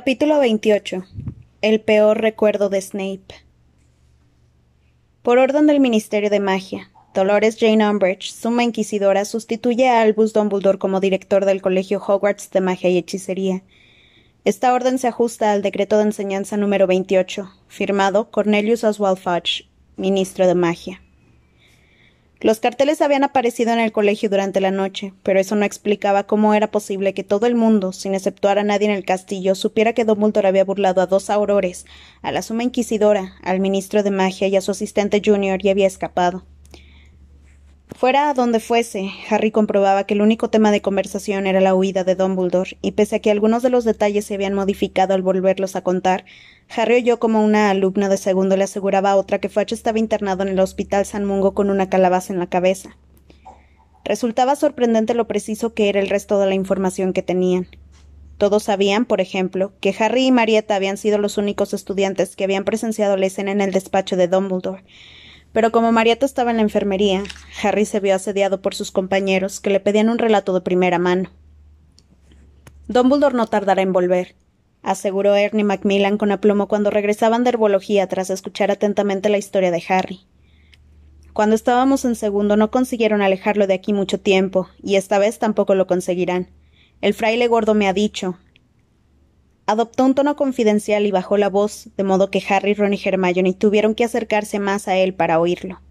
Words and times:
Capítulo 0.00 0.38
28 0.38 1.02
El 1.60 1.80
peor 1.80 2.20
recuerdo 2.20 2.68
de 2.68 2.80
Snape 2.80 3.34
Por 5.22 5.38
orden 5.38 5.66
del 5.66 5.80
Ministerio 5.80 6.30
de 6.30 6.38
Magia, 6.38 6.92
Dolores 7.14 7.56
Jane 7.58 7.84
Umbridge, 7.90 8.30
suma 8.30 8.62
inquisidora, 8.62 9.24
sustituye 9.24 9.88
a 9.88 10.02
Albus 10.02 10.32
Dumbledore 10.32 10.78
como 10.78 11.00
director 11.00 11.44
del 11.44 11.60
Colegio 11.60 12.00
Hogwarts 12.00 12.52
de 12.52 12.60
Magia 12.60 12.90
y 12.90 12.98
Hechicería. 12.98 13.64
Esta 14.44 14.72
orden 14.72 15.00
se 15.00 15.08
ajusta 15.08 15.50
al 15.50 15.62
decreto 15.62 15.96
de 15.96 16.04
enseñanza 16.04 16.56
número 16.56 16.86
28, 16.86 17.50
firmado 17.66 18.30
Cornelius 18.30 18.84
Oswald 18.84 19.18
Fudge, 19.18 19.68
ministro 19.96 20.46
de 20.46 20.54
Magia. 20.54 21.02
Los 22.40 22.60
carteles 22.60 23.02
habían 23.02 23.24
aparecido 23.24 23.72
en 23.72 23.80
el 23.80 23.90
colegio 23.90 24.30
durante 24.30 24.60
la 24.60 24.70
noche, 24.70 25.12
pero 25.24 25.40
eso 25.40 25.56
no 25.56 25.64
explicaba 25.64 26.22
cómo 26.22 26.54
era 26.54 26.70
posible 26.70 27.12
que 27.12 27.24
todo 27.24 27.46
el 27.46 27.56
mundo, 27.56 27.92
sin 27.92 28.14
exceptuar 28.14 28.60
a 28.60 28.62
nadie 28.62 28.86
en 28.86 28.94
el 28.94 29.04
castillo, 29.04 29.56
supiera 29.56 29.92
que 29.92 30.04
Dumbledore 30.04 30.46
había 30.46 30.64
burlado 30.64 31.00
a 31.00 31.06
dos 31.06 31.30
aurores, 31.30 31.84
a 32.22 32.30
la 32.30 32.42
suma 32.42 32.62
inquisidora, 32.62 33.34
al 33.42 33.58
ministro 33.58 34.04
de 34.04 34.12
magia 34.12 34.46
y 34.46 34.54
a 34.54 34.60
su 34.60 34.70
asistente 34.70 35.20
junior 35.24 35.58
y 35.64 35.70
había 35.70 35.88
escapado. 35.88 36.44
Fuera 37.96 38.30
a 38.30 38.34
donde 38.34 38.60
fuese, 38.60 39.10
Harry 39.28 39.50
comprobaba 39.50 40.04
que 40.04 40.14
el 40.14 40.20
único 40.20 40.50
tema 40.50 40.70
de 40.70 40.82
conversación 40.82 41.46
era 41.46 41.60
la 41.60 41.74
huida 41.74 42.04
de 42.04 42.14
Dumbledore, 42.14 42.76
y 42.82 42.92
pese 42.92 43.16
a 43.16 43.18
que 43.18 43.30
algunos 43.30 43.62
de 43.62 43.70
los 43.70 43.84
detalles 43.84 44.24
se 44.26 44.34
habían 44.34 44.54
modificado 44.54 45.14
al 45.14 45.22
volverlos 45.22 45.74
a 45.74 45.82
contar, 45.82 46.24
Harry 46.76 46.96
oyó 46.96 47.18
como 47.18 47.44
una 47.44 47.70
alumna 47.70 48.08
de 48.08 48.18
segundo 48.18 48.56
le 48.56 48.64
aseguraba 48.64 49.12
a 49.12 49.16
otra 49.16 49.40
que 49.40 49.48
Fudge 49.48 49.72
estaba 49.72 49.98
internado 49.98 50.42
en 50.42 50.50
el 50.50 50.60
Hospital 50.60 51.06
San 51.06 51.24
Mungo 51.24 51.54
con 51.54 51.70
una 51.70 51.88
calabaza 51.88 52.32
en 52.32 52.38
la 52.38 52.46
cabeza. 52.46 52.96
Resultaba 54.04 54.54
sorprendente 54.54 55.14
lo 55.14 55.26
preciso 55.26 55.74
que 55.74 55.88
era 55.88 55.98
el 55.98 56.08
resto 56.08 56.38
de 56.38 56.46
la 56.46 56.54
información 56.54 57.12
que 57.12 57.22
tenían. 57.22 57.68
Todos 58.36 58.62
sabían, 58.62 59.06
por 59.06 59.20
ejemplo, 59.20 59.72
que 59.80 59.94
Harry 59.98 60.26
y 60.26 60.30
Marietta 60.30 60.76
habían 60.76 60.96
sido 60.96 61.18
los 61.18 61.38
únicos 61.38 61.74
estudiantes 61.74 62.36
que 62.36 62.44
habían 62.44 62.64
presenciado 62.64 63.16
la 63.16 63.26
escena 63.26 63.50
en 63.50 63.60
el 63.60 63.72
despacho 63.72 64.16
de 64.16 64.28
Dumbledore, 64.28 64.84
pero 65.52 65.72
como 65.72 65.92
Marietta 65.92 66.26
estaba 66.26 66.50
en 66.50 66.56
la 66.58 66.62
enfermería, 66.62 67.22
Harry 67.62 67.84
se 67.84 68.00
vio 68.00 68.14
asediado 68.14 68.60
por 68.60 68.74
sus 68.74 68.90
compañeros, 68.90 69.60
que 69.60 69.70
le 69.70 69.80
pedían 69.80 70.08
un 70.08 70.18
relato 70.18 70.52
de 70.54 70.60
primera 70.60 70.98
mano. 70.98 71.30
Dumbledore 72.86 73.36
no 73.36 73.46
tardará 73.46 73.82
en 73.82 73.92
volver, 73.92 74.34
aseguró 74.82 75.34
Ernie 75.34 75.64
Macmillan 75.64 76.18
con 76.18 76.32
aplomo 76.32 76.68
cuando 76.68 76.90
regresaban 76.90 77.44
de 77.44 77.50
herbología 77.50 78.06
tras 78.06 78.30
escuchar 78.30 78.70
atentamente 78.70 79.28
la 79.28 79.38
historia 79.38 79.70
de 79.70 79.82
Harry. 79.88 80.20
Cuando 81.32 81.54
estábamos 81.54 82.04
en 82.04 82.16
segundo 82.16 82.56
no 82.56 82.70
consiguieron 82.70 83.22
alejarlo 83.22 83.66
de 83.66 83.74
aquí 83.74 83.92
mucho 83.92 84.20
tiempo, 84.20 84.68
y 84.82 84.96
esta 84.96 85.18
vez 85.18 85.38
tampoco 85.38 85.74
lo 85.74 85.86
conseguirán. 85.86 86.50
El 87.00 87.14
fraile 87.14 87.46
gordo 87.46 87.74
me 87.74 87.86
ha 87.86 87.92
dicho, 87.92 88.38
Adoptó 89.68 90.06
un 90.06 90.14
tono 90.14 90.34
confidencial 90.34 91.04
y 91.04 91.10
bajó 91.10 91.36
la 91.36 91.50
voz, 91.50 91.90
de 91.94 92.02
modo 92.02 92.30
que 92.30 92.42
Harry, 92.48 92.72
Ron 92.72 92.94
y 92.94 93.00
Hermione 93.04 93.52
tuvieron 93.52 93.94
que 93.94 94.02
acercarse 94.02 94.58
más 94.58 94.88
a 94.88 94.96
él 94.96 95.12
para 95.12 95.38
oírlo. 95.38 95.82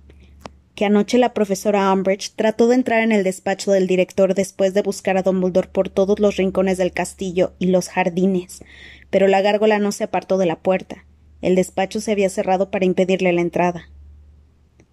Que 0.74 0.86
anoche 0.86 1.20
la 1.20 1.36
profesora 1.36 1.94
Umbridge 1.94 2.32
trató 2.36 2.68
de 2.68 2.74
entrar 2.74 3.04
en 3.04 3.12
el 3.12 3.24
despacho 3.24 3.70
del 3.70 3.86
director 3.86 4.34
después 4.34 4.74
de 4.74 4.82
buscar 4.82 5.16
a 5.16 5.22
Dumbledore 5.22 5.68
por 5.68 5.90
todos 5.90 6.20
los 6.20 6.38
rincones 6.38 6.80
del 6.80 6.92
castillo 6.92 7.54
y 7.60 7.68
los 7.68 7.90
jardines, 7.90 8.64
pero 9.12 9.28
la 9.28 9.42
gárgola 9.42 9.78
no 9.78 9.92
se 9.92 10.06
apartó 10.06 10.40
de 10.40 10.48
la 10.48 10.58
puerta. 10.58 11.06
El 11.44 11.54
despacho 11.54 12.02
se 12.02 12.14
había 12.14 12.32
cerrado 12.32 12.72
para 12.72 12.86
impedirle 12.86 13.32
la 13.32 13.42
entrada. 13.42 13.92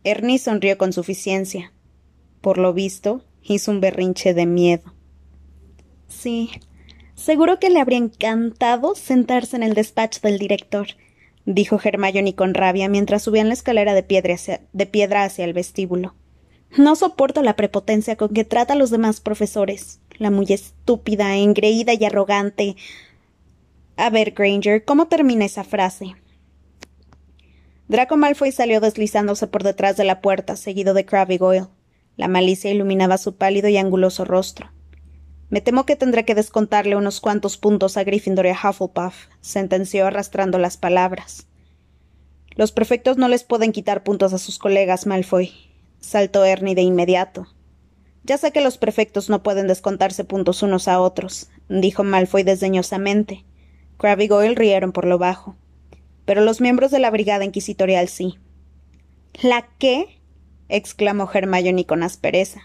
Ernie 0.02 0.38
sonrió 0.38 0.76
con 0.76 0.92
suficiencia. 0.92 1.72
Por 2.42 2.58
lo 2.58 2.74
visto, 2.74 3.24
hizo 3.42 3.70
un 3.70 3.80
berrinche 3.80 4.34
de 4.34 4.44
miedo. 4.44 4.92
Sí, 6.06 6.50
Seguro 7.14 7.58
que 7.58 7.70
le 7.70 7.80
habría 7.80 7.98
encantado 7.98 8.94
sentarse 8.94 9.56
en 9.56 9.62
el 9.62 9.74
despacho 9.74 10.20
del 10.22 10.38
director, 10.38 10.88
dijo 11.46 11.78
Hermione 11.82 12.34
con 12.34 12.54
rabia 12.54 12.88
mientras 12.88 13.22
subían 13.22 13.48
la 13.48 13.54
escalera 13.54 13.94
de 13.94 14.02
piedra, 14.02 14.34
hacia, 14.34 14.60
de 14.72 14.86
piedra 14.86 15.24
hacia 15.24 15.44
el 15.44 15.52
vestíbulo. 15.52 16.14
No 16.76 16.96
soporto 16.96 17.42
la 17.42 17.54
prepotencia 17.54 18.16
con 18.16 18.30
que 18.30 18.44
trata 18.44 18.72
a 18.72 18.76
los 18.76 18.90
demás 18.90 19.20
profesores. 19.20 20.00
La 20.18 20.30
muy 20.30 20.46
estúpida, 20.48 21.36
engreída 21.36 21.92
y 21.94 22.04
arrogante. 22.04 22.76
A 23.96 24.10
ver, 24.10 24.32
Granger, 24.32 24.84
¿cómo 24.84 25.06
termina 25.06 25.44
esa 25.44 25.62
frase? 25.62 26.16
Draco 27.86 28.16
Malfoy 28.16 28.50
salió 28.50 28.80
deslizándose 28.80 29.46
por 29.46 29.62
detrás 29.62 29.96
de 29.96 30.04
la 30.04 30.20
puerta, 30.20 30.56
seguido 30.56 30.94
de 30.94 31.04
Crabbe 31.04 31.38
Goyle. 31.38 31.68
La 32.16 32.26
malicia 32.26 32.72
iluminaba 32.72 33.18
su 33.18 33.36
pálido 33.36 33.68
y 33.68 33.76
anguloso 33.76 34.24
rostro. 34.24 34.73
Me 35.54 35.60
temo 35.60 35.86
que 35.86 35.94
tendré 35.94 36.24
que 36.24 36.34
descontarle 36.34 36.96
unos 36.96 37.20
cuantos 37.20 37.56
puntos 37.58 37.96
a 37.96 38.02
Gryffindor 38.02 38.46
y 38.46 38.48
a 38.48 38.58
Hufflepuff, 38.58 39.26
sentenció 39.40 40.04
arrastrando 40.04 40.58
las 40.58 40.76
palabras. 40.76 41.46
Los 42.56 42.72
prefectos 42.72 43.18
no 43.18 43.28
les 43.28 43.44
pueden 43.44 43.70
quitar 43.70 44.02
puntos 44.02 44.32
a 44.32 44.38
sus 44.38 44.58
colegas, 44.58 45.06
Malfoy, 45.06 45.52
saltó 46.00 46.44
Ernie 46.44 46.74
de 46.74 46.82
inmediato. 46.82 47.46
Ya 48.24 48.36
sé 48.36 48.50
que 48.50 48.62
los 48.62 48.78
prefectos 48.78 49.30
no 49.30 49.44
pueden 49.44 49.68
descontarse 49.68 50.24
puntos 50.24 50.64
unos 50.64 50.88
a 50.88 51.00
otros, 51.00 51.50
dijo 51.68 52.02
Malfoy 52.02 52.42
desdeñosamente. 52.42 53.44
Crabbe 53.96 54.24
y 54.24 54.26
Goyle 54.26 54.56
rieron 54.56 54.90
por 54.90 55.04
lo 55.04 55.18
bajo. 55.18 55.54
Pero 56.24 56.40
los 56.40 56.60
miembros 56.60 56.90
de 56.90 56.98
la 56.98 57.12
brigada 57.12 57.44
inquisitorial 57.44 58.08
sí. 58.08 58.40
¿La 59.40 59.68
qué? 59.78 60.20
exclamó 60.68 61.30
Hermione 61.32 61.86
con 61.86 62.02
aspereza. 62.02 62.62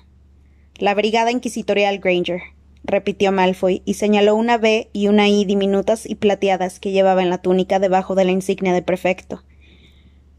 La 0.79 0.95
brigada 0.95 1.29
inquisitorial 1.29 1.99
Granger, 1.99 2.41
repitió 2.89 3.31
Malfoy, 3.31 3.81
y 3.85 3.95
señaló 3.95 4.35
una 4.35 4.57
B 4.57 4.89
y 4.93 5.07
una 5.07 5.27
I 5.27 5.45
diminutas 5.45 6.05
y 6.05 6.15
plateadas 6.15 6.79
que 6.79 6.91
llevaba 6.91 7.21
en 7.21 7.29
la 7.29 7.39
túnica 7.39 7.79
debajo 7.79 8.15
de 8.15 8.25
la 8.25 8.31
insignia 8.31 8.73
de 8.73 8.81
prefecto. 8.81 9.43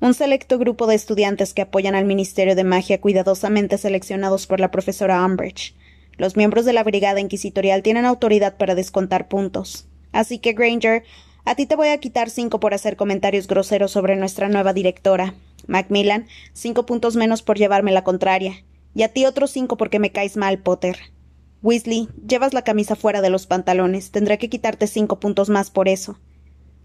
Un 0.00 0.14
selecto 0.14 0.58
grupo 0.58 0.86
de 0.86 0.94
estudiantes 0.94 1.52
que 1.52 1.62
apoyan 1.62 1.94
al 1.94 2.06
Ministerio 2.06 2.54
de 2.54 2.64
Magia 2.64 3.00
cuidadosamente 3.00 3.76
seleccionados 3.76 4.46
por 4.46 4.58
la 4.58 4.70
profesora 4.70 5.24
Umbridge. 5.24 5.74
Los 6.16 6.36
miembros 6.36 6.64
de 6.64 6.72
la 6.72 6.84
Brigada 6.84 7.20
Inquisitorial 7.20 7.82
tienen 7.82 8.06
autoridad 8.06 8.56
para 8.56 8.74
descontar 8.74 9.28
puntos. 9.28 9.86
Así 10.12 10.38
que, 10.38 10.54
Granger, 10.54 11.04
a 11.44 11.54
ti 11.54 11.66
te 11.66 11.76
voy 11.76 11.88
a 11.88 11.98
quitar 11.98 12.30
cinco 12.30 12.60
por 12.60 12.74
hacer 12.74 12.96
comentarios 12.96 13.46
groseros 13.46 13.90
sobre 13.90 14.16
nuestra 14.16 14.48
nueva 14.48 14.72
directora. 14.72 15.34
Macmillan, 15.66 16.26
cinco 16.52 16.86
puntos 16.86 17.16
menos 17.16 17.42
por 17.42 17.58
llevarme 17.58 17.92
la 17.92 18.04
contraria. 18.04 18.64
Y 18.94 19.02
a 19.02 19.08
ti 19.08 19.24
otros 19.24 19.50
cinco 19.50 19.76
porque 19.76 19.98
me 19.98 20.12
caes 20.12 20.36
mal, 20.36 20.58
Potter. 20.58 20.98
Weasley, 21.62 22.08
llevas 22.26 22.54
la 22.54 22.62
camisa 22.62 22.96
fuera 22.96 23.20
de 23.20 23.30
los 23.30 23.46
pantalones. 23.46 24.10
Tendré 24.10 24.38
que 24.38 24.48
quitarte 24.48 24.86
cinco 24.86 25.20
puntos 25.20 25.50
más 25.50 25.70
por 25.70 25.88
eso. 25.88 26.18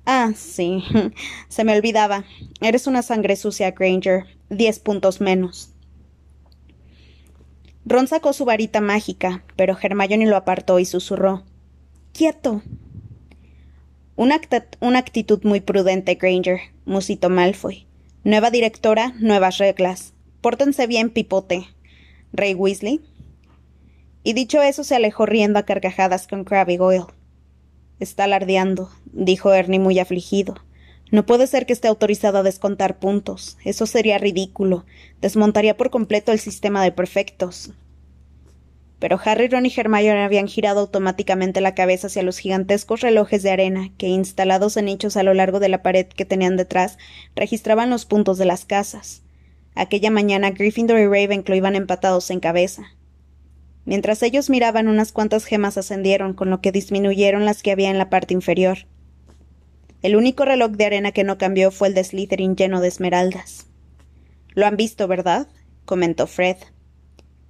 Ah, 0.05 0.31
sí. 0.35 0.83
Se 1.47 1.63
me 1.63 1.75
olvidaba. 1.75 2.25
Eres 2.61 2.87
una 2.87 3.01
sangre 3.01 3.35
sucia, 3.35 3.71
Granger. 3.71 4.25
Diez 4.49 4.79
puntos 4.79 5.21
menos. 5.21 5.71
Ron 7.85 8.07
sacó 8.07 8.33
su 8.33 8.45
varita 8.45 8.81
mágica, 8.81 9.43
pero 9.55 9.77
Hermione 9.79 10.25
lo 10.25 10.35
apartó 10.35 10.79
y 10.79 10.85
susurró. 10.85 11.43
Quieto. 12.13 12.63
Una, 14.15 14.39
una 14.79 14.99
actitud 14.99 15.43
muy 15.43 15.61
prudente, 15.61 16.15
Granger, 16.15 16.59
musitó 16.85 17.29
Malfoy. 17.29 17.85
Nueva 18.23 18.49
directora, 18.49 19.13
nuevas 19.19 19.59
reglas. 19.59 20.13
Pórtense 20.41 20.87
bien, 20.87 21.11
pipote. 21.11 21.67
Rey 22.33 22.55
Weasley, 22.55 23.01
y 24.25 24.33
dicho 24.33 24.61
eso 24.63 24.83
se 24.83 24.95
alejó 24.95 25.27
riendo 25.27 25.59
a 25.59 25.63
carcajadas 25.63 26.27
con 26.27 26.45
Crabbe 26.45 26.77
Goyle. 26.77 27.05
Está 27.99 28.23
alardeando, 28.23 28.89
dijo 29.13 29.53
Ernie 29.53 29.79
muy 29.79 29.99
afligido. 29.99 30.55
No 31.11 31.27
puede 31.27 31.45
ser 31.45 31.67
que 31.67 31.73
esté 31.73 31.87
autorizado 31.87 32.39
a 32.39 32.43
descontar 32.43 32.97
puntos. 32.97 33.57
Eso 33.63 33.85
sería 33.85 34.17
ridículo. 34.17 34.83
Desmontaría 35.21 35.77
por 35.77 35.91
completo 35.91 36.31
el 36.31 36.39
sistema 36.39 36.83
de 36.83 36.91
perfectos. 36.91 37.72
Pero 38.97 39.19
Harry, 39.23 39.47
Ron 39.47 39.67
y 39.67 39.73
Hermione 39.77 40.23
habían 40.23 40.47
girado 40.47 40.79
automáticamente 40.79 41.61
la 41.61 41.75
cabeza 41.75 42.07
hacia 42.07 42.23
los 42.23 42.39
gigantescos 42.39 43.01
relojes 43.01 43.43
de 43.43 43.51
arena 43.51 43.91
que, 43.99 44.07
instalados 44.07 44.75
en 44.75 44.85
nichos 44.85 45.17
a 45.17 45.23
lo 45.23 45.35
largo 45.35 45.59
de 45.59 45.69
la 45.69 45.83
pared 45.83 46.07
que 46.07 46.25
tenían 46.25 46.57
detrás, 46.57 46.97
registraban 47.35 47.91
los 47.91 48.05
puntos 48.05 48.39
de 48.39 48.45
las 48.45 48.66
casas. 48.66 49.21
Aquella 49.75 50.09
mañana 50.09 50.49
Gryffindor 50.49 50.97
y 50.97 51.05
Ravenclaw 51.05 51.55
iban 51.55 51.75
empatados 51.75 52.31
en 52.31 52.39
cabeza. 52.39 52.87
Mientras 53.85 54.23
ellos 54.23 54.49
miraban 54.49 54.87
unas 54.87 55.11
cuantas 55.11 55.46
gemas 55.46 55.78
ascendieron, 55.78 56.34
con 56.34 56.49
lo 56.49 56.59
que 56.59 56.72
disminuyeron 56.72 57.46
las 57.46 57.61
que 57.61 57.72
había 57.72 57.91
en 57.91 57.97
la 57.97 58.09
parte 58.09 58.34
inferior. 58.34 58.79
El 60.02 60.16
único 60.16 60.43
reloj 60.46 60.72
de 60.72 60.85
arena 60.85 61.11
que 61.11 61.23
no 61.23 61.37
cambió 61.37 61.72
fue 61.72 61.87
el 61.87 61.93
de 61.93 62.03
Slytherin 62.03 62.55
lleno 62.55 62.82
de 62.82 62.87
esmeraldas. 62.87 63.67
Lo 64.53 64.66
han 64.66 64.78
visto, 64.78 65.08
¿verdad? 65.08 65.47
comentó 65.85 66.28
Fred. 66.28 66.58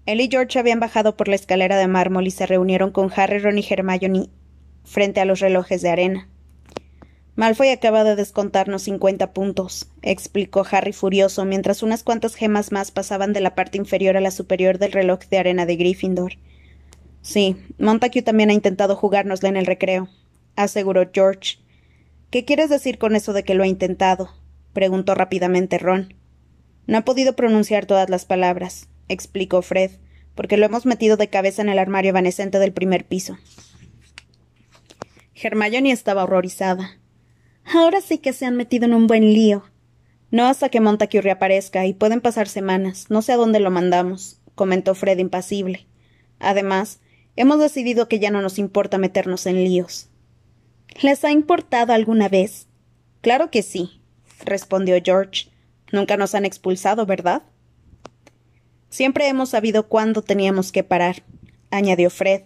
Él 0.06 0.22
y 0.22 0.30
George 0.30 0.60
habían 0.60 0.80
bajado 0.80 1.18
por 1.18 1.28
la 1.28 1.36
escalera 1.36 1.78
de 1.78 1.88
mármol 1.88 2.28
y 2.28 2.32
se 2.32 2.46
reunieron 2.46 2.92
con 2.92 3.12
Harry, 3.16 3.40
Ron 3.40 3.58
y 3.58 3.66
Hermione 3.68 4.30
frente 4.84 5.20
a 5.20 5.26
los 5.26 5.40
relojes 5.40 5.82
de 5.82 5.90
arena. 5.90 6.30
Malfoy 7.36 7.70
acaba 7.70 8.06
de 8.06 8.16
descontarnos 8.16 8.84
cincuenta 8.84 9.34
puntos, 9.34 9.90
explicó 10.02 10.66
Harry 10.72 10.94
furioso, 10.94 11.44
mientras 11.44 11.84
unas 11.84 12.02
cuantas 12.02 12.36
gemas 12.36 12.72
más 12.72 12.92
pasaban 12.92 13.34
de 13.34 13.42
la 13.42 13.56
parte 13.56 13.78
inferior 13.78 14.16
a 14.16 14.22
la 14.22 14.32
superior 14.32 14.78
del 14.78 14.94
reloj 14.94 15.20
de 15.30 15.38
arena 15.38 15.66
de 15.66 15.76
Gryffindor. 15.76 16.34
Sí, 17.22 17.58
Montague 17.78 18.22
también 18.22 18.52
ha 18.52 18.54
intentado 18.54 18.96
jugárnosla 18.96 19.50
en 19.50 19.58
el 19.58 19.66
recreo, 19.66 20.08
aseguró 20.56 21.10
George. 21.14 21.58
¿Qué 22.30 22.46
quieres 22.46 22.70
decir 22.70 22.98
con 22.98 23.18
eso 23.18 23.34
de 23.34 23.44
que 23.44 23.54
lo 23.54 23.64
ha 23.64 23.68
intentado? 23.68 24.30
preguntó 24.72 25.14
rápidamente 25.14 25.78
Ron. 25.78 26.14
No 26.88 27.00
ha 27.00 27.02
podido 27.02 27.36
pronunciar 27.36 27.86
todas 27.86 28.10
las 28.10 28.24
palabras, 28.24 28.88
explicó 29.10 29.62
Fred, 29.62 29.92
porque 30.36 30.56
lo 30.56 30.66
hemos 30.66 30.86
metido 30.86 31.18
de 31.18 31.30
cabeza 31.30 31.62
en 31.62 31.70
el 31.70 31.80
armario 31.80 32.10
evanescente 32.10 32.60
del 32.60 32.72
primer 32.72 33.06
piso. 33.06 33.38
Hermione 35.34 35.92
estaba 35.92 36.24
horrorizada. 36.24 36.98
Ahora 37.74 38.02
sí 38.02 38.20
que 38.20 38.34
se 38.34 38.46
han 38.46 38.56
metido 38.56 38.86
en 38.86 38.94
un 38.94 39.08
buen 39.08 39.34
lío. 39.34 39.64
No 40.32 40.46
hasta 40.46 40.70
que 40.70 40.82
Montague 40.82 41.22
reaparezca, 41.22 41.86
y 41.86 41.94
pueden 41.94 42.22
pasar 42.22 42.48
semanas. 42.48 43.08
No 43.10 43.22
sé 43.22 43.32
a 43.32 43.38
dónde 43.38 43.60
lo 43.60 43.72
mandamos, 43.72 44.40
comentó 44.54 44.94
Fred 44.96 45.18
impasible. 45.18 45.88
Además, 46.40 47.00
hemos 47.36 47.60
decidido 47.60 48.08
que 48.08 48.20
ya 48.20 48.32
no 48.32 48.42
nos 48.42 48.60
importa 48.60 48.98
meternos 48.98 49.46
en 49.46 49.64
líos. 49.64 50.10
¿Les 51.02 51.24
ha 51.26 51.32
importado 51.32 51.94
alguna 51.94 52.30
vez? 52.30 52.68
Claro 53.22 53.50
que 53.50 53.64
sí, 53.64 54.02
respondió 54.44 54.96
George. 55.04 55.50
Nunca 55.92 56.18
nos 56.18 56.36
han 56.36 56.46
expulsado, 56.46 57.06
¿verdad? 57.06 57.44
Siempre 58.90 59.28
hemos 59.28 59.50
sabido 59.50 59.88
cuándo 59.88 60.22
teníamos 60.22 60.72
que 60.72 60.84
parar, 60.84 61.24
añadió 61.72 62.10
Fred. 62.10 62.44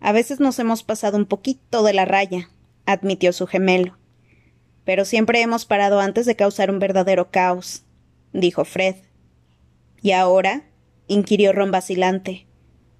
A 0.00 0.12
veces 0.12 0.40
nos 0.40 0.58
hemos 0.58 0.82
pasado 0.82 1.16
un 1.16 1.26
poquito 1.26 1.82
de 1.82 1.92
la 1.92 2.04
raya, 2.04 2.48
admitió 2.86 3.32
su 3.32 3.46
gemelo. 3.46 3.97
Pero 4.88 5.04
siempre 5.04 5.42
hemos 5.42 5.66
parado 5.66 6.00
antes 6.00 6.24
de 6.24 6.34
causar 6.34 6.70
un 6.70 6.78
verdadero 6.78 7.30
caos, 7.30 7.82
dijo 8.32 8.64
Fred. 8.64 8.94
¿Y 10.00 10.12
ahora? 10.12 10.62
inquirió 11.08 11.52
Ron 11.52 11.70
vacilante. 11.70 12.46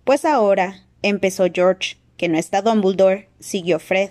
Pues 0.04 0.26
ahora, 0.26 0.84
empezó 1.00 1.46
George, 1.50 1.96
que 2.18 2.28
no 2.28 2.36
está 2.36 2.60
Dumbledore, 2.60 3.30
siguió 3.40 3.78
Fred. 3.78 4.10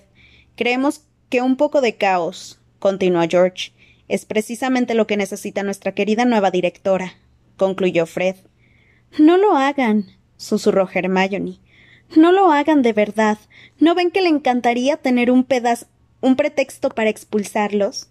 Creemos 0.56 1.04
que 1.30 1.44
un 1.44 1.56
poco 1.56 1.82
de 1.82 1.98
caos, 1.98 2.60
continuó 2.80 3.22
George, 3.30 3.74
es 4.08 4.26
precisamente 4.26 4.96
lo 4.96 5.06
que 5.06 5.16
necesita 5.16 5.62
nuestra 5.62 5.92
querida 5.92 6.26
nueva 6.26 6.50
directora, 6.50 7.14
concluyó 7.58 8.08
Fred. 8.08 8.38
No 9.20 9.38
lo 9.38 9.56
hagan, 9.56 10.08
susurró 10.36 10.90
Hermione. 10.92 11.60
No 12.16 12.32
lo 12.32 12.52
hagan 12.52 12.82
de 12.82 12.94
verdad. 12.94 13.38
¿No 13.78 13.94
ven 13.94 14.10
que 14.10 14.24
le 14.24 14.30
encantaría 14.30 14.98
tener 14.98 15.30
un 15.30 15.44
pedazo 15.44 15.86
un 16.28 16.36
pretexto 16.36 16.90
para 16.90 17.10
expulsarlos? 17.10 18.10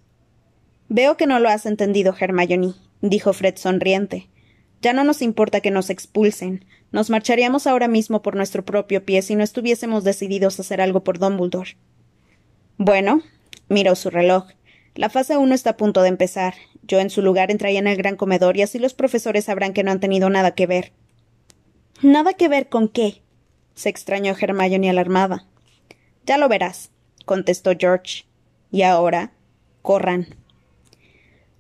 Veo 0.89 1.17
que 1.17 1.27
no 1.27 1.39
lo 1.39 1.49
has 1.49 1.67
entendido, 1.67 2.15
Hermione, 2.19 2.75
dijo 3.03 3.33
Fred 3.33 3.57
sonriente. 3.57 4.29
Ya 4.83 4.93
no 4.93 5.05
nos 5.05 5.23
importa 5.23 5.61
que 5.61 5.71
nos 5.71 5.91
expulsen. 5.91 6.65
Nos 6.93 7.11
marcharíamos 7.11 7.67
ahora 7.67 7.89
mismo 7.89 8.23
por 8.23 8.37
nuestro 8.37 8.65
propio 8.65 9.05
pie 9.05 9.23
si 9.23 9.35
no 9.35 9.45
estuviésemos 9.45 10.05
decididos 10.05 10.59
a 10.59 10.63
hacer 10.63 10.81
algo 10.81 11.05
por 11.05 11.19
Dumbledore. 11.19 11.77
Bueno, 12.79 13.23
miró 13.69 13.95
su 13.95 14.11
reloj. 14.11 14.47
La 14.95 15.11
fase 15.11 15.37
uno 15.37 15.55
está 15.55 15.71
a 15.71 15.77
punto 15.77 16.03
de 16.03 16.09
empezar. 16.09 16.55
Yo 16.83 17.01
en 17.01 17.11
su 17.11 17.21
lugar 17.21 17.51
entraría 17.51 17.81
en 17.81 17.87
el 17.87 17.97
gran 17.97 18.17
comedor 18.17 18.57
y 18.57 18.63
así 18.63 18.79
los 18.79 18.95
profesores 18.95 19.45
sabrán 19.45 19.73
que 19.73 19.83
no 19.83 19.91
han 19.91 20.01
tenido 20.01 20.31
nada 20.31 20.53
que 20.53 20.67
ver. 20.67 20.93
¿Nada 22.03 22.35
que 22.35 22.49
ver 22.49 22.69
con 22.69 22.89
qué? 22.89 23.23
se 23.75 23.91
extrañó 23.91 24.35
Hermione 24.39 24.89
alarmada. 24.89 25.47
Ya 26.25 26.39
lo 26.39 26.49
verás, 26.49 26.91
contestó 27.27 27.73
George. 27.79 28.25
Y 28.71 28.83
ahora, 28.83 29.33
corran. 29.83 30.35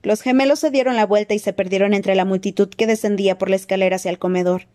Los 0.02 0.22
gemelos 0.22 0.60
se 0.60 0.70
dieron 0.70 0.96
la 0.96 1.04
vuelta 1.04 1.34
y 1.34 1.38
se 1.38 1.52
perdieron 1.52 1.92
entre 1.92 2.14
la 2.14 2.24
multitud 2.24 2.68
que 2.70 2.86
descendía 2.86 3.36
por 3.36 3.50
la 3.50 3.56
escalera 3.56 3.96
hacia 3.96 4.10
el 4.10 4.18
comedor. 4.18 4.68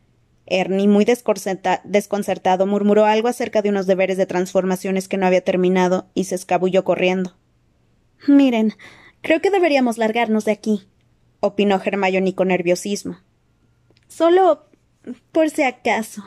Ernie, 0.46 0.88
muy 0.88 1.06
desconcertado, 1.06 2.68
murmuró 2.68 3.06
algo 3.06 3.30
acerca 3.30 3.62
de 3.62 3.70
unos 3.70 3.88
deberes 3.88 4.18
de 4.18 4.26
transformaciones 4.26 5.08
que 5.08 5.18
no 5.18 5.26
había 5.26 5.44
terminado 5.44 6.08
y 6.14 6.26
se 6.26 6.36
escabulló 6.36 6.84
corriendo. 6.84 7.36
Miren, 8.28 8.74
creo 9.22 9.42
que 9.42 9.50
deberíamos 9.50 9.98
largarnos 9.98 10.46
de 10.46 10.52
aquí, 10.52 10.88
opinó 11.40 11.82
Hermione 11.84 12.36
con 12.36 12.50
nerviosismo. 12.50 13.18
Solo 14.08 14.66
por 15.32 15.50
si 15.50 15.64
acaso. 15.64 16.24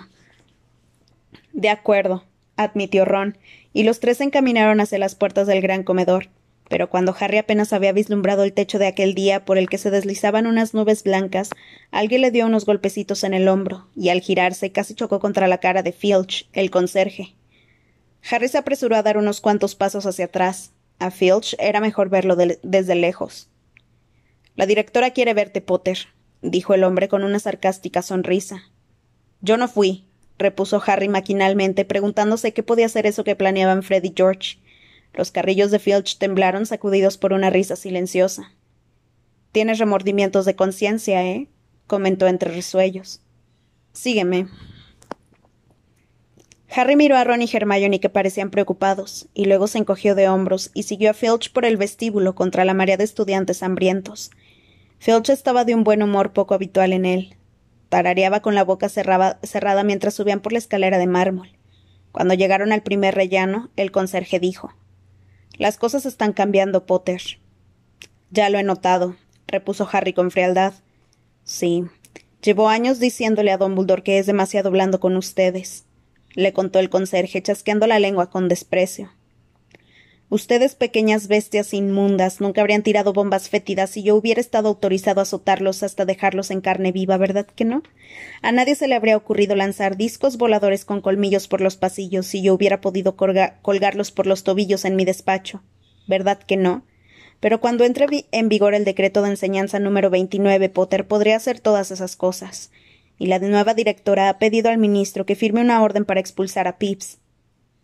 De 1.52 1.69
acuerdo, 1.69 2.25
admitió 2.56 3.05
Ron, 3.05 3.37
y 3.75 3.82
los 3.82 4.00
tres 4.00 4.17
se 4.17 4.25
encaminaron 4.25 4.81
hacia 4.81 4.99
las 4.99 5.15
puertas 5.15 5.47
del 5.47 5.61
gran 5.61 5.82
comedor. 5.82 6.31
Pero 6.71 6.88
cuando 6.88 7.15
Harry 7.19 7.37
apenas 7.37 7.75
había 7.75 7.93
vislumbrado 7.93 8.43
el 8.43 8.55
techo 8.55 8.79
de 8.79 8.87
aquel 8.87 9.15
día 9.15 9.44
por 9.44 9.59
el 9.59 9.69
que 9.69 9.76
se 9.76 9.91
deslizaban 9.91 10.47
unas 10.47 10.73
nubes 10.73 11.03
blancas, 11.03 11.50
alguien 11.91 12.23
le 12.23 12.31
dio 12.31 12.47
unos 12.47 12.65
golpecitos 12.65 13.23
en 13.25 13.35
el 13.35 13.49
hombro, 13.49 13.88
y 13.94 14.09
al 14.09 14.23
girarse 14.23 14.73
casi 14.73 14.94
chocó 14.94 15.21
contra 15.21 15.47
la 15.47 15.59
cara 15.59 15.82
de 15.82 15.93
Filch, 15.93 16.49
el 16.55 16.71
conserje. 16.71 17.35
Harry 18.31 18.49
se 18.49 18.56
apresuró 18.56 18.97
a 18.97 19.03
dar 19.03 19.19
unos 19.19 19.43
cuantos 19.43 19.75
pasos 19.75 20.06
hacia 20.06 20.25
atrás, 20.25 20.73
a 20.99 21.11
Filch 21.11 21.55
era 21.59 21.81
mejor 21.81 22.09
verlo 22.09 22.37
desde 22.37 22.94
lejos. 22.94 23.50
La 24.56 24.65
directora 24.65 25.11
quiere 25.11 25.35
verte, 25.35 25.61
Potter, 25.61 25.99
dijo 26.41 26.73
el 26.73 26.85
hombre 26.85 27.09
con 27.09 27.25
una 27.25 27.41
sarcástica 27.41 28.00
sonrisa. 28.00 28.62
Yo 29.43 29.59
no 29.59 29.69
fui, 29.69 30.06
repuso 30.38 30.82
Harry 30.86 31.08
maquinalmente, 31.08 31.84
preguntándose 31.84 32.52
qué 32.52 32.62
podía 32.62 32.88
ser 32.88 33.06
eso 33.06 33.25
que 33.25 33.36
planeaban 33.36 33.82
Fred 33.82 34.04
y 34.04 34.12
George. 34.16 34.58
Los 35.12 35.31
carrillos 35.31 35.70
de 35.70 35.78
Filch 35.78 36.19
temblaron, 36.19 36.66
sacudidos 36.66 37.19
por 37.19 37.32
una 37.32 37.50
risa 37.50 37.76
silenciosa. 37.76 38.52
Tienes 39.52 39.78
remordimientos 39.78 40.44
de 40.44 40.56
conciencia, 40.56 41.25
¿eh? 41.25 41.48
comentó 41.86 42.26
entre 42.26 42.50
resuellos. 42.50 43.20
Sígueme. 43.92 44.48
Harry 46.76 46.96
miró 46.96 47.16
a 47.16 47.22
Ron 47.22 47.42
y 47.42 47.48
Hermione 47.52 48.00
que 48.00 48.08
parecían 48.08 48.50
preocupados, 48.50 49.28
y 49.32 49.44
luego 49.44 49.69
se 49.69 49.78
encogió 49.78 50.16
de 50.16 50.28
hombros 50.28 50.72
y 50.75 50.82
siguió 50.82 51.10
a 51.10 51.14
Filch 51.14 51.52
por 51.52 51.64
el 51.64 51.76
vestíbulo 51.76 52.34
contra 52.34 52.64
la 52.64 52.75
marea 52.75 52.96
de 52.96 53.04
estudiantes 53.04 53.62
hambrientos. 53.62 54.32
Filch 54.98 55.30
estaba 55.30 55.64
de 55.64 55.76
un 55.76 55.84
buen 55.84 56.02
humor 56.02 56.32
poco 56.32 56.54
habitual 56.54 56.92
en 56.92 57.04
él. 57.04 57.37
Tarareaba 57.94 58.41
con 58.41 58.56
la 58.56 58.64
boca 58.64 58.88
cerrada 58.88 59.85
mientras 59.85 60.14
subían 60.14 60.41
por 60.41 60.52
la 60.52 60.58
escalera 60.58 60.99
de 60.99 61.06
mármol. 61.06 61.56
Cuando 62.11 62.35
llegaron 62.35 62.73
al 62.73 62.82
primer 62.82 63.14
rellano, 63.14 63.70
el 63.76 63.93
conserje 63.93 64.41
dijo 64.41 64.75
Las 65.58 65.79
cosas 65.79 66.05
están 66.05 66.32
cambiando, 66.32 66.87
Potter. 66.87 67.23
Ya 68.31 68.50
lo 68.50 68.58
he 68.58 68.64
notado, 68.64 69.14
repuso 69.46 69.88
Harry 69.93 70.12
con 70.12 70.32
frialdad. 70.32 70.75
Sí. 71.44 71.85
Llevo 72.43 72.69
años 72.69 72.99
diciéndole 72.99 73.52
a 73.52 73.58
Dumbledore 73.58 74.02
que 74.02 74.19
es 74.19 74.26
demasiado 74.26 74.73
blando 74.73 74.99
con 74.99 75.16
ustedes 75.16 75.85
le 76.35 76.52
contó 76.52 76.80
el 76.80 76.90
conserje, 76.90 77.42
chasqueando 77.42 77.87
la 77.87 78.00
lengua 78.00 78.28
con 78.28 78.49
desprecio. 78.49 79.12
Ustedes, 80.31 80.75
pequeñas 80.75 81.28
bestias 81.28 81.75
inmundas, 81.75 82.40
nunca 82.40 82.62
habrían 82.62 82.83
tirado 82.83 83.12
bombas 83.12 83.50
fétidas 83.50 83.90
si 83.90 84.02
yo 84.02 84.16
hubiera 84.16 84.40
estado 84.40 84.69
autorizado 84.69 85.21
a 85.21 85.25
azotarlos 85.25 85.83
hasta 85.83 86.07
dejarlos 86.07 86.50
en 86.50 86.61
carne 86.61 86.93
viva, 86.93 87.16
¿verdad 87.19 87.47
que 87.47 87.64
no? 87.64 87.83
A 88.40 88.50
nadie 88.50 88.75
se 88.75 88.88
le 88.88 88.95
habría 88.95 89.16
ocurrido 89.16 89.54
lanzar 89.54 89.97
discos 89.97 90.38
voladores 90.38 90.85
con 90.85 91.02
colmillos 91.02 91.47
por 91.47 91.61
los 91.61 91.76
pasillos 91.76 92.26
si 92.26 92.43
yo 92.43 92.54
hubiera 92.54 92.81
podido 92.81 93.16
colgarlos 93.16 94.11
por 94.11 94.26
los 94.26 94.45
tobillos 94.45 94.85
en 94.85 94.97
mi 94.97 95.04
despacho, 95.04 95.62
¿verdad 96.07 96.38
que 96.38 96.57
no? 96.57 96.85
Pero 97.40 97.61
cuando 97.61 97.85
entre 97.85 98.07
en 98.33 98.49
vigor 98.49 98.75
el 98.75 98.87
decreto 98.87 99.21
de 99.21 99.28
enseñanza 99.28 99.78
número 99.78 100.09
29, 100.09 100.71
Potter 100.71 101.07
podría 101.07 101.37
hacer 101.37 101.61
todas 101.61 101.90
esas 101.90 102.16
cosas 102.16 102.71
y 103.19 103.26
la 103.26 103.38
nueva 103.38 103.75
directora 103.75 104.31
ha 104.31 104.38
pedido 104.38 104.71
al 104.71 104.78
ministro 104.78 105.26
que 105.26 105.37
firme 105.37 105.61
una 105.61 105.83
orden 105.83 106.07
para 106.07 106.21
expulsar 106.21 106.66
a 106.66 106.78
Pips. 106.78 107.19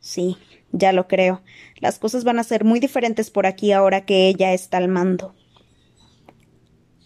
Sí, 0.01 0.37
ya 0.73 0.93
lo 0.93 1.07
creo. 1.07 1.43
Las 1.79 1.99
cosas 1.99 2.25
van 2.25 2.39
a 2.39 2.45
ser 2.45 2.65
muy 2.65 2.81
diferentes 2.81 3.31
por 3.31 3.47
aquí 3.47 3.73
ahora 3.73 4.05
que 4.05 4.29
ella 4.29 4.53
está 4.53 4.79
al 4.79 4.89
mando. 4.89 5.35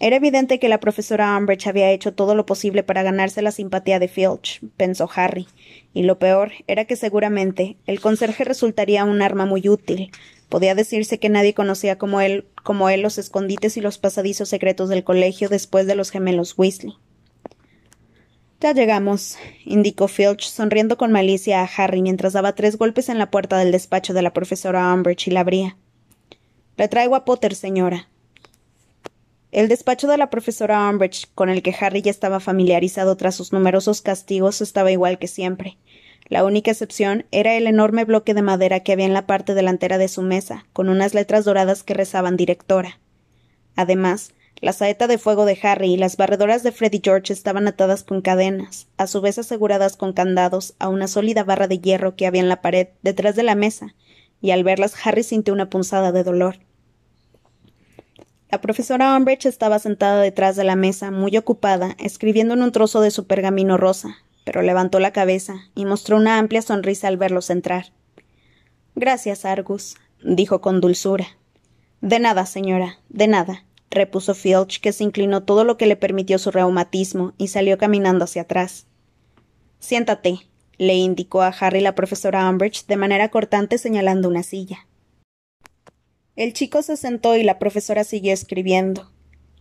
Era 0.00 0.16
evidente 0.16 0.58
que 0.58 0.68
la 0.68 0.80
profesora 0.80 1.36
Umbridge 1.36 1.66
había 1.66 1.90
hecho 1.90 2.12
todo 2.12 2.34
lo 2.34 2.46
posible 2.46 2.82
para 2.82 3.02
ganarse 3.02 3.42
la 3.42 3.52
simpatía 3.52 3.98
de 3.98 4.08
Filch, 4.08 4.60
pensó 4.76 5.08
Harry, 5.14 5.46
y 5.92 6.02
lo 6.02 6.18
peor 6.18 6.52
era 6.66 6.84
que 6.84 6.96
seguramente 6.96 7.76
el 7.86 8.00
conserje 8.00 8.44
resultaría 8.44 9.04
un 9.04 9.22
arma 9.22 9.46
muy 9.46 9.68
útil. 9.68 10.10
Podía 10.48 10.74
decirse 10.74 11.18
que 11.18 11.28
nadie 11.28 11.54
conocía 11.54 11.96
como 11.96 12.20
él, 12.20 12.46
como 12.62 12.90
él 12.90 13.00
los 13.00 13.18
escondites 13.18 13.76
y 13.76 13.80
los 13.80 13.98
pasadizos 13.98 14.48
secretos 14.48 14.88
del 14.88 15.04
colegio 15.04 15.48
después 15.48 15.86
de 15.86 15.94
los 15.94 16.10
gemelos 16.10 16.58
Weasley. 16.58 16.94
Ya 18.64 18.72
llegamos, 18.72 19.36
indicó 19.66 20.08
Filch, 20.08 20.48
sonriendo 20.48 20.96
con 20.96 21.12
malicia 21.12 21.60
a 21.60 21.68
Harry 21.76 22.00
mientras 22.00 22.32
daba 22.32 22.54
tres 22.54 22.78
golpes 22.78 23.10
en 23.10 23.18
la 23.18 23.30
puerta 23.30 23.58
del 23.58 23.72
despacho 23.72 24.14
de 24.14 24.22
la 24.22 24.32
profesora 24.32 24.90
Umbridge 24.94 25.28
y 25.28 25.32
la 25.32 25.40
abría. 25.40 25.76
Le 26.78 26.88
traigo 26.88 27.14
a 27.14 27.26
Potter, 27.26 27.54
señora. 27.54 28.08
El 29.52 29.68
despacho 29.68 30.08
de 30.08 30.16
la 30.16 30.30
profesora 30.30 30.88
Umbridge, 30.88 31.28
con 31.34 31.50
el 31.50 31.60
que 31.60 31.76
Harry 31.78 32.00
ya 32.00 32.10
estaba 32.10 32.40
familiarizado 32.40 33.18
tras 33.18 33.34
sus 33.34 33.52
numerosos 33.52 34.00
castigos, 34.00 34.62
estaba 34.62 34.90
igual 34.90 35.18
que 35.18 35.28
siempre. 35.28 35.76
La 36.30 36.42
única 36.42 36.70
excepción 36.70 37.26
era 37.32 37.56
el 37.56 37.66
enorme 37.66 38.06
bloque 38.06 38.32
de 38.32 38.40
madera 38.40 38.80
que 38.80 38.92
había 38.92 39.04
en 39.04 39.12
la 39.12 39.26
parte 39.26 39.52
delantera 39.52 39.98
de 39.98 40.08
su 40.08 40.22
mesa, 40.22 40.64
con 40.72 40.88
unas 40.88 41.12
letras 41.12 41.44
doradas 41.44 41.82
que 41.82 41.92
rezaban 41.92 42.38
directora. 42.38 42.98
Además, 43.76 44.32
la 44.64 44.72
saeta 44.72 45.06
de 45.06 45.18
fuego 45.18 45.44
de 45.44 45.58
Harry 45.62 45.92
y 45.92 45.96
las 45.98 46.16
barredoras 46.16 46.62
de 46.62 46.72
Freddy 46.72 47.02
George 47.04 47.34
estaban 47.34 47.68
atadas 47.68 48.02
con 48.02 48.22
cadenas, 48.22 48.86
a 48.96 49.06
su 49.06 49.20
vez 49.20 49.38
aseguradas 49.38 49.98
con 49.98 50.14
candados 50.14 50.72
a 50.78 50.88
una 50.88 51.06
sólida 51.06 51.44
barra 51.44 51.68
de 51.68 51.80
hierro 51.80 52.16
que 52.16 52.26
había 52.26 52.40
en 52.40 52.48
la 52.48 52.62
pared 52.62 52.88
detrás 53.02 53.36
de 53.36 53.42
la 53.42 53.56
mesa, 53.56 53.94
y 54.40 54.52
al 54.52 54.64
verlas 54.64 54.94
Harry 55.04 55.22
sintió 55.22 55.52
una 55.52 55.68
punzada 55.68 56.12
de 56.12 56.24
dolor. 56.24 56.60
La 58.50 58.62
profesora 58.62 59.14
Umbridge 59.14 59.44
estaba 59.44 59.78
sentada 59.78 60.22
detrás 60.22 60.56
de 60.56 60.64
la 60.64 60.76
mesa, 60.76 61.10
muy 61.10 61.36
ocupada, 61.36 61.94
escribiendo 61.98 62.54
en 62.54 62.62
un 62.62 62.72
trozo 62.72 63.02
de 63.02 63.10
su 63.10 63.26
pergamino 63.26 63.76
rosa, 63.76 64.16
pero 64.44 64.62
levantó 64.62 64.98
la 64.98 65.12
cabeza 65.12 65.56
y 65.74 65.84
mostró 65.84 66.16
una 66.16 66.38
amplia 66.38 66.62
sonrisa 66.62 67.08
al 67.08 67.18
verlos 67.18 67.50
entrar. 67.50 67.92
Gracias, 68.94 69.44
Argus, 69.44 69.96
dijo 70.24 70.62
con 70.62 70.80
dulzura. 70.80 71.26
De 72.00 72.18
nada, 72.18 72.46
señora, 72.46 72.98
de 73.10 73.28
nada, 73.28 73.64
repuso 73.90 74.34
Filch, 74.34 74.80
que 74.80 74.92
se 74.92 75.04
inclinó 75.04 75.42
todo 75.44 75.64
lo 75.64 75.76
que 75.76 75.86
le 75.86 75.96
permitió 75.96 76.38
su 76.38 76.50
reumatismo 76.50 77.32
y 77.38 77.48
salió 77.48 77.78
caminando 77.78 78.24
hacia 78.24 78.42
atrás. 78.42 78.86
Siéntate, 79.78 80.40
le 80.78 80.94
indicó 80.94 81.42
a 81.42 81.48
Harry 81.48 81.80
la 81.80 81.94
profesora 81.94 82.48
Umbridge 82.48 82.86
de 82.86 82.96
manera 82.96 83.28
cortante 83.28 83.78
señalando 83.78 84.28
una 84.28 84.42
silla. 84.42 84.86
El 86.36 86.52
chico 86.52 86.82
se 86.82 86.96
sentó 86.96 87.36
y 87.36 87.44
la 87.44 87.58
profesora 87.58 88.02
siguió 88.02 88.32
escribiendo. 88.32 89.12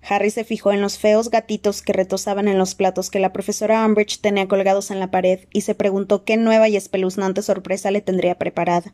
Harry 0.02 0.32
se 0.32 0.44
fijó 0.44 0.72
en 0.72 0.82
los 0.82 0.98
feos 0.98 1.30
gatitos 1.30 1.82
que 1.82 1.94
retozaban 1.94 2.48
en 2.48 2.58
los 2.58 2.76
platos 2.76 3.10
que 3.10 3.20
la 3.20 3.32
profesora 3.32 3.86
Umbridge 3.86 4.20
tenía 4.20 4.48
colgados 4.48 4.92
en 4.92 5.00
la 5.00 5.12
pared 5.12 5.48
y 5.54 5.62
se 5.62 5.76
preguntó 5.76 6.26
qué 6.26 6.36
nueva 6.36 6.68
y 6.68 6.76
espeluznante 6.76 7.42
sorpresa 7.42 7.90
le 7.90 8.02
tendría 8.02 8.38
preparada. 8.38 8.94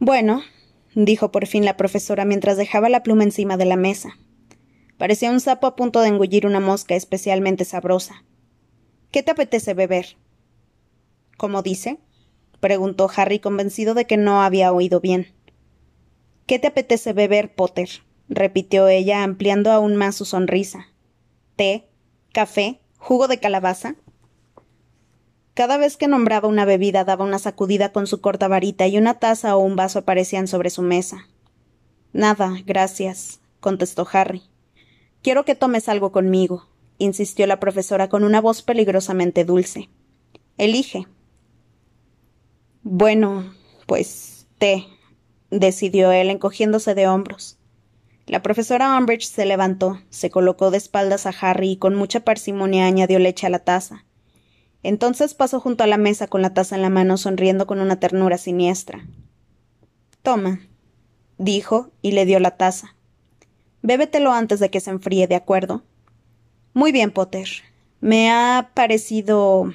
Bueno, 0.00 0.42
dijo 0.94 1.30
por 1.30 1.46
fin 1.46 1.64
la 1.64 1.76
profesora 1.76 2.24
mientras 2.24 2.56
dejaba 2.56 2.88
la 2.88 3.02
pluma 3.02 3.24
encima 3.24 3.56
de 3.56 3.64
la 3.64 3.76
mesa. 3.76 4.18
Parecía 4.98 5.30
un 5.30 5.40
sapo 5.40 5.66
a 5.66 5.76
punto 5.76 6.00
de 6.00 6.08
engullir 6.08 6.46
una 6.46 6.60
mosca 6.60 6.94
especialmente 6.94 7.64
sabrosa. 7.64 8.24
¿Qué 9.10 9.22
te 9.22 9.32
apetece 9.32 9.74
beber? 9.74 10.16
¿Cómo 11.36 11.62
dice? 11.62 11.98
preguntó 12.60 13.10
Harry 13.14 13.40
convencido 13.40 13.94
de 13.94 14.06
que 14.06 14.16
no 14.16 14.42
había 14.42 14.72
oído 14.72 15.00
bien. 15.00 15.34
¿Qué 16.46 16.58
te 16.58 16.68
apetece 16.68 17.12
beber, 17.12 17.54
Potter? 17.54 17.88
repitió 18.28 18.88
ella, 18.88 19.22
ampliando 19.22 19.70
aún 19.70 19.96
más 19.96 20.14
su 20.14 20.24
sonrisa. 20.24 20.86
¿Té? 21.56 21.88
¿Café? 22.32 22.80
¿Jugo 22.98 23.28
de 23.28 23.38
calabaza? 23.38 23.96
Cada 25.54 25.76
vez 25.76 25.96
que 25.96 26.08
nombraba 26.08 26.48
una 26.48 26.64
bebida 26.64 27.04
daba 27.04 27.24
una 27.24 27.38
sacudida 27.38 27.92
con 27.92 28.08
su 28.08 28.20
corta 28.20 28.48
varita 28.48 28.88
y 28.88 28.98
una 28.98 29.14
taza 29.20 29.56
o 29.56 29.60
un 29.60 29.76
vaso 29.76 30.00
aparecían 30.00 30.48
sobre 30.48 30.68
su 30.68 30.82
mesa. 30.82 31.28
Nada, 32.12 32.52
gracias, 32.66 33.40
contestó 33.60 34.06
Harry. 34.12 34.42
Quiero 35.22 35.44
que 35.44 35.54
tomes 35.54 35.88
algo 35.88 36.10
conmigo, 36.10 36.66
insistió 36.98 37.46
la 37.46 37.60
profesora 37.60 38.08
con 38.08 38.24
una 38.24 38.40
voz 38.40 38.62
peligrosamente 38.62 39.44
dulce. 39.44 39.88
Elige. 40.58 41.06
Bueno, 42.82 43.54
pues 43.86 44.46
té, 44.58 44.86
decidió 45.50 46.10
él 46.10 46.30
encogiéndose 46.30 46.94
de 46.96 47.06
hombros. 47.06 47.58
La 48.26 48.42
profesora 48.42 48.98
Umbridge 48.98 49.26
se 49.26 49.46
levantó, 49.46 50.00
se 50.10 50.30
colocó 50.30 50.70
de 50.70 50.78
espaldas 50.78 51.26
a 51.26 51.34
Harry 51.40 51.72
y 51.72 51.76
con 51.76 51.94
mucha 51.94 52.20
parsimonia 52.20 52.86
añadió 52.86 53.18
leche 53.18 53.46
a 53.46 53.50
la 53.50 53.60
taza. 53.60 54.04
Entonces 54.84 55.32
pasó 55.32 55.60
junto 55.60 55.82
a 55.82 55.86
la 55.86 55.96
mesa 55.96 56.26
con 56.26 56.42
la 56.42 56.52
taza 56.52 56.76
en 56.76 56.82
la 56.82 56.90
mano, 56.90 57.16
sonriendo 57.16 57.66
con 57.66 57.80
una 57.80 57.98
ternura 57.98 58.36
siniestra. 58.36 59.04
Toma, 60.22 60.60
dijo 61.38 61.90
y 62.02 62.12
le 62.12 62.26
dio 62.26 62.38
la 62.38 62.52
taza. 62.52 62.94
Bébetelo 63.80 64.32
antes 64.32 64.60
de 64.60 64.70
que 64.70 64.80
se 64.80 64.90
enfríe, 64.90 65.26
¿de 65.26 65.36
acuerdo? 65.36 65.82
Muy 66.74 66.92
bien, 66.92 67.10
Potter. 67.10 67.48
Me 68.00 68.30
ha 68.30 68.72
parecido 68.74 69.72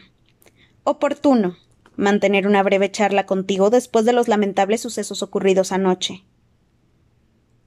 oportuno 0.84 1.58
mantener 1.96 2.46
una 2.46 2.62
breve 2.62 2.92
charla 2.92 3.25
contigo 3.25 3.72
después 3.72 4.06
de 4.06 4.13
los 4.13 4.28
lamentables 4.28 4.82
sucesos 4.82 5.24
ocurridos 5.24 5.72
anoche. 5.72 6.24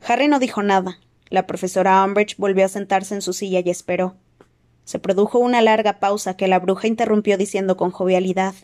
Harry 0.06 0.28
no 0.28 0.38
dijo 0.38 0.62
nada. 0.62 1.00
La 1.28 1.48
profesora 1.48 2.04
Umbridge 2.04 2.36
volvió 2.36 2.64
a 2.64 2.68
sentarse 2.68 3.14
en 3.14 3.22
su 3.22 3.32
silla 3.32 3.62
y 3.64 3.70
esperó. 3.70 4.16
Se 4.84 4.98
produjo 4.98 5.38
una 5.38 5.62
larga 5.62 6.00
pausa 6.00 6.36
que 6.36 6.48
la 6.48 6.58
bruja 6.58 6.88
interrumpió 6.88 7.38
diciendo 7.38 7.76
con 7.76 7.90
jovialidad 7.90 8.54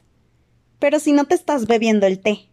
Pero 0.78 0.98
si 0.98 1.12
no 1.12 1.26
te 1.26 1.34
estás 1.34 1.66
bebiendo 1.66 2.06
el 2.06 2.20
té. 2.20 2.48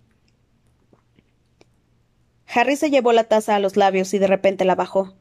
Harry 2.48 2.76
se 2.76 2.90
llevó 2.90 3.12
la 3.12 3.26
taza 3.26 3.56
a 3.56 3.60
los 3.60 3.76
labios 3.76 4.14
y 4.14 4.20
de 4.20 4.28
repente 4.28 4.66
la 4.66 4.76
bajó. 4.76 5.14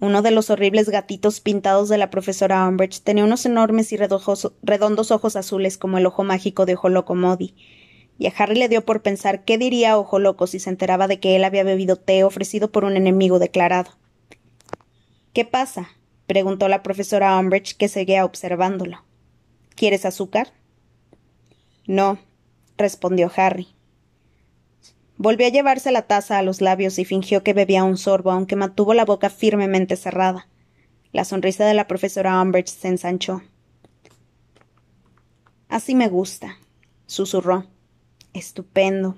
Uno 0.00 0.22
de 0.22 0.32
los 0.32 0.50
horribles 0.50 0.88
gatitos 0.88 1.40
pintados 1.40 1.88
de 1.88 1.98
la 1.98 2.10
profesora 2.10 2.66
Umbridge 2.66 3.00
tenía 3.02 3.24
unos 3.24 3.46
enormes 3.46 3.92
y 3.92 3.96
redondos 3.96 5.10
ojos 5.10 5.36
azules 5.36 5.78
como 5.78 5.98
el 5.98 6.06
ojo 6.06 6.24
mágico 6.24 6.66
de 6.66 6.74
Ojo 6.74 6.88
Loco 6.88 7.14
Modi, 7.14 7.54
y 8.18 8.26
a 8.26 8.32
Harry 8.36 8.56
le 8.56 8.68
dio 8.68 8.84
por 8.84 9.02
pensar 9.02 9.44
qué 9.44 9.56
diría 9.56 9.98
Ojo 9.98 10.18
Loco 10.18 10.46
si 10.46 10.58
se 10.58 10.70
enteraba 10.70 11.06
de 11.06 11.20
que 11.20 11.36
él 11.36 11.44
había 11.44 11.64
bebido 11.64 11.96
té 11.96 12.24
ofrecido 12.24 12.70
por 12.70 12.84
un 12.84 12.96
enemigo 12.96 13.38
declarado. 13.38 13.92
¿Qué 15.32 15.44
pasa? 15.44 15.88
Preguntó 16.26 16.68
la 16.68 16.82
profesora 16.82 17.38
Umbridge, 17.38 17.76
que 17.76 17.88
seguía 17.88 18.24
observándolo. 18.24 19.02
¿Quieres 19.74 20.04
azúcar? 20.04 20.52
No, 21.86 22.18
respondió 22.76 23.30
Harry. 23.36 23.68
Volvió 25.16 25.46
a 25.46 25.50
llevarse 25.50 25.92
la 25.92 26.02
taza 26.02 26.38
a 26.38 26.42
los 26.42 26.60
labios 26.60 26.98
y 26.98 27.04
fingió 27.04 27.42
que 27.42 27.52
bebía 27.52 27.84
un 27.84 27.96
sorbo, 27.96 28.32
aunque 28.32 28.56
mantuvo 28.56 28.94
la 28.94 29.04
boca 29.04 29.30
firmemente 29.30 29.96
cerrada. 29.96 30.48
La 31.12 31.24
sonrisa 31.24 31.64
de 31.64 31.74
la 31.74 31.86
profesora 31.86 32.40
Umbridge 32.40 32.68
se 32.68 32.88
ensanchó. 32.88 33.42
Así 35.68 35.94
me 35.94 36.08
gusta, 36.08 36.58
susurró. 37.06 37.66
Estupendo. 38.32 39.16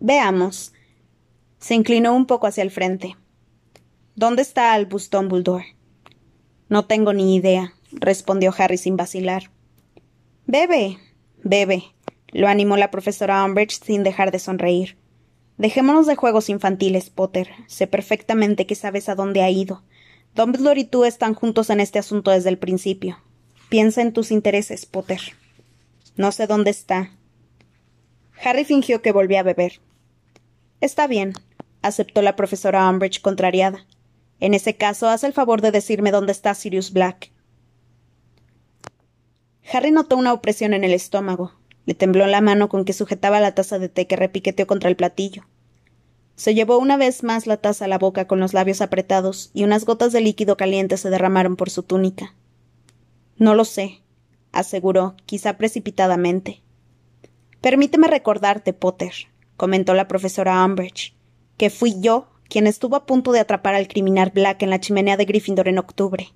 Veamos. 0.00 0.72
Se 1.58 1.74
inclinó 1.74 2.14
un 2.14 2.26
poco 2.26 2.48
hacia 2.48 2.62
el 2.62 2.72
frente. 2.72 3.16
¿Dónde 4.16 4.42
está 4.42 4.72
Albus 4.72 5.08
Dumbledore? 5.10 5.75
No 6.68 6.84
tengo 6.84 7.12
ni 7.12 7.36
idea, 7.36 7.74
respondió 7.92 8.54
Harry 8.56 8.78
sin 8.78 8.96
vacilar. 8.96 9.50
Bebe, 10.46 10.98
bebe, 11.42 11.84
lo 12.32 12.48
animó 12.48 12.76
la 12.76 12.90
profesora 12.90 13.44
Umbridge 13.44 13.80
sin 13.84 14.02
dejar 14.02 14.30
de 14.30 14.38
sonreír. 14.38 14.96
Dejémonos 15.58 16.06
de 16.06 16.16
juegos 16.16 16.48
infantiles, 16.48 17.10
Potter. 17.10 17.48
Sé 17.66 17.86
perfectamente 17.86 18.66
que 18.66 18.74
sabes 18.74 19.08
a 19.08 19.14
dónde 19.14 19.42
ha 19.42 19.50
ido. 19.50 19.82
Dumbledore 20.34 20.80
y 20.80 20.84
tú 20.84 21.04
están 21.04 21.34
juntos 21.34 21.70
en 21.70 21.80
este 21.80 21.98
asunto 21.98 22.30
desde 22.30 22.50
el 22.50 22.58
principio. 22.58 23.18
Piensa 23.68 24.02
en 24.02 24.12
tus 24.12 24.30
intereses, 24.30 24.86
Potter. 24.86 25.20
No 26.16 26.30
sé 26.32 26.46
dónde 26.46 26.70
está, 26.70 27.10
Harry 28.42 28.64
fingió 28.64 29.02
que 29.02 29.12
volvía 29.12 29.40
a 29.40 29.44
beber. 29.44 29.80
Está 30.80 31.06
bien, 31.06 31.32
aceptó 31.82 32.22
la 32.22 32.36
profesora 32.36 32.88
Umbridge 32.88 33.20
contrariada. 33.20 33.86
En 34.40 34.54
ese 34.54 34.76
caso, 34.76 35.08
haz 35.08 35.24
el 35.24 35.32
favor 35.32 35.60
de 35.62 35.70
decirme 35.70 36.10
dónde 36.10 36.32
está 36.32 36.54
Sirius 36.54 36.92
Black. 36.92 37.32
Harry 39.72 39.90
notó 39.90 40.16
una 40.16 40.32
opresión 40.32 40.74
en 40.74 40.84
el 40.84 40.92
estómago. 40.92 41.52
Le 41.86 41.94
tembló 41.94 42.26
la 42.26 42.40
mano 42.40 42.68
con 42.68 42.84
que 42.84 42.92
sujetaba 42.92 43.40
la 43.40 43.54
taza 43.54 43.78
de 43.78 43.88
té 43.88 44.06
que 44.06 44.16
repiqueteó 44.16 44.66
contra 44.66 44.90
el 44.90 44.96
platillo. 44.96 45.46
Se 46.34 46.54
llevó 46.54 46.78
una 46.78 46.96
vez 46.96 47.22
más 47.22 47.46
la 47.46 47.56
taza 47.56 47.86
a 47.86 47.88
la 47.88 47.98
boca 47.98 48.26
con 48.26 48.40
los 48.40 48.52
labios 48.52 48.82
apretados 48.82 49.50
y 49.54 49.64
unas 49.64 49.84
gotas 49.84 50.12
de 50.12 50.20
líquido 50.20 50.56
caliente 50.56 50.98
se 50.98 51.08
derramaron 51.08 51.56
por 51.56 51.70
su 51.70 51.82
túnica. 51.82 52.34
No 53.38 53.54
lo 53.54 53.64
sé, 53.64 54.02
aseguró, 54.52 55.16
quizá 55.24 55.56
precipitadamente. 55.56 56.62
Permíteme 57.62 58.06
recordarte, 58.06 58.74
Potter, 58.74 59.12
comentó 59.56 59.94
la 59.94 60.08
profesora 60.08 60.62
Umbridge, 60.64 61.14
que 61.56 61.70
fui 61.70 62.00
yo 62.00 62.28
quien 62.48 62.66
estuvo 62.66 62.96
a 62.96 63.06
punto 63.06 63.32
de 63.32 63.40
atrapar 63.40 63.74
al 63.74 63.88
criminal 63.88 64.30
Black 64.34 64.62
en 64.62 64.70
la 64.70 64.80
chimenea 64.80 65.16
de 65.16 65.24
Gryffindor 65.24 65.68
en 65.68 65.78
octubre. 65.78 66.28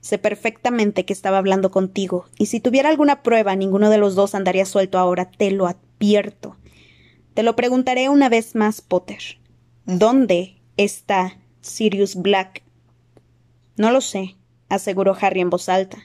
Sé 0.00 0.18
perfectamente 0.18 1.04
que 1.04 1.12
estaba 1.12 1.38
hablando 1.38 1.70
contigo, 1.70 2.26
y 2.36 2.46
si 2.46 2.60
tuviera 2.60 2.88
alguna 2.88 3.22
prueba, 3.22 3.54
ninguno 3.54 3.88
de 3.88 3.98
los 3.98 4.14
dos 4.14 4.34
andaría 4.34 4.66
suelto 4.66 4.98
ahora, 4.98 5.30
te 5.30 5.50
lo 5.50 5.66
advierto. 5.66 6.56
Te 7.34 7.42
lo 7.42 7.56
preguntaré 7.56 8.08
una 8.08 8.28
vez 8.28 8.54
más, 8.54 8.80
Potter. 8.80 9.38
¿Dónde 9.86 10.60
está 10.76 11.38
Sirius 11.60 12.16
Black? 12.16 12.62
No 13.76 13.90
lo 13.90 14.00
sé, 14.00 14.36
aseguró 14.68 15.16
Harry 15.20 15.40
en 15.40 15.50
voz 15.50 15.68
alta. 15.68 15.98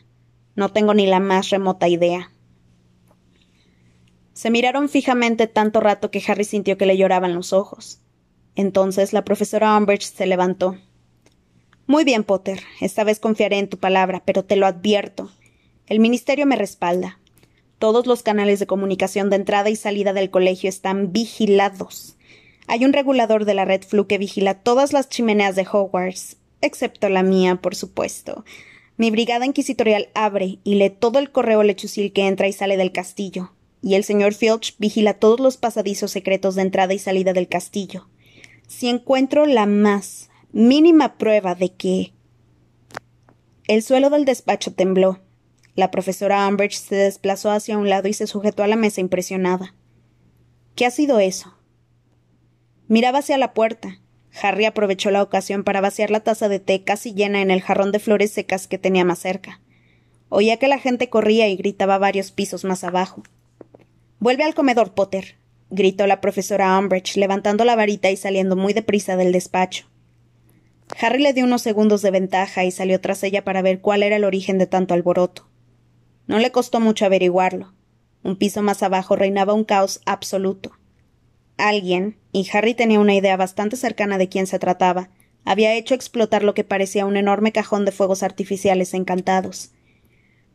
No 0.55 0.71
tengo 0.71 0.93
ni 0.93 1.05
la 1.07 1.19
más 1.19 1.49
remota 1.49 1.87
idea. 1.87 2.31
Se 4.33 4.51
miraron 4.51 4.87
fijamente 4.87 5.47
tanto 5.47 5.79
rato 5.79 6.11
que 6.11 6.23
Harry 6.27 6.43
sintió 6.43 6.77
que 6.77 6.85
le 6.85 6.97
lloraban 6.97 7.33
los 7.33 7.53
ojos. 7.53 8.01
Entonces 8.57 9.13
la 9.13 9.23
profesora 9.23 9.77
Umbridge 9.77 10.01
se 10.01 10.25
levantó. 10.25 10.77
Muy 11.85 12.03
bien, 12.03 12.23
Potter. 12.23 12.63
Esta 12.81 13.03
vez 13.03 13.19
confiaré 13.19 13.59
en 13.59 13.69
tu 13.69 13.77
palabra, 13.77 14.23
pero 14.25 14.43
te 14.43 14.55
lo 14.55 14.65
advierto. 14.65 15.31
El 15.85 15.99
Ministerio 15.99 16.47
me 16.47 16.55
respalda. 16.55 17.19
Todos 17.77 18.07
los 18.07 18.23
canales 18.23 18.59
de 18.59 18.65
comunicación 18.65 19.29
de 19.29 19.35
entrada 19.35 19.69
y 19.69 19.75
salida 19.75 20.11
del 20.11 20.31
colegio 20.31 20.69
están 20.69 21.13
vigilados. 21.13 22.17
Hay 22.65 22.83
un 22.83 22.93
regulador 22.93 23.45
de 23.45 23.53
la 23.53 23.63
red 23.63 23.83
Flu 23.83 24.07
que 24.07 24.17
vigila 24.17 24.55
todas 24.55 24.91
las 24.91 25.07
chimeneas 25.07 25.55
de 25.55 25.67
Hogwarts, 25.71 26.37
excepto 26.61 27.09
la 27.09 27.21
mía, 27.21 27.57
por 27.61 27.75
supuesto. 27.75 28.43
Mi 28.97 29.11
brigada 29.11 29.45
inquisitorial 29.45 30.09
abre 30.15 30.57
y 30.63 30.75
lee 30.75 30.89
todo 30.89 31.19
el 31.19 31.31
correo 31.31 31.61
lechucil 31.61 32.11
que 32.11 32.25
entra 32.25 32.47
y 32.47 32.53
sale 32.53 32.75
del 32.75 32.91
castillo. 32.91 33.51
y 33.83 33.93
el 33.93 34.03
señor 34.03 34.33
Filch 34.33 34.75
vigila 34.79 35.13
todos 35.13 35.39
los 35.39 35.55
pasadizos 35.55 36.09
secretos 36.09 36.55
de 36.55 36.63
entrada 36.63 36.95
y 36.95 36.99
salida 36.99 37.31
del 37.31 37.47
castillo. 37.47 38.07
Si 38.67 38.89
encuentro 38.89 39.45
la 39.45 39.65
más 39.65 40.29
mínima 40.51 41.17
prueba 41.17 41.55
de 41.55 41.73
que. 41.73 42.13
El 43.67 43.81
suelo 43.81 44.09
del 44.09 44.25
despacho 44.25 44.73
tembló. 44.73 45.21
La 45.75 45.89
profesora 45.89 46.45
Umbridge 46.47 46.77
se 46.77 46.95
desplazó 46.95 47.49
hacia 47.49 47.77
un 47.77 47.87
lado 47.87 48.09
y 48.09 48.13
se 48.13 48.27
sujetó 48.27 48.63
a 48.63 48.67
la 48.67 48.75
mesa 48.75 48.99
impresionada. 48.99 49.73
¿Qué 50.75 50.85
ha 50.85 50.91
sido 50.91 51.19
eso? 51.19 51.55
Miraba 52.87 53.19
hacia 53.19 53.37
la 53.37 53.53
puerta. 53.53 54.01
Harry 54.41 54.65
aprovechó 54.65 55.11
la 55.11 55.23
ocasión 55.23 55.63
para 55.63 55.81
vaciar 55.81 56.11
la 56.11 56.19
taza 56.19 56.49
de 56.49 56.59
té 56.59 56.83
casi 56.83 57.13
llena 57.13 57.41
en 57.41 57.51
el 57.51 57.61
jarrón 57.61 57.93
de 57.93 57.99
flores 57.99 58.31
secas 58.31 58.67
que 58.67 58.77
tenía 58.77 59.05
más 59.05 59.19
cerca. 59.19 59.61
Oía 60.29 60.57
que 60.57 60.67
la 60.67 60.77
gente 60.77 61.09
corría 61.09 61.47
y 61.47 61.55
gritaba 61.55 61.97
varios 61.97 62.31
pisos 62.31 62.65
más 62.65 62.83
abajo. 62.83 63.23
Vuelve 64.19 64.43
al 64.43 64.55
comedor, 64.55 64.93
Potter, 64.93 65.37
gritó 65.69 66.07
la 66.07 66.21
profesora 66.21 66.77
Umbridge, 66.77 67.17
levantando 67.17 67.65
la 67.65 67.75
varita 67.75 68.09
y 68.09 68.17
saliendo 68.17 68.55
muy 68.55 68.73
deprisa 68.73 69.15
del 69.17 69.31
despacho. 69.31 69.85
Harry 70.99 71.21
le 71.21 71.33
dio 71.33 71.43
unos 71.43 71.61
segundos 71.61 72.01
de 72.01 72.11
ventaja 72.11 72.63
y 72.63 72.71
salió 72.71 73.01
tras 73.01 73.23
ella 73.23 73.43
para 73.43 73.61
ver 73.61 73.81
cuál 73.81 74.03
era 74.03 74.15
el 74.15 74.23
origen 74.23 74.57
de 74.57 74.67
tanto 74.67 74.93
alboroto. 74.93 75.47
No 76.27 76.39
le 76.39 76.51
costó 76.51 76.79
mucho 76.79 77.05
averiguarlo. 77.05 77.73
Un 78.23 78.37
piso 78.37 78.61
más 78.61 78.83
abajo 78.83 79.15
reinaba 79.15 79.53
un 79.53 79.63
caos 79.63 80.01
absoluto. 80.05 80.71
Alguien, 81.57 82.17
y 82.31 82.47
Harry 82.53 82.73
tenía 82.73 82.99
una 82.99 83.15
idea 83.15 83.35
bastante 83.37 83.75
cercana 83.75 84.17
de 84.17 84.29
quién 84.29 84.47
se 84.47 84.59
trataba, 84.59 85.09
había 85.43 85.73
hecho 85.75 85.95
explotar 85.95 86.43
lo 86.43 86.53
que 86.53 86.63
parecía 86.63 87.05
un 87.05 87.15
enorme 87.17 87.51
cajón 87.51 87.85
de 87.85 87.91
fuegos 87.91 88.23
artificiales 88.23 88.93
encantados. 88.93 89.71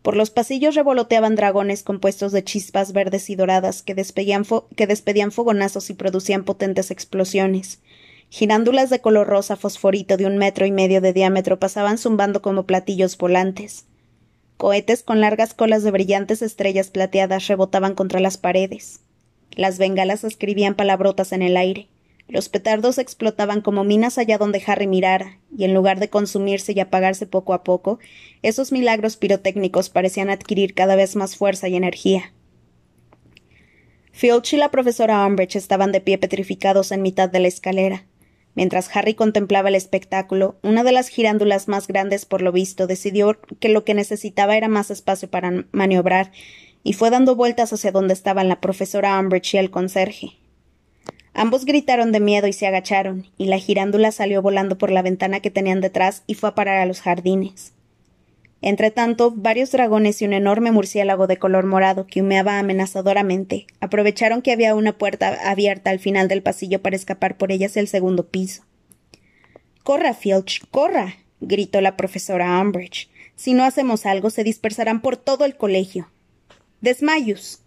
Por 0.03 0.17
los 0.17 0.31
pasillos 0.31 0.75
revoloteaban 0.75 1.37
dragones 1.37 1.85
compuestos 1.85 2.33
de 2.33 2.43
chispas 2.43 2.93
verdes 2.93 3.31
y 3.31 3.37
doradas 3.37 3.83
que, 3.83 3.95
que 3.95 4.87
despedían 4.87 5.33
fogonazos 5.33 5.91
y 5.91 5.95
producían 5.95 6.45
potentes 6.45 6.91
explosiones. 6.91 7.81
Girándulas 8.29 8.91
de 8.91 9.01
color 9.01 9.29
rosa 9.29 9.57
fosforito 9.57 10.17
de 10.17 10.27
un 10.27 10.39
metro 10.39 10.67
y 10.67 10.73
medio 10.73 11.01
de 11.01 11.13
diámetro 11.13 11.61
pasaban 11.61 11.99
zumbando 11.99 12.43
como 12.43 12.65
platillos 12.65 13.17
volantes. 13.17 13.85
Cohetes 14.57 15.03
con 15.03 15.21
largas 15.21 15.55
colas 15.55 15.83
de 15.83 15.91
brillantes 15.93 16.43
estrellas 16.43 16.91
plateadas 16.91 17.47
rebotaban 17.47 17.95
contra 17.95 18.21
las 18.21 18.39
paredes. 18.39 19.01
Las 19.55 19.79
bengalas 19.79 20.25
escribían 20.25 20.75
palabrotas 20.75 21.33
en 21.33 21.43
el 21.43 21.57
aire. 21.57 21.89
Los 22.29 22.49
petardos 22.49 22.99
explotaban 22.99 23.61
como 23.61 23.85
minas 23.85 24.17
allá 24.17 24.39
donde 24.39 24.63
Harry 24.67 24.87
mirara, 24.87 25.39
y 25.57 25.65
en 25.65 25.75
lugar 25.75 26.01
de 26.01 26.09
consumirse 26.09 26.73
y 26.73 26.81
apagarse 26.81 27.27
poco 27.27 27.53
a 27.53 27.63
poco, 27.63 27.99
esos 28.43 28.73
milagros 28.73 29.17
pirotécnicos 29.17 29.91
parecían 29.91 30.31
adquirir 30.31 30.75
cada 30.75 30.97
vez 30.97 31.17
más 31.17 31.37
fuerza 31.37 31.69
y 31.69 31.77
energía. 31.77 32.33
Filch 34.13 34.53
y 34.53 34.57
la 34.57 34.71
profesora 34.71 35.27
Umbridge 35.27 35.57
estaban 35.57 35.91
de 35.91 36.01
pie 36.01 36.19
petrificados 36.19 36.93
en 36.93 37.03
mitad 37.03 37.29
de 37.29 37.41
la 37.41 37.49
escalera. 37.49 38.07
Mientras 38.55 38.95
Harry 38.95 39.15
contemplaba 39.15 39.71
el 39.71 39.75
espectáculo, 39.75 40.59
una 40.63 40.85
de 40.85 40.93
las 40.93 41.09
girándulas 41.09 41.69
más 41.69 41.87
grandes, 41.87 42.27
por 42.27 42.43
lo 42.43 42.53
visto, 42.53 42.87
decidió 42.87 43.41
que 43.59 43.71
lo 43.71 43.85
que 43.85 43.95
necesitaba 43.95 44.57
era 44.57 44.69
más 44.69 44.91
espacio 44.91 45.31
para 45.31 45.65
maniobrar, 45.73 46.31
y 46.85 46.93
fue 46.93 47.09
dando 47.09 47.35
vueltas 47.35 47.73
hacia 47.73 47.93
donde 47.93 48.13
estaban 48.13 48.49
la 48.49 48.61
profesora 48.61 49.19
Umbridge 49.19 49.55
y 49.55 49.59
el 49.59 49.71
conserje. 49.71 50.42
Ambos 51.35 51.65
gritaron 51.65 52.13
de 52.13 52.21
miedo 52.21 52.47
y 52.47 52.53
se 52.53 52.67
agacharon, 52.67 53.27
y 53.39 53.47
la 53.47 53.59
girándula 53.59 54.13
salió 54.13 54.43
volando 54.43 54.77
por 54.77 54.91
la 54.91 55.03
ventana 55.03 55.41
que 55.41 55.51
tenían 55.51 55.81
detrás 55.81 56.23
y 56.27 56.35
fue 56.35 56.51
a 56.51 56.55
parar 56.55 56.79
a 56.79 56.87
los 56.87 57.01
jardines. 57.01 57.73
Entretanto, 58.61 59.33
varios 59.35 59.73
dragones 59.73 60.23
y 60.23 60.25
un 60.25 60.35
enorme 60.35 60.71
murciélago 60.71 61.27
de 61.27 61.37
color 61.37 61.67
morado 61.67 62.07
que 62.07 62.21
humeaba 62.21 62.61
amenazadoramente 62.61 63.67
aprovecharon 63.81 64.41
que 64.41 64.53
había 64.53 64.77
una 64.77 64.97
puerta 64.97 65.51
abierta 65.51 65.91
al 65.91 65.99
final 65.99 66.29
del 66.29 66.43
pasillo 66.43 66.81
para 66.81 66.95
escapar 66.95 67.37
por 67.37 67.51
ella 67.51 67.67
hacia 67.67 67.81
el 67.81 67.89
segundo 67.89 68.29
piso. 68.29 68.63
Corra, 69.83 70.15
Filch, 70.15 70.63
corra. 70.71 71.17
gritó 71.41 71.81
la 71.81 71.97
profesora 71.97 72.61
Umbridge. 72.61 73.11
Si 73.35 73.53
no 73.53 73.65
hacemos 73.65 74.07
algo, 74.07 74.31
se 74.31 74.45
dispersarán 74.45 75.03
por 75.03 75.17
todo 75.17 75.45
el 75.45 75.57
colegio. 75.57 76.09
Desmayus. 76.81 77.62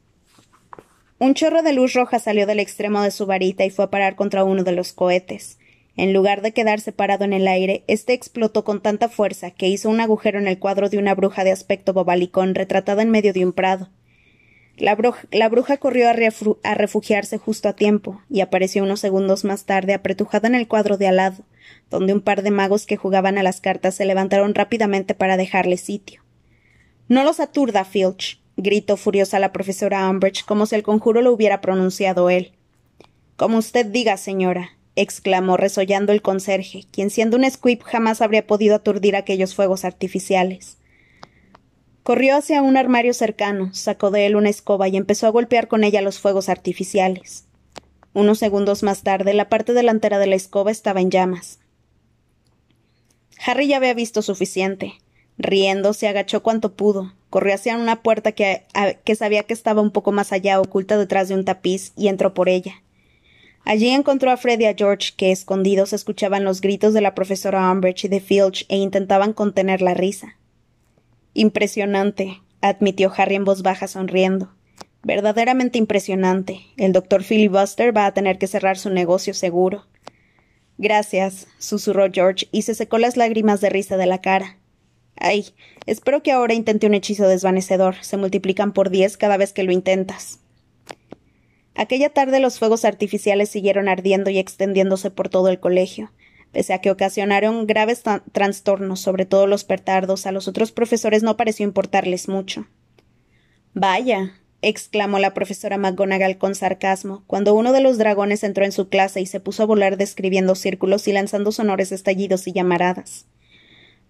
Un 1.18 1.34
chorro 1.34 1.62
de 1.64 1.72
luz 1.72 1.94
roja 1.94 2.20
salió 2.20 2.46
del 2.46 2.60
extremo 2.60 3.02
de 3.02 3.12
su 3.12 3.26
varita 3.26 3.64
y 3.64 3.70
fue 3.70 3.86
a 3.86 3.90
parar 3.90 4.16
contra 4.16 4.44
uno 4.44 4.64
de 4.64 4.74
los 4.74 4.92
cohetes. 4.92 5.58
En 5.96 6.12
lugar 6.12 6.42
de 6.42 6.52
quedarse 6.52 6.92
parado 6.92 7.24
en 7.24 7.32
el 7.32 7.48
aire, 7.48 7.86
éste 7.88 8.12
explotó 8.12 8.66
con 8.66 8.82
tanta 8.82 9.08
fuerza 9.08 9.52
que 9.52 9.70
hizo 9.70 9.90
un 9.90 10.02
agujero 10.02 10.40
en 10.40 10.48
el 10.48 10.60
cuadro 10.60 10.90
de 10.90 10.98
una 10.98 11.16
bruja 11.16 11.46
de 11.46 11.52
aspecto 11.52 11.94
bobalicón 11.94 12.54
retratada 12.54 13.02
en 13.02 13.12
medio 13.12 13.32
de 13.32 13.46
un 13.46 13.54
prado. 13.54 13.90
La, 14.76 14.94
bruja, 14.96 15.78
corrió 15.78 16.10
a, 16.10 16.74
refugiarse 16.76 17.38
justo 17.38 17.70
a 17.70 17.78
tiempo, 17.78 18.22
y 18.30 18.42
apareció 18.42 18.84
unos 18.84 19.00
segundos 19.00 19.46
más 19.46 19.64
tarde 19.64 19.94
apretujada 19.94 20.50
en 20.50 20.56
el 20.56 20.68
cuadro 20.68 20.98
de 20.98 21.08
al 21.08 21.16
lado, 21.16 21.46
donde 21.90 22.12
un 22.12 22.20
par 22.20 22.42
de 22.44 22.52
magos 22.52 22.86
que 22.86 22.98
jugaban 22.98 23.38
a 23.38 23.44
las 23.44 23.62
cartas 23.62 23.96
se 23.96 24.04
levantaron 24.04 24.54
rápidamente 24.54 25.14
para 25.14 25.38
dejarle 25.38 25.78
sitio. 25.78 26.24
No 27.08 27.24
los 27.24 27.40
aturda, 27.40 27.86
Filch, 27.86 28.42
gritó 28.58 28.98
furiosa 28.98 29.40
la 29.40 29.52
profesora 29.52 30.10
Umbridge, 30.10 30.46
como 30.46 30.66
si 30.66 30.76
el 30.76 30.84
conjuro 30.84 31.22
lo 31.22 31.32
hubiera 31.32 31.62
pronunciado 31.62 32.30
él. 32.30 32.54
Como 33.36 33.58
usted 33.58 33.86
diga, 33.86 34.18
señora, 34.18 34.72
exclamó 34.96 35.58
resollando 35.58 36.14
el 36.14 36.22
conserje, 36.22 36.86
quien 36.92 37.10
siendo 37.10 37.38
un 37.38 37.50
squib 37.50 37.82
jamás 37.84 38.22
habría 38.22 38.48
podido 38.48 38.76
aturdir 38.76 39.16
aquellos 39.16 39.56
fuegos 39.56 39.84
artificiales. 39.86 40.78
Corrió 42.04 42.38
hacia 42.38 42.62
un 42.62 42.78
armario 42.78 43.14
cercano, 43.14 43.74
sacó 43.74 44.12
de 44.12 44.28
él 44.28 44.36
una 44.36 44.50
escoba 44.50 44.88
y 44.88 44.96
empezó 44.96 45.28
a 45.28 45.32
golpear 45.32 45.68
con 45.68 45.84
ella 45.84 46.02
los 46.02 46.20
fuegos 46.20 46.50
artificiales. 46.50 47.46
Unos 48.14 48.40
segundos 48.40 48.84
más 48.84 49.04
tarde, 49.04 49.34
la 49.34 49.50
parte 49.50 49.74
delantera 49.74 50.20
de 50.20 50.28
la 50.28 50.36
escoba 50.36 50.72
estaba 50.72 51.02
en 51.02 51.12
llamas. 51.12 51.60
Harry 53.46 53.68
ya 53.68 53.78
había 53.78 53.94
visto 53.94 54.22
suficiente. 54.22 54.94
Riendo, 55.38 55.94
se 55.94 56.08
agachó 56.08 56.42
cuanto 56.42 56.74
pudo, 56.74 57.14
corrió 57.30 57.54
hacia 57.56 57.78
una 57.78 58.02
puerta 58.02 58.32
que, 58.32 58.64
que 59.04 59.16
sabía 59.16 59.44
que 59.44 59.54
estaba 59.54 59.82
un 59.82 59.92
poco 59.92 60.12
más 60.12 60.32
allá, 60.32 60.62
oculta 60.62 60.98
detrás 60.98 61.28
de 61.28 61.36
un 61.36 61.46
tapiz, 61.46 61.92
y 61.98 62.08
entró 62.08 62.34
por 62.34 62.48
ella. 62.48 62.82
Allí 63.66 63.90
encontró 63.90 64.32
a 64.32 64.38
Fred 64.38 64.60
y 64.60 64.66
a 64.66 64.76
George, 64.76 65.14
que 65.18 65.32
escondidos 65.32 65.92
escuchaban 65.92 66.44
los 66.44 66.62
gritos 66.62 66.94
de 66.94 67.02
la 67.02 67.16
profesora 67.16 67.72
Umbridge 67.72 68.06
y 68.06 68.08
de 68.08 68.22
Filch 68.22 68.66
e 68.70 68.78
intentaban 68.78 69.34
contener 69.34 69.82
la 69.82 69.96
risa. 69.96 70.38
Impresionante, 71.34 72.42
admitió 72.62 73.12
Harry 73.18 73.36
en 73.36 73.44
voz 73.44 73.64
baja 73.64 73.88
sonriendo. 73.88 74.54
Verdaderamente 75.04 75.78
impresionante. 75.78 76.62
El 76.78 76.94
doctor 76.94 77.24
Filibuster 77.24 77.96
va 77.96 78.06
a 78.06 78.14
tener 78.14 78.38
que 78.38 78.48
cerrar 78.48 78.78
su 78.78 78.90
negocio 78.92 79.34
seguro. 79.34 79.86
Gracias, 80.78 81.48
susurró 81.58 82.12
George 82.12 82.48
y 82.52 82.62
se 82.62 82.76
secó 82.76 82.98
las 82.98 83.18
lágrimas 83.18 83.62
de 83.62 83.70
risa 83.70 83.98
de 83.98 84.06
la 84.06 84.22
cara. 84.22 84.58
Ay, 85.18 85.48
espero 85.86 86.24
que 86.24 86.32
ahora 86.32 86.54
intente 86.54 86.88
un 86.88 86.94
hechizo 86.94 87.28
desvanecedor. 87.28 87.96
Se 88.02 88.18
multiplican 88.18 88.74
por 88.74 88.90
diez 88.90 89.18
cada 89.18 89.38
vez 89.38 89.54
que 89.54 89.64
lo 89.64 89.72
intentas. 89.72 90.40
Aquella 91.76 92.10
tarde 92.10 92.40
los 92.40 92.58
fuegos 92.58 92.86
artificiales 92.86 93.50
siguieron 93.50 93.90
ardiendo 93.90 94.30
y 94.30 94.38
extendiéndose 94.38 95.12
por 95.12 95.30
todo 95.30 95.50
el 95.50 95.60
colegio. 95.60 96.12
Pese 96.52 96.74
a 96.74 96.80
que 96.80 96.90
ocasionaron 96.90 97.68
graves 97.68 98.02
trastornos, 98.32 99.02
sobre 99.02 99.26
todo 99.26 99.46
los 99.46 99.66
pertardos, 99.66 100.26
a 100.26 100.32
los 100.32 100.48
otros 100.48 100.72
profesores 100.72 101.22
no 101.22 101.36
pareció 101.36 101.66
importarles 101.66 102.30
mucho. 102.30 102.66
Vaya, 103.74 104.40
exclamó 104.62 105.20
la 105.20 105.34
profesora 105.34 105.78
McGonagall 105.78 106.38
con 106.38 106.56
sarcasmo, 106.56 107.26
cuando 107.28 107.54
uno 107.56 107.74
de 107.74 107.82
los 107.82 107.98
dragones 107.98 108.42
entró 108.46 108.64
en 108.64 108.72
su 108.72 108.88
clase 108.88 109.20
y 109.20 109.26
se 109.26 109.42
puso 109.42 109.64
a 109.64 109.66
volar 109.66 109.98
describiendo 109.98 110.56
círculos 110.56 111.10
y 111.10 111.12
lanzando 111.12 111.52
sonores 111.52 111.92
estallidos 111.92 112.48
y 112.48 112.54
llamaradas. 112.54 113.26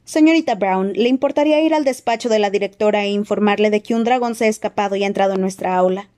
Señorita 0.05 0.53
Brown, 0.53 0.93
¿le 0.93 1.09
importaría 1.09 1.59
ir 1.61 1.73
al 1.73 1.83
despacho 1.83 2.29
de 2.29 2.37
la 2.37 2.51
directora 2.51 3.03
e 3.03 3.09
informarle 3.09 3.71
de 3.71 3.81
que 3.81 3.95
un 3.95 4.03
dragón 4.03 4.35
se 4.35 4.45
ha 4.45 4.47
escapado 4.47 4.95
y 4.95 5.03
ha 5.03 5.07
entrado 5.07 5.33
en 5.33 5.41
nuestra 5.41 5.75
aula? 5.75 6.09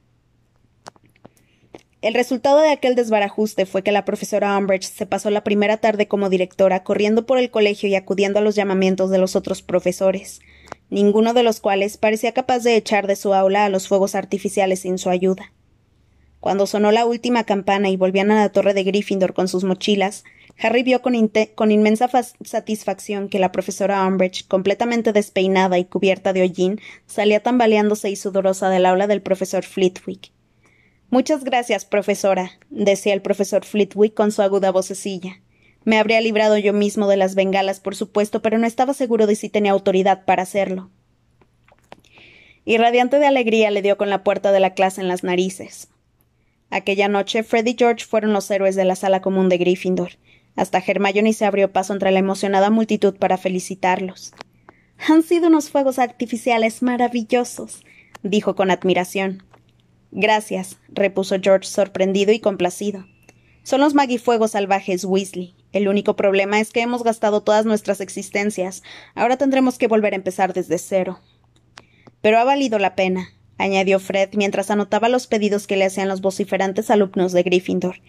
El 2.01 2.13
resultado 2.13 2.59
de 2.59 2.69
aquel 2.69 2.95
desbarajuste 2.95 3.65
fue 3.65 3.83
que 3.83 3.93
la 3.93 4.03
profesora 4.03 4.57
Umbridge 4.57 4.83
se 4.83 5.05
pasó 5.05 5.29
la 5.29 5.45
primera 5.45 5.77
tarde 5.77 6.09
como 6.09 6.29
directora 6.29 6.83
corriendo 6.83 7.25
por 7.25 7.37
el 7.37 7.49
colegio 7.49 7.87
y 7.87 7.95
acudiendo 7.95 8.39
a 8.39 8.41
los 8.41 8.55
llamamientos 8.55 9.09
de 9.09 9.19
los 9.19 9.37
otros 9.37 9.61
profesores, 9.61 10.41
ninguno 10.89 11.33
de 11.33 11.43
los 11.43 11.61
cuales 11.61 11.95
parecía 11.95 12.33
capaz 12.33 12.59
de 12.59 12.75
echar 12.75 13.07
de 13.07 13.15
su 13.15 13.33
aula 13.33 13.63
a 13.63 13.69
los 13.69 13.87
fuegos 13.87 14.15
artificiales 14.15 14.81
sin 14.81 14.97
su 14.97 15.09
ayuda. 15.09 15.53
Cuando 16.41 16.67
sonó 16.67 16.91
la 16.91 17.05
última 17.05 17.45
campana 17.45 17.89
y 17.89 17.95
volvían 17.95 18.31
a 18.31 18.35
la 18.35 18.49
torre 18.49 18.73
de 18.73 18.83
Gryffindor 18.83 19.33
con 19.33 19.47
sus 19.47 19.63
mochilas, 19.63 20.25
Harry 20.59 20.81
vio 20.81 21.01
con, 21.01 21.13
inmensa 21.71 22.09
satisfacción 22.41 23.29
que 23.29 23.37
la 23.37 23.51
profesora 23.51 24.05
Umbridge, 24.05 24.47
completamente 24.47 25.13
despeinada 25.13 25.77
y 25.77 25.85
cubierta 25.85 26.33
de 26.33 26.41
hollín, 26.41 26.81
salía 27.05 27.43
tambaleándose 27.43 28.09
y 28.09 28.15
sudorosa 28.15 28.69
del 28.69 28.87
aula 28.87 29.05
del 29.05 29.21
profesor 29.21 29.63
Flitwick. 29.63 30.31
Muchas 31.09 31.43
gracias, 31.43 31.85
profesora, 31.85 32.51
decía 32.69 33.13
el 33.13 33.21
profesor 33.21 33.65
Flitwick 33.65 34.15
con 34.15 34.31
su 34.31 34.41
aguda 34.41 34.71
vocecilla. 34.71 35.41
Me 35.83 35.99
habría 35.99 36.19
librado 36.21 36.57
yo 36.57 36.73
mismo 36.73 37.07
de 37.07 37.17
las 37.17 37.35
bengalas, 37.35 37.79
por 37.79 37.95
supuesto, 37.95 38.41
pero 38.41 38.57
no 38.57 38.67
estaba 38.67 38.93
seguro 38.93 39.27
de 39.27 39.35
si 39.35 39.49
tenía 39.49 39.71
autoridad 39.71 40.25
para 40.25 40.43
hacerlo. 40.43 40.89
y 42.65 42.77
radiante 42.77 43.19
de 43.19 43.25
alegría 43.25 43.71
le 43.71 43.81
dio 43.81 43.95
con 43.95 44.09
la 44.09 44.25
puerta 44.25 44.51
de 44.51 44.59
la 44.59 44.73
clase 44.73 44.99
en 44.99 45.07
las 45.07 45.23
narices. 45.23 45.87
Aquella 46.69 47.07
noche 47.07 47.43
Fred 47.43 47.65
y 47.65 47.75
George 47.77 48.05
fueron 48.05 48.33
los 48.33 48.51
héroes 48.51 48.75
de 48.75 48.83
la 48.83 48.97
sala 48.97 49.21
común 49.21 49.47
de 49.47 49.57
Gryffindor. 49.57 50.17
Hasta 50.57 50.83
Hermione 50.85 51.31
se 51.31 51.45
abrió 51.45 51.71
paso 51.71 51.93
entre 51.93 52.11
la 52.11 52.19
emocionada 52.19 52.69
multitud 52.69 53.15
para 53.15 53.37
felicitarlos. 53.37 54.33
Han 55.07 55.23
sido 55.23 55.47
unos 55.47 55.69
fuegos 55.69 55.99
artificiales 55.99 56.81
maravillosos, 56.81 57.85
dijo 58.23 58.55
con 58.55 58.71
admiración. 58.71 59.43
Gracias, 60.11 60.79
repuso 60.89 61.35
George 61.41 61.69
sorprendido 61.69 62.33
y 62.33 62.39
complacido. 62.39 63.05
Son 63.63 63.81
los 63.81 63.93
maguifuegos 63.93 64.51
salvajes 64.51 65.05
Weasley. 65.05 65.53
El 65.73 65.87
único 65.87 66.15
problema 66.15 66.59
es 66.59 66.71
que 66.71 66.81
hemos 66.81 67.03
gastado 67.03 67.43
todas 67.43 67.65
nuestras 67.65 68.01
existencias. 68.01 68.81
Ahora 69.13 69.37
tendremos 69.37 69.77
que 69.77 69.87
volver 69.87 70.13
a 70.13 70.15
empezar 70.15 70.53
desde 70.53 70.77
cero. 70.79 71.19
Pero 72.21 72.39
ha 72.39 72.43
valido 72.45 72.79
la 72.79 72.95
pena, 72.95 73.33
añadió 73.57 73.99
Fred 73.99 74.29
mientras 74.33 74.71
anotaba 74.71 75.09
los 75.09 75.27
pedidos 75.27 75.67
que 75.67 75.77
le 75.77 75.85
hacían 75.85 76.07
los 76.07 76.21
vociferantes 76.21 76.89
alumnos 76.89 77.31
de 77.31 77.43
Gryffindor. 77.43 78.01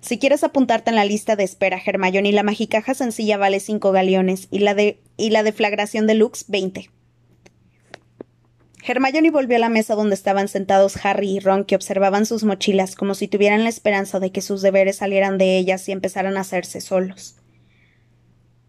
Si 0.00 0.18
quieres 0.18 0.44
apuntarte 0.44 0.90
en 0.90 0.96
la 0.96 1.04
lista 1.04 1.36
de 1.36 1.44
espera, 1.44 1.80
y 1.84 2.32
la 2.32 2.42
magicaja 2.42 2.94
sencilla 2.94 3.38
vale 3.38 3.60
cinco 3.60 3.92
galeones 3.92 4.48
y 4.50 4.60
la 4.60 4.74
de 4.74 5.00
y 5.16 5.30
la 5.30 5.42
deflagración 5.42 6.06
de 6.06 6.14
Lux 6.14 6.46
veinte. 6.48 6.90
Hermione 8.86 9.32
volvió 9.32 9.56
a 9.56 9.60
la 9.60 9.68
mesa 9.68 9.96
donde 9.96 10.14
estaban 10.14 10.46
sentados 10.46 11.04
Harry 11.04 11.36
y 11.36 11.40
Ron, 11.40 11.64
que 11.64 11.74
observaban 11.74 12.24
sus 12.24 12.44
mochilas 12.44 12.94
como 12.94 13.14
si 13.14 13.26
tuvieran 13.26 13.64
la 13.64 13.68
esperanza 13.68 14.20
de 14.20 14.30
que 14.30 14.42
sus 14.42 14.62
deberes 14.62 14.96
salieran 14.96 15.38
de 15.38 15.58
ellas 15.58 15.88
y 15.88 15.92
empezaran 15.92 16.36
a 16.36 16.40
hacerse 16.40 16.80
solos. 16.80 17.36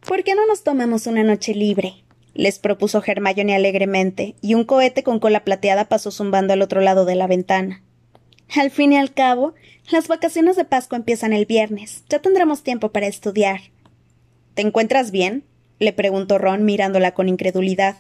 ¿Por 0.08 0.24
qué 0.24 0.34
no 0.34 0.48
nos 0.48 0.64
tomamos 0.64 1.06
una 1.06 1.24
noche 1.24 1.54
libre? 1.54 2.07
Les 2.38 2.60
propuso 2.60 3.04
Hermione 3.06 3.56
alegremente, 3.56 4.36
y 4.42 4.54
un 4.54 4.64
cohete 4.64 5.04
con 5.04 5.20
cola 5.20 5.44
plateada 5.44 5.90
pasó 5.90 6.12
zumbando 6.12 6.54
al 6.54 6.62
otro 6.62 6.82
lado 6.82 7.04
de 7.04 7.16
la 7.16 7.28
ventana. 7.28 7.84
Al 8.56 8.72
fin 8.72 8.94
y 8.94 8.98
al 8.98 9.14
cabo, 9.14 9.56
las 9.92 10.08
vacaciones 10.08 10.56
de 10.56 10.64
Pascua 10.64 10.98
empiezan 10.98 11.34
el 11.34 11.46
viernes. 11.46 12.04
Ya 12.10 12.20
tendremos 12.20 12.64
tiempo 12.64 12.92
para 12.92 13.08
estudiar. 13.08 13.62
¿Te 14.54 14.62
encuentras 14.62 15.12
bien? 15.12 15.44
le 15.80 15.94
preguntó 15.94 16.38
Ron 16.38 16.64
mirándola 16.64 17.14
con 17.14 17.28
incredulidad. 17.28 17.98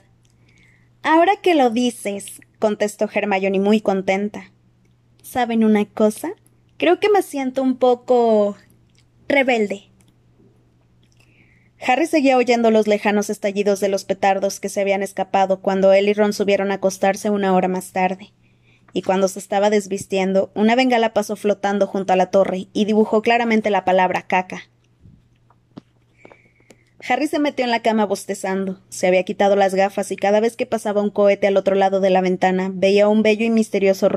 Ahora 1.03 1.35
que 1.41 1.55
lo 1.55 1.69
dices, 1.69 2.41
contestó 2.59 3.09
Hermione 3.11 3.59
muy 3.59 3.81
contenta. 3.81 4.51
¿Saben 5.21 5.63
una 5.63 5.85
cosa? 5.85 6.29
Creo 6.77 6.99
que 6.99 7.09
me 7.09 7.23
siento 7.23 7.63
un 7.63 7.77
poco 7.77 8.55
rebelde. 9.27 9.89
Harry 11.79 12.07
seguía 12.07 12.37
oyendo 12.37 12.71
los 12.71 12.87
lejanos 12.87 13.29
estallidos 13.29 13.79
de 13.79 13.89
los 13.89 14.03
petardos 14.03 14.59
que 14.59 14.69
se 14.69 14.81
habían 14.81 15.03
escapado 15.03 15.61
cuando 15.61 15.93
él 15.93 16.09
y 16.09 16.13
Ron 16.13 16.33
subieron 16.33 16.71
a 16.71 16.75
acostarse 16.75 17.29
una 17.29 17.53
hora 17.53 17.67
más 17.67 17.91
tarde. 17.91 18.33
Y 18.93 19.03
cuando 19.03 19.27
se 19.27 19.39
estaba 19.39 19.69
desvistiendo, 19.69 20.51
una 20.55 20.75
bengala 20.75 21.13
pasó 21.13 21.35
flotando 21.35 21.85
junto 21.85 22.13
a 22.13 22.15
la 22.15 22.31
torre 22.31 22.67
y 22.73 22.85
dibujó 22.85 23.21
claramente 23.21 23.69
la 23.69 23.85
palabra 23.85 24.23
caca. 24.23 24.63
Harry 27.07 27.27
se 27.27 27.37
metió 27.37 27.63
en 27.63 27.71
la 27.71 27.83
cama 27.83 28.05
bostezando. 28.05 28.81
Se 28.89 29.05
había 29.05 29.23
quitado 29.23 29.55
las 29.55 29.75
gafas 29.75 30.11
y 30.11 30.15
cada 30.15 30.39
vez 30.39 30.55
que 30.55 30.65
pasaba 30.65 31.01
un 31.01 31.11
cohete 31.11 31.45
al 31.45 31.57
otro 31.57 31.75
lado 31.75 31.99
de 31.99 32.09
la 32.09 32.21
ventana 32.21 32.71
veía 32.73 33.07
un 33.07 33.21
bello 33.21 33.45
y 33.45 33.51
misterioso 33.51 34.09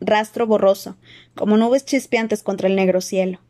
rastro 0.00 0.46
borroso, 0.46 0.96
como 1.34 1.56
nubes 1.56 1.84
chispeantes 1.84 2.44
contra 2.44 2.68
el 2.68 2.76
negro 2.76 3.00
cielo. 3.00 3.40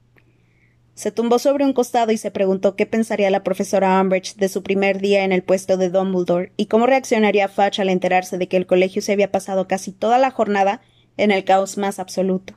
Se 0.99 1.13
tumbó 1.13 1.39
sobre 1.39 1.65
un 1.65 1.75
costado 1.75 2.11
y 2.11 2.17
se 2.17 2.33
preguntó 2.33 2.75
qué 2.75 2.85
pensaría 2.85 3.31
la 3.31 3.45
profesora 3.45 4.01
Umbridge 4.01 4.35
de 4.35 4.49
su 4.49 4.65
primer 4.65 5.01
día 5.01 5.23
en 5.23 5.31
el 5.31 5.45
puesto 5.45 5.77
de 5.77 5.91
Dumbledore 5.91 6.51
y 6.57 6.67
cómo 6.67 6.87
reaccionaría 6.87 7.47
Fudge 7.47 7.79
al 7.79 7.89
enterarse 7.89 8.37
de 8.37 8.49
que 8.49 8.57
el 8.57 8.67
colegio 8.67 9.01
se 9.01 9.13
había 9.13 9.31
pasado 9.31 9.69
casi 9.69 9.93
toda 9.93 10.19
la 10.19 10.33
jornada 10.33 10.81
en 11.17 11.31
el 11.31 11.45
caos 11.45 11.79
más 11.79 12.01
absoluto. 12.01 12.55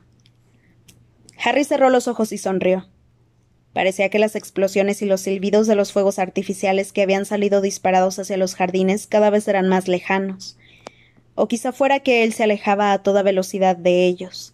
Harry 1.38 1.62
cerró 1.62 1.88
los 1.88 2.08
ojos 2.08 2.32
y 2.32 2.38
sonrió. 2.38 2.88
Parecía 3.72 4.08
que 4.08 4.18
las 4.18 4.34
explosiones 4.34 5.02
y 5.02 5.06
los 5.06 5.20
silbidos 5.20 5.68
de 5.68 5.76
los 5.76 5.92
fuegos 5.92 6.18
artificiales 6.18 6.90
que 6.90 7.02
habían 7.02 7.26
salido 7.26 7.60
disparados 7.60 8.18
hacia 8.18 8.38
los 8.38 8.56
jardines 8.56 9.06
cada 9.06 9.30
vez 9.30 9.46
eran 9.46 9.68
más 9.68 9.86
lejanos. 9.86 10.58
O 11.36 11.46
quizá 11.46 11.70
fuera 11.70 12.00
que 12.00 12.24
él 12.24 12.32
se 12.32 12.42
alejaba 12.42 12.92
a 12.92 13.04
toda 13.04 13.22
velocidad 13.22 13.76
de 13.76 14.04
ellos. 14.04 14.52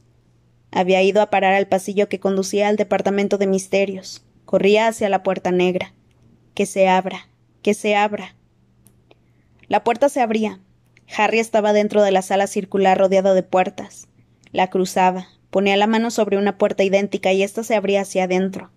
Había 0.71 1.03
ido 1.03 1.23
a 1.23 1.31
parar 1.31 1.55
al 1.55 1.67
pasillo 1.67 2.09
que 2.09 2.21
conducía 2.21 2.69
al 2.69 2.77
departamento 2.77 3.39
de 3.39 3.47
misterios. 3.47 4.25
Corría 4.45 4.89
hacia 4.89 5.09
la 5.09 5.23
puerta 5.23 5.51
negra. 5.51 5.95
Que 6.55 6.67
se 6.67 6.89
abra, 6.89 7.29
que 7.63 7.75
se 7.75 7.97
abra. 7.97 8.35
La 9.69 9.85
puerta 9.85 10.09
se 10.09 10.21
abría. 10.21 10.61
Harry 11.17 11.39
estaba 11.39 11.73
dentro 11.73 12.03
de 12.03 12.11
la 12.11 12.23
sala 12.23 12.47
circular 12.47 12.99
rodeada 12.99 13.35
de 13.35 13.43
puertas. 13.43 14.09
La 14.53 14.69
cruzaba, 14.69 15.29
ponía 15.51 15.77
la 15.77 15.87
mano 15.87 16.11
sobre 16.11 16.37
una 16.37 16.59
puerta 16.59 16.85
idéntica 16.85 17.33
y 17.33 17.43
ésta 17.43 17.63
se 17.63 17.75
abría 17.75 18.03
hacia 18.03 18.25
adentro. 18.25 18.71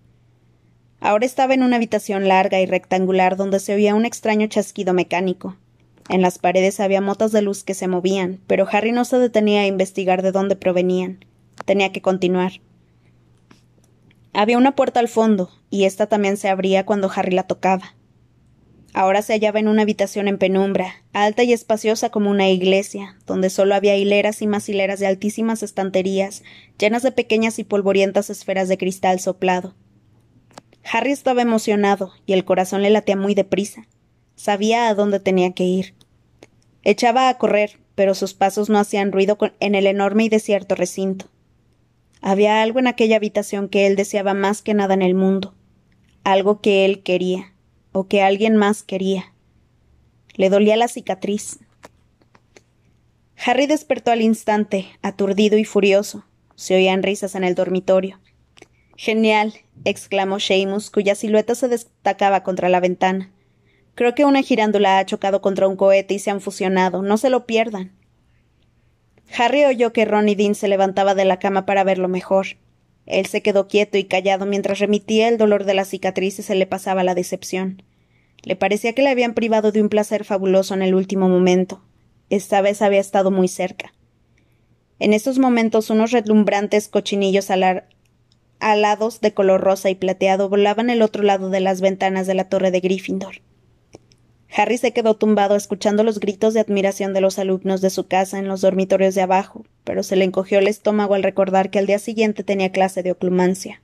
Ahora 1.00 1.26
estaba 1.26 1.54
en 1.54 1.62
una 1.62 1.76
habitación 1.76 2.28
larga 2.28 2.60
y 2.60 2.66
rectangular 2.66 3.36
donde 3.36 3.58
se 3.58 3.74
oía 3.74 3.94
un 3.94 4.04
extraño 4.04 4.46
chasquido 4.46 4.94
mecánico. 4.94 5.56
En 6.08 6.22
las 6.22 6.38
paredes 6.38 6.78
había 6.80 7.00
motas 7.00 7.32
de 7.32 7.42
luz 7.42 7.64
que 7.64 7.74
se 7.74 7.88
movían, 7.88 8.40
pero 8.46 8.66
Harry 8.70 8.92
no 8.92 9.04
se 9.04 9.18
detenía 9.18 9.62
a 9.62 9.66
investigar 9.66 10.22
de 10.22 10.32
dónde 10.32 10.56
provenían. 10.56 11.24
Tenía 11.64 11.92
que 11.92 12.02
continuar. 12.02 12.60
Había 14.32 14.58
una 14.58 14.74
puerta 14.74 15.00
al 15.00 15.08
fondo, 15.08 15.50
y 15.70 15.84
ésta 15.84 16.06
también 16.06 16.36
se 16.36 16.48
abría 16.48 16.86
cuando 16.86 17.10
Harry 17.14 17.32
la 17.32 17.46
tocaba. 17.46 17.94
Ahora 18.94 19.22
se 19.22 19.32
hallaba 19.32 19.58
en 19.58 19.68
una 19.68 19.82
habitación 19.82 20.28
en 20.28 20.36
penumbra, 20.36 21.02
alta 21.14 21.42
y 21.44 21.52
espaciosa 21.52 22.10
como 22.10 22.30
una 22.30 22.50
iglesia, 22.50 23.16
donde 23.26 23.48
solo 23.48 23.74
había 23.74 23.96
hileras 23.96 24.42
y 24.42 24.46
más 24.46 24.68
hileras 24.68 25.00
de 25.00 25.06
altísimas 25.06 25.62
estanterías, 25.62 26.42
llenas 26.78 27.02
de 27.02 27.12
pequeñas 27.12 27.58
y 27.58 27.64
polvorientas 27.64 28.28
esferas 28.28 28.68
de 28.68 28.76
cristal 28.76 29.18
soplado. 29.18 29.74
Harry 30.90 31.12
estaba 31.12 31.40
emocionado, 31.40 32.12
y 32.26 32.34
el 32.34 32.44
corazón 32.44 32.82
le 32.82 32.90
latía 32.90 33.16
muy 33.16 33.34
deprisa. 33.34 33.86
Sabía 34.34 34.88
a 34.88 34.94
dónde 34.94 35.20
tenía 35.20 35.52
que 35.52 35.64
ir. 35.64 35.94
Echaba 36.82 37.28
a 37.28 37.38
correr, 37.38 37.78
pero 37.94 38.14
sus 38.14 38.34
pasos 38.34 38.68
no 38.68 38.78
hacían 38.78 39.12
ruido 39.12 39.38
en 39.60 39.74
el 39.74 39.86
enorme 39.86 40.24
y 40.24 40.28
desierto 40.28 40.74
recinto. 40.74 41.31
Había 42.22 42.62
algo 42.62 42.78
en 42.78 42.86
aquella 42.86 43.16
habitación 43.16 43.68
que 43.68 43.86
él 43.86 43.96
deseaba 43.96 44.32
más 44.32 44.62
que 44.62 44.74
nada 44.74 44.94
en 44.94 45.02
el 45.02 45.14
mundo, 45.14 45.54
algo 46.22 46.60
que 46.60 46.84
él 46.84 47.02
quería, 47.02 47.52
o 47.90 48.06
que 48.06 48.22
alguien 48.22 48.56
más 48.56 48.84
quería. 48.84 49.34
Le 50.34 50.48
dolía 50.48 50.76
la 50.76 50.86
cicatriz. 50.88 51.58
Harry 53.44 53.66
despertó 53.66 54.12
al 54.12 54.22
instante, 54.22 54.86
aturdido 55.02 55.58
y 55.58 55.64
furioso. 55.64 56.24
Se 56.54 56.76
oían 56.76 57.02
risas 57.02 57.34
en 57.34 57.42
el 57.42 57.56
dormitorio. 57.56 58.20
Genial, 58.96 59.54
exclamó 59.84 60.38
Seamus, 60.38 60.90
cuya 60.90 61.16
silueta 61.16 61.56
se 61.56 61.66
destacaba 61.66 62.44
contra 62.44 62.68
la 62.68 62.78
ventana. 62.78 63.32
Creo 63.96 64.14
que 64.14 64.24
una 64.24 64.42
girándula 64.42 64.98
ha 64.98 65.06
chocado 65.06 65.42
contra 65.42 65.66
un 65.66 65.74
cohete 65.74 66.14
y 66.14 66.18
se 66.20 66.30
han 66.30 66.40
fusionado. 66.40 67.02
No 67.02 67.16
se 67.18 67.30
lo 67.30 67.46
pierdan. 67.46 67.90
Harry 69.36 69.64
oyó 69.64 69.92
que 69.92 70.04
Ron 70.04 70.28
y 70.28 70.34
Dean 70.34 70.54
se 70.54 70.68
levantaba 70.68 71.14
de 71.14 71.24
la 71.24 71.38
cama 71.38 71.66
para 71.66 71.84
verlo 71.84 72.08
mejor. 72.08 72.46
Él 73.06 73.26
se 73.26 73.42
quedó 73.42 73.66
quieto 73.66 73.98
y 73.98 74.04
callado 74.04 74.46
mientras 74.46 74.78
remitía 74.78 75.28
el 75.28 75.38
dolor 75.38 75.64
de 75.64 75.74
la 75.74 75.84
cicatriz 75.84 76.38
y 76.38 76.42
se 76.42 76.54
le 76.54 76.66
pasaba 76.66 77.02
la 77.02 77.14
decepción. 77.14 77.82
Le 78.42 78.56
parecía 78.56 78.92
que 78.92 79.02
le 79.02 79.10
habían 79.10 79.34
privado 79.34 79.72
de 79.72 79.80
un 79.80 79.88
placer 79.88 80.24
fabuloso 80.24 80.74
en 80.74 80.82
el 80.82 80.94
último 80.94 81.28
momento. 81.28 81.82
Esta 82.30 82.60
vez 82.60 82.82
había 82.82 83.00
estado 83.00 83.30
muy 83.30 83.48
cerca. 83.48 83.92
En 84.98 85.12
estos 85.12 85.38
momentos 85.38 85.90
unos 85.90 86.12
relumbrantes 86.12 86.88
cochinillos 86.88 87.50
alados 88.60 89.20
de 89.20 89.34
color 89.34 89.60
rosa 89.60 89.90
y 89.90 89.94
plateado 89.94 90.48
volaban 90.48 90.90
al 90.90 91.02
otro 91.02 91.22
lado 91.22 91.50
de 91.50 91.60
las 91.60 91.80
ventanas 91.80 92.26
de 92.26 92.34
la 92.34 92.48
torre 92.48 92.70
de 92.70 92.80
Gryffindor. 92.80 93.42
Harry 94.54 94.76
se 94.76 94.92
quedó 94.92 95.14
tumbado 95.14 95.56
escuchando 95.56 96.04
los 96.04 96.20
gritos 96.20 96.52
de 96.52 96.60
admiración 96.60 97.14
de 97.14 97.22
los 97.22 97.38
alumnos 97.38 97.80
de 97.80 97.90
su 97.90 98.06
casa 98.06 98.38
en 98.38 98.48
los 98.48 98.60
dormitorios 98.60 99.14
de 99.14 99.22
abajo, 99.22 99.64
pero 99.84 100.02
se 100.02 100.16
le 100.16 100.24
encogió 100.24 100.58
el 100.58 100.68
estómago 100.68 101.14
al 101.14 101.22
recordar 101.22 101.70
que 101.70 101.78
al 101.78 101.86
día 101.86 101.98
siguiente 101.98 102.44
tenía 102.44 102.70
clase 102.70 103.02
de 103.02 103.12
oclumancia. 103.12 103.80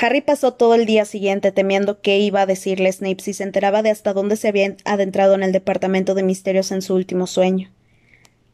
Harry 0.00 0.22
pasó 0.22 0.54
todo 0.54 0.74
el 0.74 0.86
día 0.86 1.04
siguiente 1.04 1.52
temiendo 1.52 2.00
qué 2.00 2.18
iba 2.18 2.42
a 2.42 2.46
decirle 2.46 2.90
Snape 2.90 3.20
si 3.20 3.34
se 3.34 3.42
enteraba 3.42 3.82
de 3.82 3.90
hasta 3.90 4.14
dónde 4.14 4.36
se 4.36 4.48
había 4.48 4.76
adentrado 4.84 5.34
en 5.34 5.42
el 5.42 5.52
departamento 5.52 6.14
de 6.14 6.22
misterios 6.22 6.70
en 6.72 6.80
su 6.80 6.94
último 6.94 7.26
sueño. 7.26 7.70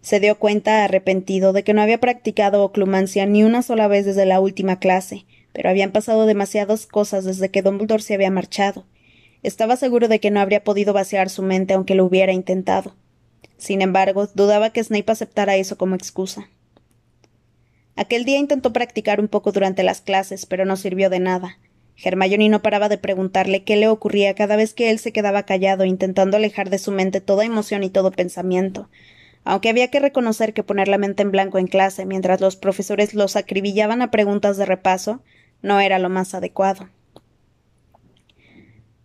Se 0.01 0.19
dio 0.19 0.39
cuenta, 0.39 0.85
arrepentido, 0.85 1.53
de 1.53 1.63
que 1.63 1.75
no 1.75 1.83
había 1.83 2.01
practicado 2.01 2.65
oclumancia 2.65 3.27
ni 3.27 3.45
una 3.45 3.63
sola 3.63 3.87
vez 3.87 4.07
desde 4.07 4.27
la 4.27 4.41
última 4.41 4.81
clase, 4.81 5.27
pero 5.57 5.71
habían 5.71 5.91
pasado 5.91 6.27
demasiadas 6.27 6.85
cosas 6.85 7.25
desde 7.25 7.49
que 7.49 7.63
Dumbledore 7.63 8.03
se 8.03 8.13
había 8.13 8.31
marchado. 8.31 8.85
Estaba 9.43 9.77
seguro 9.77 10.07
de 10.07 10.21
que 10.21 10.31
no 10.31 10.39
habría 10.39 10.63
podido 10.63 10.93
vaciar 10.93 11.31
su 11.31 11.43
mente 11.43 11.73
aunque 11.73 11.95
lo 11.95 12.05
hubiera 12.05 12.35
intentado. 12.35 12.95
Sin 13.57 13.81
embargo, 13.81 14.29
dudaba 14.35 14.69
que 14.69 14.85
Snape 14.85 15.11
aceptara 15.11 15.57
eso 15.57 15.79
como 15.79 15.95
excusa. 15.95 16.51
Aquel 17.95 18.27
día 18.27 18.37
intentó 18.37 18.75
practicar 18.75 19.19
un 19.19 19.29
poco 19.29 19.51
durante 19.51 19.83
las 19.83 20.03
clases, 20.03 20.45
pero 20.45 20.67
no 20.67 20.77
sirvió 20.77 21.09
de 21.09 21.21
nada. 21.21 21.59
Hermione 22.05 22.51
no 22.51 22.61
paraba 22.61 22.91
de 22.91 22.99
preguntarle 22.99 23.65
qué 23.65 23.77
le 23.77 23.89
ocurría 23.89 24.35
cada 24.35 24.57
vez 24.57 24.75
que 24.75 24.91
él 24.91 24.99
se 24.99 25.15
quedaba 25.15 25.45
callado, 25.45 25.87
intentando 25.87 26.37
alejar 26.37 26.69
de 26.69 26.77
su 26.77 26.93
mente 26.93 27.23
toda 27.23 27.47
emoción 27.47 27.83
y 27.83 27.89
todo 27.89 28.11
pensamiento, 28.11 28.91
aunque 29.43 29.71
había 29.71 29.89
que 29.89 30.01
reconocer 30.01 30.53
que 30.53 30.63
poner 30.63 30.89
la 30.89 30.99
mente 30.99 31.23
en 31.23 31.31
blanco 31.31 31.57
en 31.57 31.67
clase 31.67 32.05
mientras 32.05 32.43
los 32.43 32.57
profesores 32.57 33.15
los 33.15 33.37
acribillaban 33.37 34.03
a 34.03 34.11
preguntas 34.11 34.59
de 34.59 34.67
repaso 34.67 35.23
no 35.63 35.81
era 35.81 35.99
lo 35.99 36.09
más 36.09 36.35
adecuado. 36.35 36.89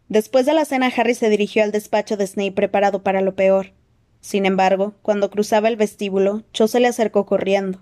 Después 0.10 0.46
de 0.46 0.54
la 0.54 0.66
cena, 0.66 0.92
Harry 0.96 1.16
se 1.16 1.30
dirigió 1.30 1.64
al 1.64 1.72
despacho 1.72 2.18
de 2.18 2.28
Snape 2.28 2.52
preparado 2.52 3.02
para 3.02 3.22
lo 3.22 3.36
peor. 3.36 3.72
Sin 4.20 4.46
embargo, 4.46 4.94
cuando 5.02 5.30
cruzaba 5.30 5.70
el 5.70 5.78
vestíbulo, 5.78 6.44
Cho 6.52 6.68
se 6.68 6.80
le 6.80 6.88
acercó 6.88 7.26
corriendo. 7.26 7.80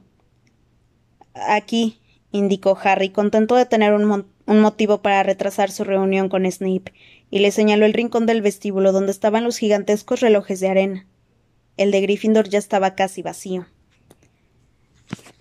Aquí, 1.34 1.99
indicó 2.32 2.77
Harry, 2.84 3.10
contento 3.10 3.55
de 3.55 3.65
tener 3.65 3.93
un, 3.93 4.27
un, 4.45 4.60
motivo 4.62 5.01
para 5.01 5.23
retrasar 5.23 5.71
su 5.71 5.84
reunión 5.84 6.29
con 6.29 6.49
Snape, 6.49 6.93
y 7.32 7.39
le 7.39 7.51
señaló 7.51 7.86
el 7.86 7.93
rincón 7.93 8.25
del 8.25 8.41
vestíbulo 8.41 8.91
donde 8.91 9.12
estaban 9.12 9.43
los 9.43 9.58
gigantescos 9.58 10.21
relojes 10.21 10.60
de 10.60 10.69
arena. 10.69 11.08
El 11.77 11.91
de 11.91 12.01
Gryffindor 12.01 12.47
ya 12.47 12.60
estaba 12.60 12.93
casi 12.95 13.21
vacío. 13.21 13.65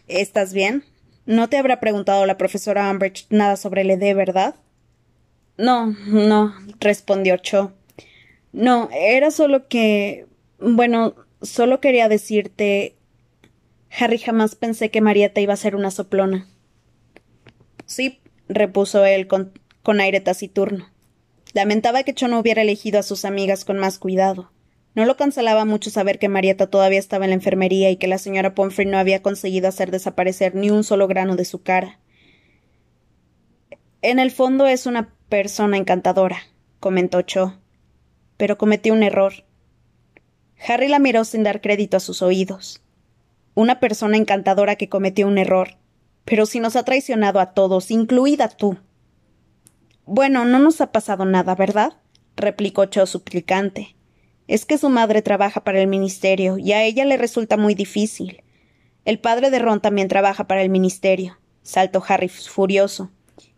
¿Estás 0.07 0.55
bien? 0.55 0.85
No 1.29 1.51
te 1.51 1.59
habrá 1.59 1.79
preguntado 1.79 2.25
la 2.25 2.39
profesora 2.39 2.91
Umbridge 2.91 3.27
nada 3.29 3.57
sobre 3.57 3.83
el 3.83 3.91
ED, 3.91 4.17
¿verdad? 4.17 4.55
No, 5.59 5.95
no, 6.07 6.55
respondió 6.81 7.37
Cho. 7.37 7.75
No, 8.53 8.89
era 8.93 9.31
solo 9.31 9.69
que. 9.69 10.25
Bueno, 10.59 11.15
solo 11.43 11.81
quería 11.81 12.09
decirte. 12.09 12.97
Harry, 13.91 14.17
jamás 14.17 14.55
pensé 14.55 14.91
que 14.91 15.03
Marieta 15.03 15.43
iba 15.43 15.53
a 15.53 15.59
ser 15.59 15.77
una 15.77 15.91
soplona. 15.91 16.49
Sí, 17.85 18.21
repuso 18.49 19.05
él 19.05 19.27
con, 19.27 19.53
con 19.83 20.01
aire 20.01 20.21
taciturno. 20.21 20.89
Lamentaba 21.53 22.05
que 22.05 22.15
Cho 22.15 22.29
no 22.29 22.39
hubiera 22.39 22.63
elegido 22.63 22.99
a 22.99 23.03
sus 23.03 23.27
amigas 23.27 23.67
con 23.67 23.77
más 23.77 23.99
cuidado. 23.99 24.51
No 24.99 25.05
lo 25.05 25.17
cancelaba 25.17 25.65
mucho 25.65 25.91
saber 25.91 26.19
que 26.19 26.29
Marieta 26.29 26.67
todavía 26.67 26.99
estaba 26.99 27.25
en 27.25 27.31
la 27.31 27.37
enfermería 27.37 27.89
y 27.89 27.99
que 27.99 28.09
la 28.09 28.19
señora 28.19 28.57
Pomfrey 28.57 28.85
no 28.85 28.99
había 28.99 29.23
conseguido 29.23 29.69
hacer 29.69 29.93
desaparecer 29.93 30.57
ni 30.57 30.71
un 30.71 30.83
solo 30.83 31.07
grano 31.07 31.37
de 31.37 31.45
su 31.45 31.63
cara. 31.63 32.01
En 34.03 34.19
el 34.19 34.33
fondo 34.33 34.67
es 34.67 34.87
una 34.87 35.15
persona 35.29 35.77
encantadora, 35.77 36.39
comentó 36.81 37.23
Cho. 37.23 37.61
Pero 38.37 38.59
cometió 38.59 38.93
un 38.93 39.05
error. 39.05 39.45
Harry 40.67 40.89
la 40.89 40.99
miró 40.99 41.23
sin 41.25 41.45
dar 41.45 41.61
crédito 41.61 41.99
a 41.99 42.01
sus 42.01 42.21
oídos. 42.21 42.83
Una 43.55 43.79
persona 43.79 44.17
encantadora 44.17 44.75
que 44.75 44.89
cometió 44.89 45.29
un 45.29 45.39
error. 45.39 45.77
Pero 46.25 46.45
si 46.45 46.59
nos 46.59 46.75
ha 46.75 46.83
traicionado 46.83 47.39
a 47.39 47.53
todos, 47.53 47.93
incluida 47.93 48.49
tú. 48.49 48.79
Bueno, 50.07 50.45
no 50.45 50.59
nos 50.59 50.81
ha 50.81 50.91
pasado 50.91 51.25
nada, 51.25 51.55
¿verdad? 51.55 51.93
replicó 52.35 52.87
Cho 52.87 53.07
suplicante. 53.07 53.95
Es 54.49 54.65
que 54.65 54.79
su 54.79 54.89
madre 54.89 55.23
trabaja 55.23 55.63
para 55.63 55.81
el 55.81 55.87
ministerio 55.87 56.59
y 56.59 56.73
a 56.73 56.83
ella 56.83 57.05
le 57.05 57.17
resulta 57.17 57.57
muy 57.57 57.75
difícil. 57.75 58.43
El 59.05 59.21
padre 59.21 59.51
de 59.51 59.59
Ron 59.59 59.81
también 59.81 60.09
trabaja 60.09 60.49
para 60.49 60.63
el 60.63 60.71
ministerio, 60.71 61.39
saltó 61.63 62.03
Harry 62.09 62.29
furioso. 62.29 63.11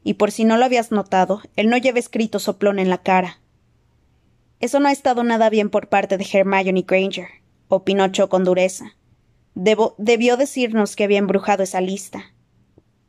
Y 0.03 0.15
por 0.15 0.33
si 0.33 0.45
no 0.45 0.57
lo 0.57 0.65
habías 0.65 0.93
notado, 0.93 1.43
él 1.57 1.69
no 1.69 1.77
lleva 1.77 1.99
escrito 1.99 2.39
soplón 2.39 2.79
en 2.79 2.91
la 2.91 2.99
cara. 2.99 3.41
Eso 4.59 4.81
no 4.81 4.89
ha 4.89 4.93
estado 4.93 5.23
nada 5.25 5.49
bien 5.49 5.71
por 5.71 5.89
parte 5.89 6.19
de 6.19 6.27
Hermione 6.31 6.85
Granger, 6.87 7.29
opinó 7.69 8.09
Cho 8.09 8.29
con 8.29 8.45
dureza. 8.45 8.97
debió 9.55 10.37
decirnos 10.37 10.97
que 10.97 11.05
había 11.05 11.19
embrujado 11.19 11.63
esa 11.63 11.81
lista. 11.81 12.35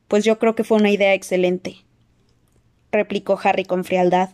Pues 0.08 0.24
yo 0.24 0.38
creo 0.39 0.56
que 0.56 0.63
fue 0.63 0.78
una 0.78 0.91
idea 0.91 1.13
excelente, 1.13 1.84
replicó 2.91 3.39
Harry 3.44 3.65
con 3.65 3.84
frialdad. 3.84 4.30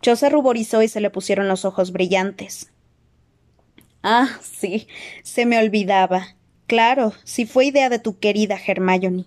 Cho 0.00 0.16
se 0.16 0.28
ruborizó 0.28 0.82
y 0.82 0.88
se 0.88 1.00
le 1.00 1.10
pusieron 1.10 1.48
los 1.48 1.64
ojos 1.64 1.92
brillantes. 1.92 2.72
Ah, 4.02 4.38
sí, 4.40 4.88
se 5.22 5.44
me 5.44 5.58
olvidaba. 5.58 6.36
Claro, 6.66 7.12
si 7.24 7.46
fue 7.46 7.66
idea 7.66 7.88
de 7.90 7.98
tu 7.98 8.18
querida 8.18 8.58
Hermione. 8.64 9.26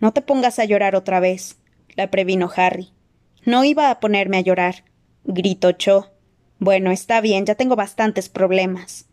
No 0.00 0.12
te 0.12 0.22
pongas 0.22 0.58
a 0.58 0.64
llorar 0.64 0.96
otra 0.96 1.20
vez, 1.20 1.58
la 1.94 2.10
previno 2.10 2.50
Harry. 2.56 2.90
No 3.44 3.64
iba 3.64 3.90
a 3.90 4.00
ponerme 4.00 4.38
a 4.38 4.42
llorar, 4.42 4.84
gritó 5.24 5.72
Cho. 5.72 6.10
Bueno, 6.58 6.90
está 6.90 7.20
bien, 7.20 7.44
ya 7.44 7.54
tengo 7.54 7.76
bastantes 7.76 8.28
problemas. 8.28 9.06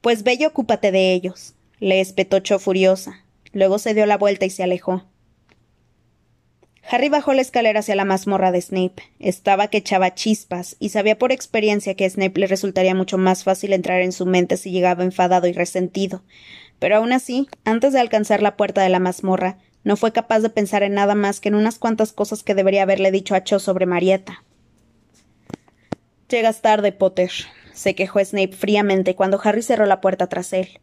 Pues 0.00 0.22
ve 0.22 0.36
y 0.38 0.44
ocúpate 0.44 0.92
de 0.92 1.12
ellos, 1.12 1.54
le 1.78 2.00
espetó 2.00 2.38
Cho 2.38 2.58
furiosa. 2.58 3.24
Luego 3.52 3.78
se 3.78 3.94
dio 3.94 4.06
la 4.06 4.16
vuelta 4.18 4.46
y 4.46 4.50
se 4.50 4.62
alejó. 4.62 5.09
Harry 6.88 7.08
bajó 7.08 7.32
la 7.32 7.42
escalera 7.42 7.80
hacia 7.80 7.94
la 7.94 8.04
mazmorra 8.04 8.52
de 8.52 8.60
Snape. 8.60 9.02
Estaba 9.18 9.68
que 9.68 9.78
echaba 9.78 10.14
chispas, 10.14 10.76
y 10.80 10.88
sabía 10.88 11.18
por 11.18 11.32
experiencia 11.32 11.94
que 11.94 12.04
a 12.04 12.10
Snape 12.10 12.40
le 12.40 12.46
resultaría 12.46 12.94
mucho 12.94 13.18
más 13.18 13.44
fácil 13.44 13.72
entrar 13.72 14.00
en 14.00 14.12
su 14.12 14.26
mente 14.26 14.56
si 14.56 14.70
llegaba 14.70 15.04
enfadado 15.04 15.46
y 15.46 15.52
resentido. 15.52 16.22
Pero 16.78 16.96
aún 16.96 17.12
así, 17.12 17.48
antes 17.64 17.92
de 17.92 18.00
alcanzar 18.00 18.42
la 18.42 18.56
puerta 18.56 18.82
de 18.82 18.88
la 18.88 18.98
mazmorra, 18.98 19.58
no 19.84 19.96
fue 19.96 20.12
capaz 20.12 20.40
de 20.40 20.50
pensar 20.50 20.82
en 20.82 20.94
nada 20.94 21.14
más 21.14 21.40
que 21.40 21.48
en 21.48 21.54
unas 21.54 21.78
cuantas 21.78 22.12
cosas 22.12 22.42
que 22.42 22.54
debería 22.54 22.82
haberle 22.82 23.10
dicho 23.10 23.34
a 23.34 23.44
Cho 23.44 23.58
sobre 23.58 23.86
Marieta. 23.86 24.44
Llegas 26.28 26.62
tarde, 26.62 26.92
Potter, 26.92 27.30
se 27.72 27.94
quejó 27.94 28.24
Snape 28.24 28.52
fríamente 28.52 29.14
cuando 29.14 29.40
Harry 29.42 29.62
cerró 29.62 29.86
la 29.86 30.00
puerta 30.00 30.28
tras 30.28 30.52
él. 30.52 30.80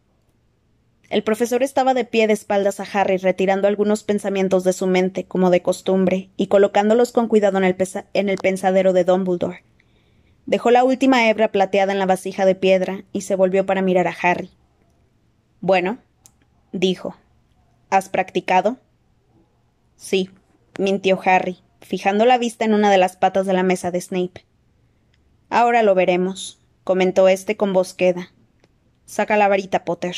El 1.08 1.22
profesor 1.22 1.62
estaba 1.62 1.94
de 1.94 2.04
pie 2.04 2.26
de 2.26 2.34
espaldas 2.34 2.80
a 2.80 2.86
Harry, 2.92 3.16
retirando 3.16 3.66
algunos 3.66 4.04
pensamientos 4.04 4.62
de 4.64 4.74
su 4.74 4.86
mente, 4.86 5.24
como 5.24 5.48
de 5.48 5.62
costumbre, 5.62 6.28
y 6.36 6.48
colocándolos 6.48 7.12
con 7.12 7.28
cuidado 7.28 7.56
en 7.56 7.64
el, 7.64 7.76
en 8.12 8.28
el 8.28 8.36
pensadero 8.36 8.92
de 8.92 9.04
Dumbledore. 9.04 9.64
Dejó 10.44 10.70
la 10.70 10.84
última 10.84 11.28
hebra 11.28 11.50
plateada 11.50 11.92
en 11.92 11.98
la 11.98 12.06
vasija 12.06 12.44
de 12.44 12.54
piedra 12.54 13.04
y 13.12 13.22
se 13.22 13.36
volvió 13.36 13.64
para 13.64 13.80
mirar 13.80 14.06
a 14.06 14.16
Harry. 14.22 14.50
Bueno, 15.60 15.98
dijo. 16.72 17.16
¿Has 17.90 18.10
practicado? 18.10 18.76
Sí, 19.96 20.28
mintió 20.78 21.18
Harry, 21.24 21.58
fijando 21.80 22.26
la 22.26 22.36
vista 22.36 22.66
en 22.66 22.74
una 22.74 22.90
de 22.90 22.98
las 22.98 23.16
patas 23.16 23.46
de 23.46 23.54
la 23.54 23.62
mesa 23.62 23.90
de 23.90 24.00
Snape. 24.00 24.44
Ahora 25.48 25.82
lo 25.82 25.94
veremos, 25.94 26.60
comentó 26.84 27.28
éste 27.28 27.56
con 27.56 27.72
voz 27.72 27.94
queda. 27.94 28.30
Saca 29.06 29.38
la 29.38 29.48
varita, 29.48 29.86
Potter. 29.86 30.16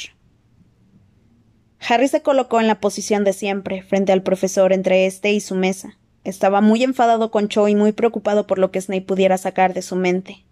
Harry 1.88 2.08
se 2.08 2.22
colocó 2.22 2.60
en 2.60 2.66
la 2.66 2.80
posición 2.80 3.24
de 3.24 3.32
siempre, 3.32 3.82
frente 3.82 4.12
al 4.12 4.22
profesor 4.22 4.72
entre 4.72 5.06
éste 5.06 5.32
y 5.32 5.40
su 5.40 5.54
mesa. 5.54 5.96
Estaba 6.24 6.60
muy 6.60 6.82
enfadado 6.82 7.30
con 7.30 7.48
Cho 7.48 7.68
y 7.68 7.74
muy 7.74 7.92
preocupado 7.92 8.46
por 8.46 8.58
lo 8.58 8.70
que 8.70 8.80
Snape 8.80 9.02
pudiera 9.02 9.38
sacar 9.38 9.72
de 9.72 9.82
su 9.82 9.96
mente. 9.96 10.44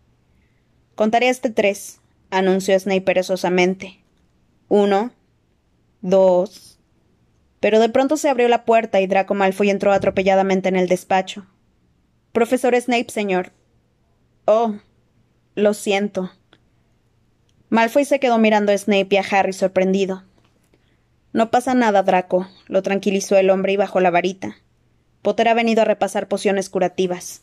Contaré 0.95 1.29
este 1.29 1.51
tres, 1.51 2.01
anunció 2.31 2.79
Snape 2.79 3.03
perezosamente. 3.03 3.99
Uno, 4.69 5.11
dos. 6.01 6.79
Pero 7.61 7.81
de 7.81 7.89
pronto 7.89 8.17
se 8.17 8.29
abrió 8.29 8.49
la 8.49 8.65
puerta 8.65 9.01
y 9.01 9.07
Draco 9.07 9.35
Malfoy 9.35 9.71
entró 9.71 9.93
atropelladamente 9.93 10.69
en 10.69 10.77
el 10.77 10.89
despacho. 10.89 11.47
Profesor 12.33 12.75
Snape, 12.75 13.11
señor. 13.11 13.53
Oh, 14.47 14.77
lo 15.55 15.75
siento. 15.75 16.31
Malfoy 17.69 18.07
se 18.07 18.19
quedó 18.19 18.39
mirando 18.39 18.73
a 18.73 18.79
Snape 18.79 19.09
y 19.11 19.17
a 19.19 19.25
Harry 19.31 19.53
sorprendido. 19.53 20.23
No 21.39 21.53
pasa 21.53 21.73
nada, 21.73 22.03
Draco, 22.03 22.49
lo 22.67 22.83
tranquilizó 22.83 23.37
el 23.37 23.51
hombre 23.51 23.73
y 23.73 23.77
bajó 23.77 24.01
la 24.01 24.11
varita. 24.11 24.57
Potter 25.23 25.47
ha 25.47 25.55
venido 25.55 25.83
a 25.83 25.85
repasar 25.85 26.27
pociones 26.27 26.69
curativas. 26.69 27.43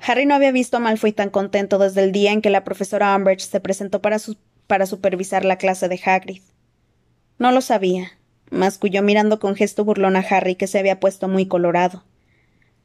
Harry 0.00 0.24
no 0.24 0.34
había 0.34 0.50
visto 0.50 0.78
a 0.78 0.80
Malfoy 0.80 1.12
tan 1.12 1.28
contento 1.28 1.76
desde 1.76 2.02
el 2.02 2.10
día 2.10 2.32
en 2.32 2.40
que 2.40 2.48
la 2.48 2.64
profesora 2.64 3.14
Umbridge 3.14 3.42
se 3.42 3.60
presentó 3.60 4.00
para, 4.00 4.16
para 4.66 4.86
supervisar 4.86 5.44
la 5.44 5.58
clase 5.58 5.88
de 5.88 6.00
Hagrid. 6.02 6.40
No 7.38 7.52
lo 7.52 7.60
sabía, 7.60 8.12
masculló 8.50 9.02
mirando 9.02 9.38
con 9.38 9.54
gesto 9.54 9.84
burlón 9.84 10.16
a 10.16 10.20
Harry, 10.20 10.54
que 10.54 10.66
se 10.66 10.78
había 10.78 11.00
puesto 11.00 11.28
muy 11.28 11.44
colorado. 11.44 12.02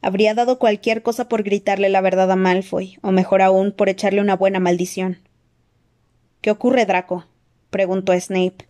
Habría 0.01 0.33
dado 0.33 0.59
cualquier 0.59 1.03
cosa 1.03 1.29
por 1.29 1.43
gritarle 1.43 1.87
la 1.87 2.01
verdad 2.01 2.29
a 2.29 2.35
Malfoy, 2.35 2.97
o 3.01 3.13
mejor 3.13 3.43
aún, 3.43 3.71
por 3.71 3.87
echarle 3.87 4.19
una 4.19 4.35
buena 4.35 4.59
maldición. 4.59 5.19
¿Qué 6.41 6.51
ocurre, 6.51 6.85
Draco? 6.85 7.27
preguntó 7.69 8.11
Snape. 8.19 8.68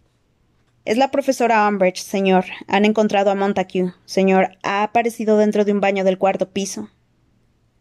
Es 0.85 0.97
la 0.97 1.11
profesora 1.11 1.67
Umbridge, 1.67 2.01
señor. 2.01 2.45
Han 2.67 2.85
encontrado 2.85 3.31
a 3.31 3.35
Montague. 3.35 3.93
Señor, 4.05 4.57
ha 4.63 4.83
aparecido 4.83 5.37
dentro 5.37 5.65
de 5.65 5.73
un 5.73 5.81
baño 5.81 6.03
del 6.03 6.17
cuarto 6.17 6.49
piso. 6.49 6.89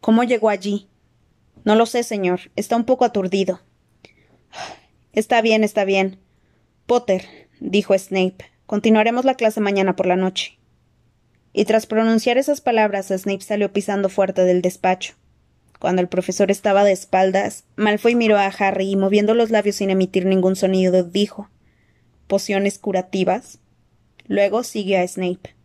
¿Cómo 0.01 0.25
llegó 0.25 0.49
allí? 0.49 0.89
No 1.65 1.75
lo 1.75 1.87
sé, 1.87 2.03
señor. 2.03 2.41
Está 2.57 2.77
un 2.77 2.85
poco 2.85 3.05
aturdido. 3.05 3.61
Está 5.13 5.41
bien, 5.43 5.65
está 5.65 5.85
bien. 5.85 6.19
Potter, 6.87 7.25
dijo 7.61 7.97
Snape, 7.97 8.51
continuaremos 8.67 9.25
la 9.25 9.35
clase 9.35 9.61
mañana 9.61 9.95
por 9.95 10.07
la 10.07 10.17
noche. 10.17 10.59
Y 11.53 11.65
tras 11.65 11.87
pronunciar 11.87 12.37
esas 12.37 12.61
palabras, 12.61 13.09
Snape 13.09 13.43
salió 13.43 13.73
pisando 13.73 14.09
fuerte 14.09 14.45
del 14.45 14.63
despacho. 14.63 15.15
Cuando 15.79 16.03
el 16.03 16.09
profesor 16.09 16.51
estaba 16.51 16.85
de 16.85 16.93
espaldas, 16.93 17.65
Malfoy 17.77 18.15
miró 18.17 18.39
a 18.39 18.47
Harry 18.47 18.91
y 18.91 18.97
moviendo 18.97 19.35
los 19.35 19.51
labios 19.51 19.77
sin 19.77 19.91
emitir 19.91 20.27
ningún 20.27 20.57
sonido, 20.57 21.03
dijo 21.05 21.49
pociones 22.29 22.79
curativas. 22.79 23.59
Luego 24.29 24.63
sigue 24.63 24.99
a 24.99 25.09
Snape. 25.09 25.57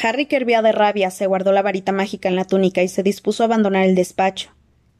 Harry, 0.00 0.26
que 0.26 0.36
hervía 0.36 0.62
de 0.62 0.70
rabia, 0.70 1.10
se 1.10 1.26
guardó 1.26 1.50
la 1.50 1.62
varita 1.62 1.90
mágica 1.90 2.28
en 2.28 2.36
la 2.36 2.44
túnica 2.44 2.82
y 2.82 2.88
se 2.88 3.02
dispuso 3.02 3.42
a 3.42 3.46
abandonar 3.46 3.84
el 3.84 3.96
despacho. 3.96 4.50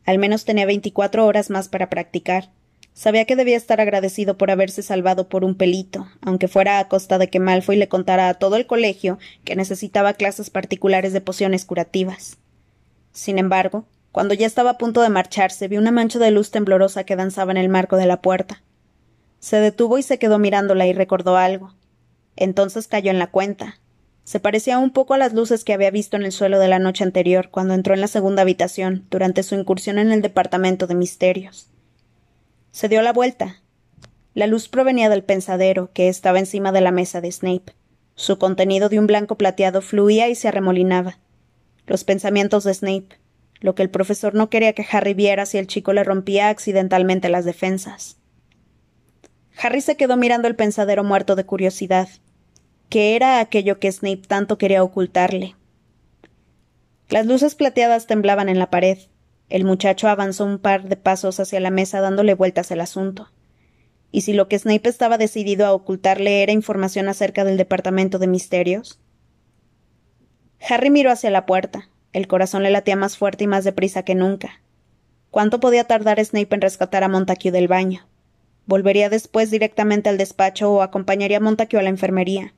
Al 0.05 0.19
menos 0.19 0.45
tenía 0.45 0.67
veinticuatro 0.67 1.25
horas 1.27 1.51
más 1.51 1.69
para 1.69 1.88
practicar. 1.88 2.51
Sabía 2.95 3.27
que 3.27 3.37
debía 3.37 3.57
estar 3.57 3.81
agradecido 3.81 4.37
por 4.37 4.51
haberse 4.51 4.83
salvado 4.83 5.29
por 5.29 5.45
un 5.45 5.55
pelito, 5.55 6.09
aunque 6.21 6.49
fuera 6.49 6.81
a 6.81 6.88
costa 6.88 7.19
de 7.19 7.29
que 7.29 7.38
Malfoy 7.38 7.77
le 7.77 7.88
contara 7.88 8.29
a 8.29 8.35
todo 8.35 8.57
el 8.57 8.67
colegio 8.67 9.19
que 9.45 9.55
necesitaba 9.55 10.14
clases 10.14 10.51
particulares 10.51 11.12
de 11.12 11.21
pociones 11.21 11.64
curativas. 11.64 12.38
Sin 13.12 13.38
embargo, 13.38 13.85
cuando 14.11 14.35
ya 14.35 14.47
estaba 14.47 14.71
a 14.71 14.79
punto 14.79 15.03
de 15.03 15.11
marcharse, 15.11 15.69
vio 15.69 15.79
una 15.79 15.93
mancha 15.93 16.19
de 16.19 16.33
luz 16.33 16.51
temblorosa 16.51 17.05
que 17.05 17.14
danzaba 17.14 17.53
en 17.53 17.59
el 17.59 17.69
marco 17.69 17.97
de 17.97 18.07
la 18.07 18.21
puerta. 18.21 18.62
Se 19.40 19.61
detuvo 19.61 19.98
y 19.98 20.03
se 20.03 20.18
quedó 20.18 20.38
mirándola 20.38 20.87
y 20.87 20.92
recordó 20.92 21.37
algo. 21.37 21.74
Entonces 22.37 22.88
cayó 22.88 23.11
en 23.11 23.18
la 23.18 23.31
cuenta. 23.31 23.79
Se 24.24 24.40
parecía 24.40 24.79
un 24.79 24.90
poco 24.90 25.14
a 25.14 25.18
las 25.18 25.33
luces 25.33 25.64
que 25.64 25.72
había 25.72 25.90
visto 25.90 26.16
en 26.16 26.24
el 26.24 26.33
suelo 26.33 26.59
de 26.59 26.68
la 26.68 26.79
noche 26.79 27.03
anterior 27.03 27.48
cuando 27.51 27.74
entró 27.74 27.94
en 27.94 28.01
la 28.01 28.09
segunda 28.09 28.42
habitación 28.42 29.07
durante 29.11 29.42
su 29.42 29.55
incursión 29.55 29.98
en 29.98 30.12
el 30.12 30.20
departamento 30.20 30.87
de 30.87 30.94
misterios. 30.94 31.70
Se 32.70 32.88
dio 32.88 33.01
la 33.01 33.14
vuelta. 33.14 33.62
La 34.35 34.46
luz 34.46 34.68
provenía 34.68 35.09
del 35.09 35.24
pensadero, 35.24 35.90
que 35.92 36.09
estaba 36.09 36.38
encima 36.38 36.72
de 36.72 36.83
la 36.83 36.90
mesa 36.90 37.20
de 37.20 37.33
Snape. 37.33 37.74
Su 38.14 38.38
contenido 38.38 38.88
de 38.88 38.98
un 38.98 39.07
blanco 39.07 39.38
plateado 39.38 39.81
fluía 39.81 40.29
y 40.29 40.35
se 40.35 40.48
arremolinaba. 40.48 41.18
Los 41.87 42.05
pensamientos 42.05 42.64
de 42.64 42.74
Snape, 42.74 43.18
lo 43.61 43.74
que 43.74 43.83
el 43.83 43.90
profesor 43.90 44.35
no 44.35 44.51
quería 44.51 44.74
que 44.74 44.87
Harry 44.92 45.14
viera 45.14 45.46
si 45.46 45.57
el 45.57 45.66
chico 45.66 45.94
le 45.94 46.05
rompía 46.05 46.51
accidentalmente 46.51 47.31
las 47.31 47.46
defensas. 47.46 48.17
Harry 49.61 49.81
se 49.81 49.97
quedó 49.97 50.16
mirando 50.16 50.47
el 50.47 50.55
pensadero 50.55 51.03
muerto 51.03 51.35
de 51.35 51.44
curiosidad. 51.44 52.09
¿Qué 52.88 53.16
era 53.16 53.40
aquello 53.40 53.81
que 53.81 53.90
Snape 53.90 54.23
tanto 54.29 54.57
quería 54.57 54.85
ocultarle? 54.85 55.57
Las 57.09 57.27
luces 57.27 57.55
plateadas 57.55 58.07
temblaban 58.07 58.49
en 58.49 58.59
la 58.59 58.71
pared. 58.71 58.99
El 59.49 59.64
muchacho 59.64 60.09
avanzó 60.09 60.44
un 60.44 60.59
par 60.59 60.88
de 60.88 60.97
pasos 60.97 61.40
hacia 61.40 61.59
la 61.59 61.71
mesa 61.71 62.01
dándole 62.01 62.35
vueltas 62.35 62.71
al 62.71 62.81
asunto. 62.81 63.31
¿Y 64.12 64.21
si 64.21 64.33
lo 64.33 64.49
que 64.49 64.59
Snape 64.59 64.88
estaba 64.88 65.18
decidido 65.18 65.66
a 65.66 65.73
ocultarle 65.73 66.42
era 66.42 66.53
información 66.53 67.09
acerca 67.09 67.44
del 67.44 67.57
Departamento 67.57 68.18
de 68.18 68.27
Misterios? 68.27 69.01
Harry 70.68 70.90
miró 70.90 71.11
hacia 71.11 71.31
la 71.31 71.47
puerta. 71.47 71.88
El 72.12 72.27
corazón 72.27 72.62
le 72.62 72.71
latía 72.71 72.97
más 72.97 73.18
fuerte 73.18 73.44
y 73.44 73.49
más 73.49 73.64
deprisa 73.64 74.03
que 74.03 74.14
nunca. 74.14 74.62
¿Cuánto 75.31 75.61
podía 75.61 75.85
tardar 75.85 76.25
Snape 76.25 76.55
en 76.55 76.61
rescatar 76.61 77.05
a 77.05 77.09
Montague 77.09 77.51
del 77.51 77.68
baño? 77.68 78.08
¿Volvería 78.68 79.09
después 79.09 79.50
directamente 79.50 80.11
al 80.11 80.18
despacho 80.18 80.70
o 80.70 80.83
acompañaría 80.83 81.38
a 81.38 81.40
Montague 81.40 81.78
a 81.78 81.83
la 81.83 81.88
enfermería? 81.88 82.52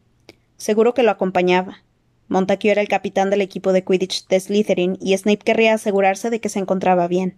Seguro 0.57 0.93
que 0.93 1.05
lo 1.05 1.13
acompañaba. 1.13 1.85
Montague 2.27 2.73
era 2.73 2.81
el 2.81 2.89
capitán 2.89 3.31
del 3.31 3.43
equipo 3.43 3.73
de 3.73 3.85
Quidditch 3.85 4.27
de 4.27 4.41
Slytherin 4.41 4.99
y 5.01 5.17
Snape 5.17 5.39
querría 5.39 5.75
asegurarse 5.75 6.29
de 6.29 6.41
que 6.41 6.49
se 6.49 6.59
encontraba 6.59 7.07
bien. 7.07 7.37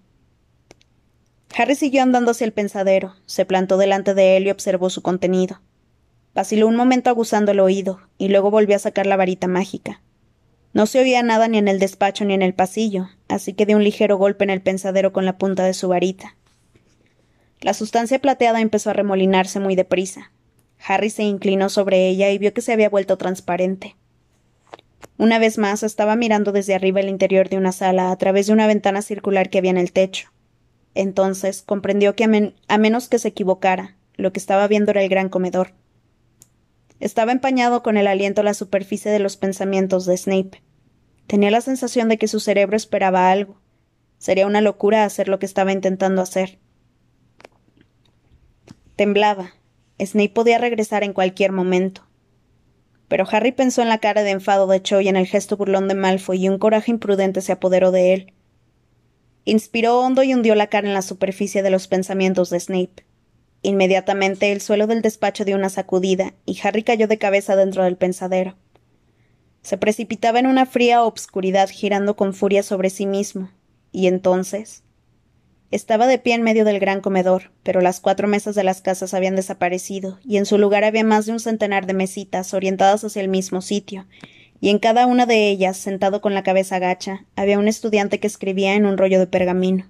Harry 1.55 1.75
siguió 1.75 2.03
andando 2.03 2.31
hacia 2.31 2.47
el 2.47 2.55
pensadero, 2.55 3.15
se 3.27 3.45
plantó 3.45 3.77
delante 3.77 4.15
de 4.15 4.39
él 4.39 4.47
y 4.47 4.51
observó 4.51 4.89
su 4.89 5.03
contenido. 5.03 5.61
Vaciló 6.35 6.67
un 6.67 6.77
momento 6.77 7.11
aguzando 7.11 7.53
el 7.53 7.61
oído, 7.61 8.01
y 8.17 8.29
luego 8.29 8.51
volvió 8.51 8.77
a 8.77 8.79
sacar 8.79 9.05
la 9.05 9.19
varita 9.19 9.49
mágica. 9.49 10.01
No 10.73 10.87
se 10.87 10.99
oía 10.99 11.23
nada 11.23 11.47
ni 11.47 11.59
en 11.59 11.69
el 11.69 11.79
despacho 11.79 12.25
ni 12.25 12.33
en 12.33 12.41
el 12.41 12.55
pasillo, 12.55 13.11
así 13.29 13.53
que 13.53 13.67
dio 13.67 13.77
un 13.77 13.85
ligero 13.85 14.17
golpe 14.17 14.45
en 14.45 14.51
el 14.51 14.63
pensadero 14.63 15.13
con 15.13 15.27
la 15.27 15.37
punta 15.37 15.63
de 15.63 15.75
su 15.75 15.89
varita. 15.89 16.37
La 17.63 17.75
sustancia 17.75 18.19
plateada 18.19 18.61
empezó 18.61 18.91
a 18.91 18.93
remolinarse 18.93 19.61
muy 19.61 19.77
deprisa. 19.77 20.33
Harry 20.85 21.11
se 21.11 21.23
inclinó 21.23 21.69
sobre 21.69 22.09
ella 22.09 22.29
y 22.31 22.39
vio 22.39 22.53
que 22.53 22.61
se 22.61 22.73
había 22.73 22.91
vuelto 22.91 23.17
transparente. 23.17 23.95
Una 25.17 25.39
vez 25.39 25.59
más 25.59 25.85
estaba 25.85 26.17
mirando 26.17 26.51
desde 26.51 26.75
arriba 26.75 26.99
el 26.99 27.09
interior 27.09 27.49
de 27.49 27.57
una 27.57 27.71
sala 27.71 28.11
a 28.11 28.17
través 28.17 28.49
de 28.49 28.53
una 28.53 28.67
ventana 28.67 29.01
circular 29.01 29.49
que 29.49 29.59
había 29.59 29.71
en 29.71 29.79
el 29.79 29.93
techo. 29.93 30.31
Entonces 30.97 31.63
comprendió 31.63 32.17
que 32.17 32.53
a, 32.67 32.79
menos 32.79 33.09
que 33.09 33.21
se 33.21 33.29
equivocara, 33.29 33.97
lo 34.17 34.33
que 34.33 34.41
estaba 34.41 34.67
viendo 34.67 34.91
era 34.91 35.03
el 35.03 35.09
gran 35.09 35.29
comedor. 35.29 35.73
Estaba 36.99 37.31
empañado 37.31 37.85
con 37.85 37.97
el 37.97 38.09
aliento 38.09 38.43
la 38.43 38.55
superficie 38.55 39.13
de 39.13 39.21
los 39.21 39.37
pensamientos 39.37 40.05
de 40.05 40.17
Snape. 40.17 40.63
Tenía 41.29 41.53
la 41.53 41.61
sensación 41.61 42.09
de 42.09 42.19
que 42.19 42.27
su 42.27 42.41
cerebro 42.41 42.77
esperaba 42.77 43.31
algo. 43.31 43.61
Sería 44.19 44.49
una 44.49 44.61
locura 44.61 45.05
hacer 45.05 45.29
lo 45.29 45.39
que 45.39 45.47
estaba 45.47 45.71
intentando 45.71 46.23
hacer. 46.23 46.59
Temblaba. 49.03 49.55
Snape 49.99 50.29
podía 50.31 50.59
regresar 50.59 51.03
en 51.03 51.13
cualquier 51.13 51.51
momento 51.51 52.07
pero 53.13 53.27
Harry 53.31 53.53
pensó 53.53 53.83
en 53.83 53.91
la 53.91 53.99
cara 53.99 54.23
de 54.23 54.31
enfado 54.31 54.67
de 54.67 54.81
Cho 54.81 55.03
y 55.03 55.09
en 55.09 55.17
el 55.17 55.27
gesto 55.27 55.59
burlón 55.59 55.87
de 55.87 55.95
Malfoy 55.95 56.43
y 56.43 56.49
un 56.49 56.57
coraje 56.57 56.91
imprudente 56.93 57.43
se 57.43 57.53
apoderó 57.53 57.91
de 57.91 58.15
él. 58.15 58.33
Inspiró 59.45 60.01
hondo 60.01 60.23
y 60.23 60.33
hundió 60.33 60.55
la 60.55 60.69
cara 60.69 60.89
en 60.89 60.95
la 60.95 61.03
superficie 61.03 61.63
de 61.63 61.69
los 61.69 61.89
pensamientos 61.89 62.49
de 62.49 62.59
Snape. 62.59 63.05
Inmediatamente 63.61 64.51
el 64.51 64.63
suelo 64.63 64.87
del 64.87 65.03
despacho 65.03 65.45
dio 65.45 65.57
una 65.57 65.69
sacudida 65.69 66.33
y 66.47 66.59
Harry 66.63 66.85
cayó 66.85 67.07
de 67.07 67.19
cabeza 67.19 67.55
dentro 67.55 67.85
del 67.85 67.99
pensadero. 67.99 68.57
Se 69.61 69.77
precipitaba 69.77 70.39
en 70.39 70.47
una 70.47 70.65
fría 70.65 71.05
obscuridad 71.05 71.69
girando 71.69 72.17
con 72.17 72.33
furia 72.33 72.63
sobre 72.63 72.89
sí 72.89 73.05
mismo, 73.05 73.51
y 73.91 74.07
entonces 74.07 74.85
estaba 75.73 76.07
de 76.07 76.19
pie 76.19 76.35
en 76.35 76.43
medio 76.43 76.65
del 76.65 76.79
gran 76.79 77.01
comedor, 77.01 77.51
pero 77.63 77.81
las 77.81 77.99
cuatro 77.99 78.29
mesas 78.29 78.55
de 78.55 78.63
las 78.63 78.83
casas 78.83 79.15
habían 79.15 79.35
desaparecido, 79.35 80.19
y 80.23 80.37
en 80.37 80.47
su 80.47 80.59
lugar 80.59 80.85
había 80.85 81.03
más 81.03 81.27
de 81.27 81.33
un 81.33 81.41
centenar 81.41 81.87
de 81.87 81.95
mesitas 81.95 82.55
orientadas 82.55 83.03
hacia 83.03 83.23
el 83.23 83.29
mismo 83.29 83.63
sitio, 83.63 84.07
y 84.61 84.69
en 84.69 84.79
cada 84.79 85.07
una 85.07 85.27
de 85.27 85.49
ellas, 85.49 85.77
sentado 85.77 86.21
con 86.21 86.35
la 86.35 86.45
cabeza 86.45 86.79
gacha, 86.79 87.25
había 87.35 87.59
un 87.59 87.67
estudiante 87.67 88.21
que 88.21 88.29
escribía 88.29 88.75
en 88.75 88.87
un 88.87 88.97
rollo 88.97 89.19
de 89.19 89.27
pergamino. 89.27 89.89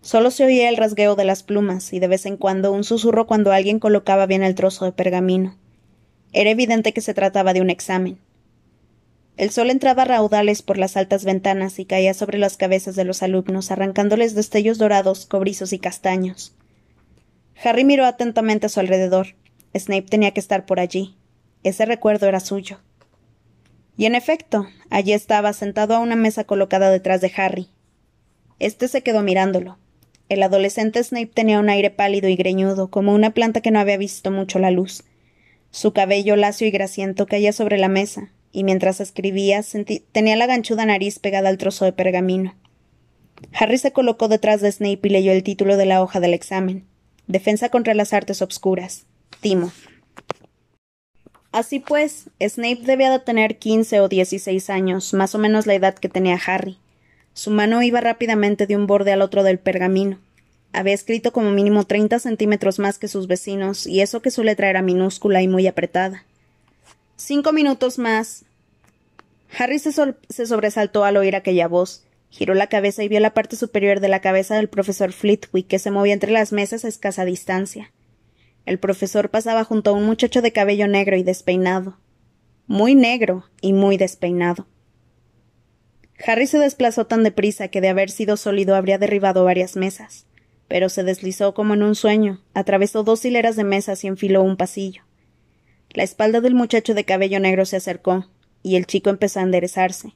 Solo 0.00 0.30
se 0.30 0.44
oía 0.44 0.68
el 0.68 0.76
rasgueo 0.76 1.14
de 1.14 1.24
las 1.24 1.42
plumas 1.42 1.92
y 1.92 1.98
de 1.98 2.08
vez 2.08 2.26
en 2.26 2.36
cuando 2.36 2.72
un 2.72 2.84
susurro 2.84 3.26
cuando 3.26 3.52
alguien 3.52 3.78
colocaba 3.78 4.26
bien 4.26 4.42
el 4.42 4.54
trozo 4.54 4.84
de 4.84 4.92
pergamino. 4.92 5.56
Era 6.32 6.50
evidente 6.50 6.92
que 6.92 7.00
se 7.00 7.14
trataba 7.14 7.52
de 7.52 7.60
un 7.60 7.70
examen. 7.70 8.18
El 9.36 9.50
sol 9.50 9.70
entraba 9.70 10.02
a 10.02 10.06
raudales 10.06 10.62
por 10.62 10.78
las 10.78 10.96
altas 10.96 11.24
ventanas 11.24 11.78
y 11.78 11.84
caía 11.84 12.14
sobre 12.14 12.38
las 12.38 12.56
cabezas 12.56 12.96
de 12.96 13.04
los 13.04 13.22
alumnos, 13.22 13.70
arrancándoles 13.70 14.34
destellos 14.34 14.78
dorados, 14.78 15.26
cobrizos 15.26 15.74
y 15.74 15.78
castaños. 15.78 16.54
Harry 17.62 17.84
miró 17.84 18.06
atentamente 18.06 18.66
a 18.66 18.68
su 18.70 18.80
alrededor. 18.80 19.34
Snape 19.74 20.06
tenía 20.08 20.30
que 20.30 20.40
estar 20.40 20.64
por 20.64 20.80
allí. 20.80 21.16
Ese 21.64 21.84
recuerdo 21.84 22.26
era 22.26 22.40
suyo. 22.40 22.80
Y 23.98 24.06
en 24.06 24.14
efecto, 24.14 24.66
allí 24.88 25.12
estaba, 25.12 25.52
sentado 25.52 25.94
a 25.94 25.98
una 26.00 26.16
mesa 26.16 26.44
colocada 26.44 26.90
detrás 26.90 27.20
de 27.20 27.32
Harry. 27.36 27.68
Este 28.58 28.88
se 28.88 29.02
quedó 29.02 29.22
mirándolo. 29.22 29.78
El 30.28 30.42
adolescente 30.42 31.02
Snape 31.02 31.26
tenía 31.26 31.60
un 31.60 31.68
aire 31.68 31.90
pálido 31.90 32.28
y 32.28 32.36
greñudo, 32.36 32.88
como 32.90 33.14
una 33.14 33.30
planta 33.30 33.60
que 33.60 33.70
no 33.70 33.80
había 33.80 33.98
visto 33.98 34.30
mucho 34.30 34.58
la 34.58 34.70
luz. 34.70 35.04
Su 35.70 35.92
cabello 35.92 36.36
lacio 36.36 36.66
y 36.66 36.70
grasiento 36.70 37.26
caía 37.26 37.52
sobre 37.52 37.78
la 37.78 37.88
mesa, 37.88 38.30
y 38.52 38.64
mientras 38.64 39.00
escribía 39.00 39.62
tenía 40.12 40.36
la 40.36 40.46
ganchuda 40.46 40.86
nariz 40.86 41.18
pegada 41.18 41.48
al 41.48 41.58
trozo 41.58 41.84
de 41.84 41.92
pergamino. 41.92 42.54
Harry 43.52 43.78
se 43.78 43.92
colocó 43.92 44.28
detrás 44.28 44.60
de 44.60 44.72
Snape 44.72 45.00
y 45.02 45.08
leyó 45.10 45.32
el 45.32 45.42
título 45.42 45.76
de 45.76 45.86
la 45.86 46.02
hoja 46.02 46.20
del 46.20 46.34
examen. 46.34 46.84
Defensa 47.26 47.68
contra 47.68 47.94
las 47.94 48.12
artes 48.12 48.40
obscuras. 48.40 49.04
Timo. 49.40 49.72
Así 51.52 51.80
pues, 51.80 52.30
Snape 52.40 52.82
debía 52.82 53.10
de 53.10 53.18
tener 53.18 53.58
quince 53.58 54.00
o 54.00 54.08
dieciséis 54.08 54.70
años, 54.70 55.14
más 55.14 55.34
o 55.34 55.38
menos 55.38 55.66
la 55.66 55.74
edad 55.74 55.94
que 55.94 56.08
tenía 56.08 56.38
Harry. 56.46 56.78
Su 57.32 57.50
mano 57.50 57.82
iba 57.82 58.00
rápidamente 58.00 58.66
de 58.66 58.76
un 58.76 58.86
borde 58.86 59.12
al 59.12 59.22
otro 59.22 59.42
del 59.42 59.58
pergamino. 59.58 60.18
Había 60.72 60.94
escrito 60.94 61.32
como 61.32 61.50
mínimo 61.50 61.84
treinta 61.84 62.18
centímetros 62.18 62.78
más 62.78 62.98
que 62.98 63.08
sus 63.08 63.26
vecinos, 63.26 63.86
y 63.86 64.02
eso 64.02 64.20
que 64.20 64.30
su 64.30 64.42
letra 64.42 64.68
era 64.68 64.82
minúscula 64.82 65.42
y 65.42 65.48
muy 65.48 65.66
apretada. 65.66 66.24
Cinco 67.26 67.52
minutos 67.52 67.98
más, 67.98 68.44
Harry 69.58 69.80
se, 69.80 69.90
sobresaltó 70.46 71.02
al 71.02 71.16
oír 71.16 71.34
aquella 71.34 71.66
voz. 71.66 72.04
Giró 72.30 72.54
la 72.54 72.68
cabeza 72.68 73.02
y 73.02 73.08
vio 73.08 73.18
la 73.18 73.34
parte 73.34 73.56
superior 73.56 73.98
de 73.98 74.06
la 74.06 74.20
cabeza 74.20 74.54
del 74.54 74.68
profesor 74.68 75.10
Flitwick 75.10 75.66
que 75.66 75.80
se 75.80 75.90
movía 75.90 76.12
entre 76.12 76.30
las 76.30 76.52
mesas 76.52 76.84
a 76.84 76.88
escasa 76.88 77.24
distancia. 77.24 77.90
El 78.64 78.78
profesor 78.78 79.28
pasaba 79.28 79.64
junto 79.64 79.90
a 79.90 79.94
un 79.94 80.06
muchacho 80.06 80.40
de 80.40 80.52
cabello 80.52 80.86
negro 80.86 81.16
y 81.16 81.24
despeinado. 81.24 81.98
Muy 82.68 82.94
negro 82.94 83.46
y 83.60 83.72
muy 83.72 83.96
despeinado. 83.96 84.68
Harry 86.24 86.46
se 86.46 86.60
desplazó 86.60 87.08
tan 87.08 87.24
deprisa 87.24 87.66
que 87.66 87.80
de 87.80 87.88
haber 87.88 88.08
sido 88.08 88.36
sólido 88.36 88.76
habría 88.76 88.98
derribado 88.98 89.42
varias 89.42 89.74
mesas, 89.74 90.26
pero 90.68 90.88
se 90.88 91.02
deslizó 91.02 91.54
como 91.54 91.74
en 91.74 91.82
un 91.82 91.96
sueño, 91.96 92.44
atravesó 92.54 93.02
dos 93.02 93.24
hileras 93.24 93.56
de 93.56 93.64
mesas 93.64 94.04
y 94.04 94.06
enfiló 94.06 94.44
un 94.44 94.56
pasillo. 94.56 95.05
La 95.96 96.02
espalda 96.02 96.42
del 96.42 96.54
muchacho 96.54 96.92
de 96.92 97.06
cabello 97.06 97.40
negro 97.40 97.64
se 97.64 97.76
acercó, 97.76 98.26
y 98.62 98.76
el 98.76 98.84
chico 98.84 99.08
empezó 99.08 99.40
a 99.40 99.44
enderezarse. 99.44 100.12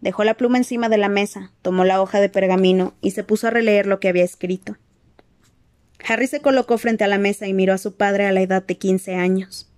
Dejó 0.00 0.22
la 0.22 0.34
pluma 0.34 0.56
encima 0.56 0.88
de 0.88 0.98
la 0.98 1.08
mesa, 1.08 1.50
tomó 1.62 1.84
la 1.84 2.00
hoja 2.00 2.20
de 2.20 2.28
pergamino 2.28 2.94
y 3.00 3.10
se 3.10 3.24
puso 3.24 3.48
a 3.48 3.50
releer 3.50 3.88
lo 3.88 3.98
que 3.98 4.08
había 4.08 4.22
escrito. 4.22 4.76
Harry 6.06 6.28
se 6.28 6.40
colocó 6.40 6.78
frente 6.78 7.02
a 7.02 7.08
la 7.08 7.18
mesa 7.18 7.48
y 7.48 7.54
miró 7.54 7.72
a 7.74 7.78
su 7.78 7.96
padre 7.96 8.24
a 8.26 8.30
la 8.30 8.40
edad 8.40 8.64
de 8.64 8.78
quince 8.78 9.16
años. 9.16 9.68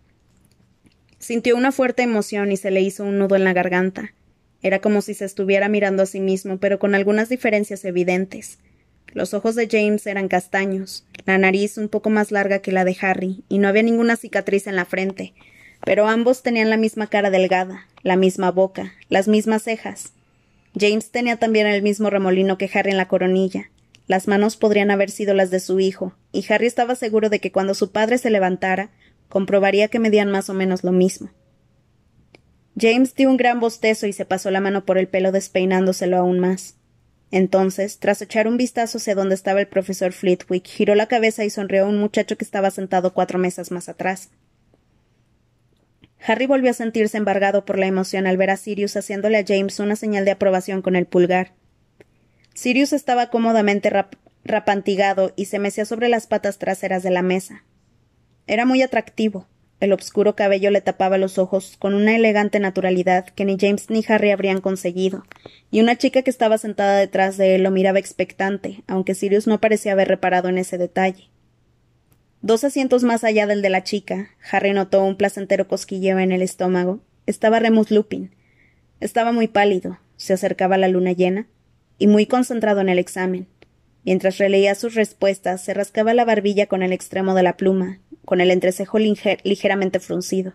Sintió 1.19 1.57
una 1.57 1.73
fuerte 1.73 2.03
emoción 2.03 2.53
y 2.53 2.59
se 2.59 2.71
le 2.71 2.83
hizo 2.83 3.05
un 3.05 3.19
nudo 3.19 3.35
en 3.35 3.45
la 3.45 3.55
garganta. 3.55 4.13
Era 4.61 4.81
como 4.81 5.01
si 5.01 5.15
se 5.15 5.25
estuviera 5.25 5.71
mirando 5.71 6.03
a 6.03 6.07
sí 6.07 6.21
mismo, 6.21 6.59
pero 6.59 6.79
con 6.79 6.95
algunas 6.95 7.31
diferencias 7.31 7.87
evidentes. 7.87 8.59
Los 9.13 9.35
ojos 9.35 9.55
de 9.55 9.69
James 9.71 10.07
eran 10.07 10.29
castaños, 10.29 11.07
la 11.25 11.39
nariz 11.39 11.79
un 11.79 11.89
poco 11.89 12.11
más 12.11 12.31
larga 12.31 12.61
que 12.61 12.73
la 12.73 12.85
de 12.85 12.97
Harry, 13.01 13.43
y 13.49 13.59
no 13.59 13.69
había 13.69 13.83
ninguna 13.83 14.17
cicatriz 14.17 14.67
en 14.67 14.77
la 14.77 14.85
frente, 14.85 15.35
pero 15.85 16.07
ambos 16.07 16.43
tenían 16.43 16.71
la 16.71 16.77
misma 16.77 17.07
cara 17.07 17.31
delgada, 17.31 17.87
la 18.03 18.17
misma 18.17 18.51
boca, 18.51 18.93
las 19.09 19.29
mismas 19.29 19.63
cejas. 19.63 20.13
James 20.79 21.11
tenía 21.11 21.37
también 21.37 21.67
el 21.67 21.83
mismo 21.83 22.11
remolino 22.11 22.59
que 22.59 22.71
Harry 22.73 22.91
en 22.91 22.97
la 22.97 23.09
coronilla. 23.09 23.71
Las 24.07 24.29
manos 24.29 24.57
podrían 24.57 24.91
haber 24.91 25.11
sido 25.11 25.35
las 25.35 25.51
de 25.51 25.61
su 25.61 25.81
hijo, 25.81 26.15
y 26.33 26.45
Harry 26.53 26.67
estaba 26.67 26.95
seguro 26.95 27.29
de 27.29 27.41
que 27.41 27.53
cuando 27.53 27.75
su 27.75 27.93
padre 27.93 28.19
se 28.19 28.31
levantara, 28.31 28.91
comprobaría 29.29 29.89
que 29.89 29.99
medían 29.99 30.31
más 30.31 30.49
o 30.49 30.55
menos 30.55 30.85
lo 30.85 30.93
mismo. 30.93 31.31
James 32.81 33.15
dio 33.15 33.29
un 33.29 33.37
gran 33.37 33.61
bostezo 33.61 34.07
y 34.07 34.13
se 34.13 34.25
pasó 34.25 34.51
la 34.51 34.61
mano 34.61 34.85
por 34.85 34.99
el 34.99 35.09
pelo 35.09 35.33
despeinándoselo 35.33 36.17
aún 36.17 36.39
más. 36.39 36.78
Entonces, 37.31 37.99
tras 37.99 38.22
echar 38.22 38.49
un 38.49 38.57
vistazo 38.57 38.99
hacia 38.99 39.14
donde 39.14 39.35
estaba 39.35 39.61
el 39.61 39.68
profesor 39.68 40.12
Flitwick, 40.12 40.66
giró 40.66 40.95
la 40.95 41.07
cabeza 41.07 41.45
y 41.45 41.51
sonrió 41.51 41.85
a 41.85 41.89
un 41.89 41.99
muchacho 41.99 42.39
que 42.39 42.45
estaba 42.45 42.70
sentado 42.70 43.12
cuatro 43.12 43.39
mesas 43.39 43.70
más 43.70 43.89
atrás. 43.89 44.31
Harry 46.26 46.47
volvió 46.47 46.70
a 46.70 46.74
sentirse 46.74 47.16
embargado 47.16 47.64
por 47.64 47.79
la 47.79 47.87
emoción 47.87 48.26
al 48.26 48.37
ver 48.37 48.51
a 48.51 48.57
Sirius 48.57 48.97
haciéndole 48.97 49.39
a 49.39 49.45
James 49.47 49.79
una 49.79 49.97
señal 49.97 50.24
de 50.24 50.33
aprobación 50.33 50.83
con 50.83 50.97
el 50.97 51.07
pulgar. 51.07 51.53
Sirius 52.55 52.93
estaba 52.93 53.31
cómodamente 53.31 53.93
rapantigado 54.45 55.33
y 55.37 55.45
se 55.45 55.59
mecía 55.59 55.85
sobre 55.85 56.09
las 56.09 56.26
patas 56.26 56.59
traseras 56.59 57.03
de 57.03 57.11
la 57.11 57.22
mesa. 57.22 57.64
Era 58.47 58.64
muy 58.64 58.83
atractivo, 58.83 59.47
el 59.81 59.93
obscuro 59.93 60.35
cabello 60.35 60.70
le 60.70 60.81
tapaba 60.81 61.18
los 61.18 61.39
ojos 61.39 61.76
con 61.79 61.95
una 61.95 62.16
elegante 62.16 62.59
naturalidad 62.59 63.26
que 63.26 63.45
ni 63.45 63.57
James 63.59 63.91
ni 63.91 64.05
Harry 64.09 64.31
habrían 64.31 64.61
conseguido, 64.61 65.24
y 65.70 65.81
una 65.81 65.97
chica 65.97 66.22
que 66.22 66.31
estaba 66.31 66.59
sentada 66.59 66.97
detrás 66.97 67.37
de 67.37 67.55
él 67.55 67.62
lo 67.62 67.70
miraba 67.70 67.99
expectante, 67.99 68.83
aunque 68.87 69.14
Sirius 69.14 69.47
no 69.47 69.61
parecía 69.61 69.93
haber 69.93 70.09
reparado 70.09 70.49
en 70.49 70.59
ese 70.59 70.79
detalle. 70.79 71.31
Dos 72.41 72.64
asientos 72.64 73.03
más 73.05 73.24
allá 73.24 73.47
del 73.47 73.62
de 73.62 73.70
la 73.70 73.83
chica, 73.85 74.31
Harry 74.51 74.72
notó 74.72 75.05
un 75.05 75.16
placentero 75.16 75.66
cosquilleo 75.66 76.18
en 76.18 76.33
el 76.33 76.43
estómago. 76.43 77.01
Estaba 77.26 77.59
Remus 77.59 77.91
Lupin. 77.91 78.31
Estaba 79.01 79.33
muy 79.33 79.49
pálido, 79.49 79.99
se 80.16 80.33
acercaba 80.33 80.79
la 80.79 80.89
luna 80.89 81.12
llena, 81.12 81.49
y 81.99 82.07
muy 82.07 82.26
concentrado 82.26 82.81
en 82.81 82.89
el 82.89 82.99
examen. 82.99 83.49
Mientras 84.05 84.39
releía 84.39 84.74
sus 84.74 84.95
respuestas, 84.95 85.64
se 85.64 85.74
rascaba 85.74 86.14
la 86.14 86.24
barbilla 86.24 86.66
con 86.66 86.83
el 86.83 86.93
extremo 86.93 87.35
de 87.35 87.43
la 87.43 87.57
pluma, 87.57 87.99
con 88.29 88.43
el 88.43 88.51
entrecejo 88.51 88.99
ligeramente 88.99 90.01
fruncido. 90.01 90.53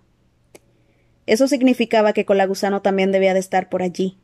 Eso 1.25 1.47
significaba 1.47 2.13
que 2.13 2.23
Colagusano 2.23 2.83
también 2.83 3.11
debía 3.11 3.33
de 3.33 3.39
estar 3.39 3.67
por 3.67 3.81
allí. 3.81 4.19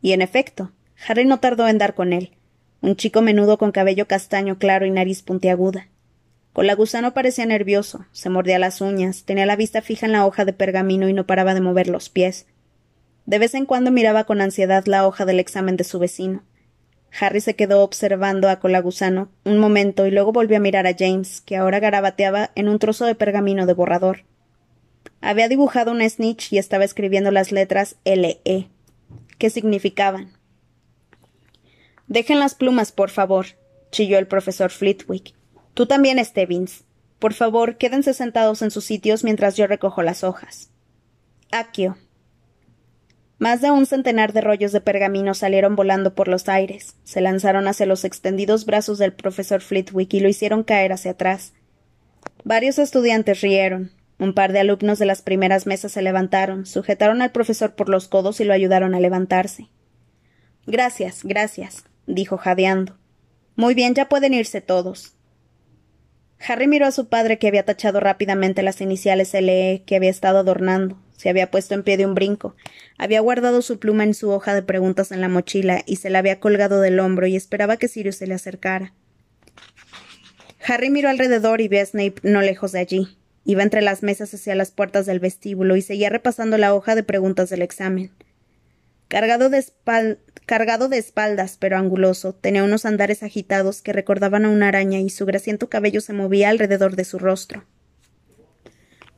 Y 0.00 0.12
en 0.12 0.22
efecto, 0.22 0.72
Harry 1.06 1.26
no 1.26 1.40
tardó 1.40 1.68
en 1.68 1.76
dar 1.76 1.94
con 1.94 2.14
él, 2.14 2.38
un 2.80 2.96
chico 2.96 3.20
menudo 3.20 3.58
con 3.58 3.70
cabello 3.70 4.08
castaño 4.08 4.56
claro 4.56 4.86
y 4.86 4.90
nariz 4.90 5.20
puntiaguda. 5.20 5.88
Colagusano 6.54 7.12
parecía 7.12 7.44
nervioso, 7.44 8.06
se 8.12 8.30
mordía 8.30 8.58
las 8.58 8.80
uñas, 8.80 9.24
tenía 9.24 9.44
la 9.44 9.56
vista 9.56 9.82
fija 9.82 10.06
en 10.06 10.12
la 10.12 10.24
hoja 10.24 10.46
de 10.46 10.54
pergamino 10.54 11.06
y 11.06 11.12
no 11.12 11.26
paraba 11.26 11.52
de 11.52 11.60
mover 11.60 11.86
los 11.86 12.08
pies. 12.08 12.46
De 13.26 13.38
vez 13.38 13.52
en 13.52 13.66
cuando 13.66 13.90
miraba 13.90 14.24
con 14.24 14.40
ansiedad 14.40 14.86
la 14.86 15.06
hoja 15.06 15.26
del 15.26 15.38
examen 15.38 15.76
de 15.76 15.84
su 15.84 15.98
vecino. 15.98 16.44
Harry 17.18 17.40
se 17.40 17.56
quedó 17.56 17.82
observando 17.82 18.48
a 18.48 18.60
Colagusano 18.60 19.30
un 19.44 19.58
momento 19.58 20.06
y 20.06 20.10
luego 20.10 20.32
volvió 20.32 20.56
a 20.56 20.60
mirar 20.60 20.86
a 20.86 20.94
James, 20.96 21.40
que 21.40 21.56
ahora 21.56 21.80
garabateaba 21.80 22.50
en 22.54 22.68
un 22.68 22.78
trozo 22.78 23.04
de 23.04 23.14
pergamino 23.14 23.66
de 23.66 23.74
borrador. 23.74 24.24
Había 25.20 25.48
dibujado 25.48 25.90
un 25.90 26.08
snitch 26.08 26.52
y 26.52 26.58
estaba 26.58 26.84
escribiendo 26.84 27.30
las 27.30 27.52
letras 27.52 27.96
L-E. 28.04 28.68
¿Qué 29.38 29.50
significaban? 29.50 30.32
Dejen 32.06 32.38
las 32.38 32.54
plumas, 32.54 32.92
por 32.92 33.10
favor, 33.10 33.46
chilló 33.90 34.18
el 34.18 34.26
profesor 34.26 34.70
Flitwick. 34.70 35.34
Tú 35.74 35.86
también, 35.86 36.24
Stebbins. 36.24 36.84
Por 37.18 37.34
favor, 37.34 37.76
quédense 37.76 38.14
sentados 38.14 38.62
en 38.62 38.70
sus 38.70 38.84
sitios 38.84 39.24
mientras 39.24 39.56
yo 39.56 39.66
recojo 39.66 40.02
las 40.02 40.24
hojas. 40.24 40.70
Aquio, 41.52 41.98
más 43.40 43.62
de 43.62 43.70
un 43.70 43.86
centenar 43.86 44.34
de 44.34 44.42
rollos 44.42 44.70
de 44.70 44.82
pergamino 44.82 45.32
salieron 45.32 45.74
volando 45.74 46.14
por 46.14 46.28
los 46.28 46.46
aires, 46.46 46.96
se 47.04 47.22
lanzaron 47.22 47.68
hacia 47.68 47.86
los 47.86 48.04
extendidos 48.04 48.66
brazos 48.66 48.98
del 48.98 49.14
profesor 49.14 49.62
Flitwick 49.62 50.12
y 50.12 50.20
lo 50.20 50.28
hicieron 50.28 50.62
caer 50.62 50.92
hacia 50.92 51.12
atrás. 51.12 51.54
Varios 52.44 52.78
estudiantes 52.78 53.40
rieron. 53.40 53.92
Un 54.18 54.34
par 54.34 54.52
de 54.52 54.60
alumnos 54.60 54.98
de 54.98 55.06
las 55.06 55.22
primeras 55.22 55.66
mesas 55.66 55.92
se 55.92 56.02
levantaron, 56.02 56.66
sujetaron 56.66 57.22
al 57.22 57.32
profesor 57.32 57.74
por 57.74 57.88
los 57.88 58.08
codos 58.08 58.40
y 58.40 58.44
lo 58.44 58.52
ayudaron 58.52 58.94
a 58.94 59.00
levantarse. 59.00 59.70
Gracias, 60.66 61.24
gracias, 61.24 61.84
dijo 62.06 62.36
jadeando. 62.36 62.98
Muy 63.56 63.72
bien, 63.72 63.94
ya 63.94 64.10
pueden 64.10 64.34
irse 64.34 64.60
todos. 64.60 65.14
Harry 66.46 66.66
miró 66.66 66.84
a 66.84 66.92
su 66.92 67.08
padre 67.08 67.38
que 67.38 67.48
había 67.48 67.64
tachado 67.64 68.00
rápidamente 68.00 68.62
las 68.62 68.82
iniciales 68.82 69.32
LE 69.32 69.82
que 69.86 69.96
había 69.96 70.10
estado 70.10 70.40
adornando. 70.40 70.98
Se 71.20 71.28
había 71.28 71.50
puesto 71.50 71.74
en 71.74 71.82
pie 71.82 71.98
de 71.98 72.06
un 72.06 72.14
brinco, 72.14 72.56
había 72.96 73.20
guardado 73.20 73.60
su 73.60 73.78
pluma 73.78 74.04
en 74.04 74.14
su 74.14 74.30
hoja 74.30 74.54
de 74.54 74.62
preguntas 74.62 75.12
en 75.12 75.20
la 75.20 75.28
mochila 75.28 75.82
y 75.84 75.96
se 75.96 76.08
la 76.08 76.18
había 76.18 76.40
colgado 76.40 76.80
del 76.80 76.98
hombro 76.98 77.26
y 77.26 77.36
esperaba 77.36 77.76
que 77.76 77.88
Sirius 77.88 78.16
se 78.16 78.26
le 78.26 78.32
acercara. 78.32 78.94
Harry 80.66 80.88
miró 80.88 81.10
alrededor 81.10 81.60
y 81.60 81.68
vio 81.68 81.82
a 81.82 81.84
Snape 81.84 82.14
no 82.22 82.40
lejos 82.40 82.72
de 82.72 82.78
allí. 82.78 83.18
Iba 83.44 83.62
entre 83.62 83.82
las 83.82 84.02
mesas 84.02 84.32
hacia 84.32 84.54
las 84.54 84.70
puertas 84.70 85.04
del 85.04 85.20
vestíbulo 85.20 85.76
y 85.76 85.82
seguía 85.82 86.08
repasando 86.08 86.56
la 86.56 86.74
hoja 86.74 86.94
de 86.94 87.02
preguntas 87.02 87.50
del 87.50 87.60
examen. 87.60 88.12
Cargado 89.08 89.50
de, 89.50 89.62
cargado 90.46 90.88
de 90.88 90.96
espaldas, 90.96 91.58
pero 91.60 91.76
anguloso, 91.76 92.32
tenía 92.32 92.64
unos 92.64 92.86
andares 92.86 93.22
agitados 93.22 93.82
que 93.82 93.92
recordaban 93.92 94.46
a 94.46 94.48
una 94.48 94.68
araña 94.68 95.00
y 95.00 95.10
su 95.10 95.26
grasiento 95.26 95.68
cabello 95.68 96.00
se 96.00 96.14
movía 96.14 96.48
alrededor 96.48 96.96
de 96.96 97.04
su 97.04 97.18
rostro. 97.18 97.66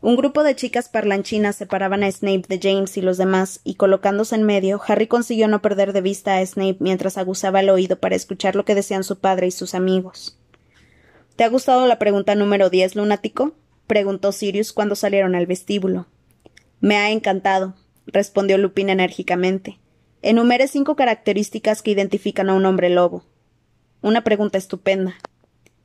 Un 0.03 0.17
grupo 0.17 0.43
de 0.43 0.57
chicas 0.57 0.89
parlanchinas 0.89 1.55
separaban 1.55 2.03
a 2.03 2.11
Snape 2.11 2.43
de 2.49 2.59
James 2.61 2.97
y 2.97 3.03
los 3.03 3.19
demás, 3.19 3.61
y 3.63 3.77
colocándose 3.77 4.35
en 4.35 4.43
medio, 4.43 4.81
Harry 4.85 5.07
consiguió 5.07 5.47
no 5.47 5.63
perder 5.63 5.93
de 5.93 6.01
vista 6.01 6.39
a 6.39 6.45
Snape 6.45 6.79
mientras 6.81 7.19
aguzaba 7.19 7.61
el 7.61 7.71
oído 7.71 8.01
para 8.01 8.17
escuchar 8.17 8.57
lo 8.57 8.65
que 8.65 8.75
decían 8.75 9.05
su 9.05 9.21
padre 9.21 9.47
y 9.47 9.53
sus 9.53 9.77
amigos. 9.77 10.37
¿Te 11.37 11.45
ha 11.45 11.49
gustado 11.49 11.87
la 11.87 12.01
pregunta 12.01 12.35
número 12.35 12.69
diez, 12.69 12.97
lunático? 12.97 13.53
preguntó 13.87 14.33
Sirius 14.33 14.73
cuando 14.73 14.97
salieron 14.97 15.37
al 15.37 15.47
vestíbulo. 15.47 16.07
Me 16.81 16.97
ha 16.97 17.13
encantado, 17.13 17.77
respondió 18.07 18.59
Lupin 18.59 18.91
enérgicamente. 18.91 19.79
Enumere 20.21 20.67
cinco 20.67 20.97
características 20.97 21.81
que 21.81 21.93
identifican 21.93 22.51
a 22.51 22.55
un 22.55 22.67
hombre 22.67 22.91
lobo. 22.91 23.25
Una 24.01 24.25
pregunta 24.25 24.59
estupenda. 24.59 25.15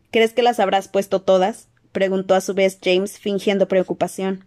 ¿Crees 0.09 0.33
que 0.33 0.41
las 0.41 0.59
habrás 0.59 0.87
puesto 0.87 1.21
todas? 1.21 1.67
Preguntó 1.91 2.35
a 2.35 2.41
su 2.41 2.53
vez 2.53 2.79
James, 2.83 3.19
fingiendo 3.19 3.67
preocupación. 3.67 4.45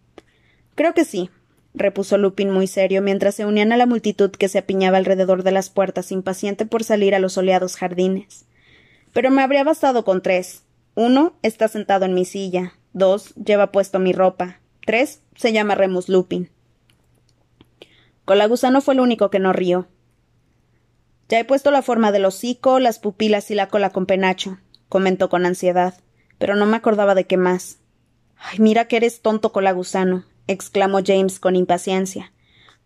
Creo 0.75 0.95
que 0.95 1.05
sí, 1.05 1.31
repuso 1.75 2.19
Lupin 2.19 2.51
muy 2.51 2.67
serio 2.67 3.03
mientras 3.03 3.35
se 3.35 3.47
unían 3.47 3.73
a 3.73 3.77
la 3.77 3.87
multitud 3.87 4.31
que 4.31 4.49
se 4.49 4.59
apiñaba 4.59 4.99
alrededor 4.99 5.43
de 5.43 5.53
las 5.53 5.71
puertas, 5.71 6.13
impaciente 6.13 6.67
por 6.67 6.85
salir 6.85 7.15
a 7.15 7.19
los 7.19 7.35
soleados 7.35 7.77
jardines. 7.77 8.47
Pero 9.13 9.31
me 9.31 9.43
habría 9.43 9.65
bastado 9.65 10.05
con 10.05 10.23
tres. 10.23 10.63
Uno 10.95 11.35
está 11.43 11.69
sentado 11.69 12.05
en 12.05 12.15
mi 12.15 12.25
silla. 12.25 12.75
Dos 12.93 13.35
lleva 13.35 13.73
puesto 13.73 13.99
mi 13.99 14.13
ropa. 14.13 14.61
Tres 14.85 15.23
se 15.37 15.53
llama 15.53 15.75
Remus 15.75 16.09
Lupin. 16.09 16.51
Colagusano 18.25 18.81
fue 18.81 18.95
el 18.95 19.01
único 19.01 19.31
que 19.31 19.39
no 19.39 19.53
rió. 19.53 19.89
Ya 21.29 21.39
he 21.39 21.45
puesto 21.45 21.71
la 21.71 21.83
forma 21.83 22.13
del 22.13 22.25
hocico, 22.25 22.81
las 22.81 22.99
pupilas 22.99 23.51
y 23.51 23.55
la 23.55 23.69
cola 23.69 23.91
con 23.91 24.07
penacho, 24.07 24.59
comentó 24.89 25.29
con 25.29 25.47
ansiedad 25.47 25.95
pero 26.41 26.57
no 26.57 26.65
me 26.65 26.79
acordaba 26.79 27.15
de 27.15 27.27
qué 27.27 27.37
más. 27.37 27.77
Ay, 28.37 28.59
mira 28.61 28.87
que 28.87 28.97
eres 28.97 29.21
tonto 29.21 29.53
colagusano, 29.53 30.25
exclamó 30.47 31.01
James 31.05 31.39
con 31.39 31.55
impaciencia. 31.55 32.33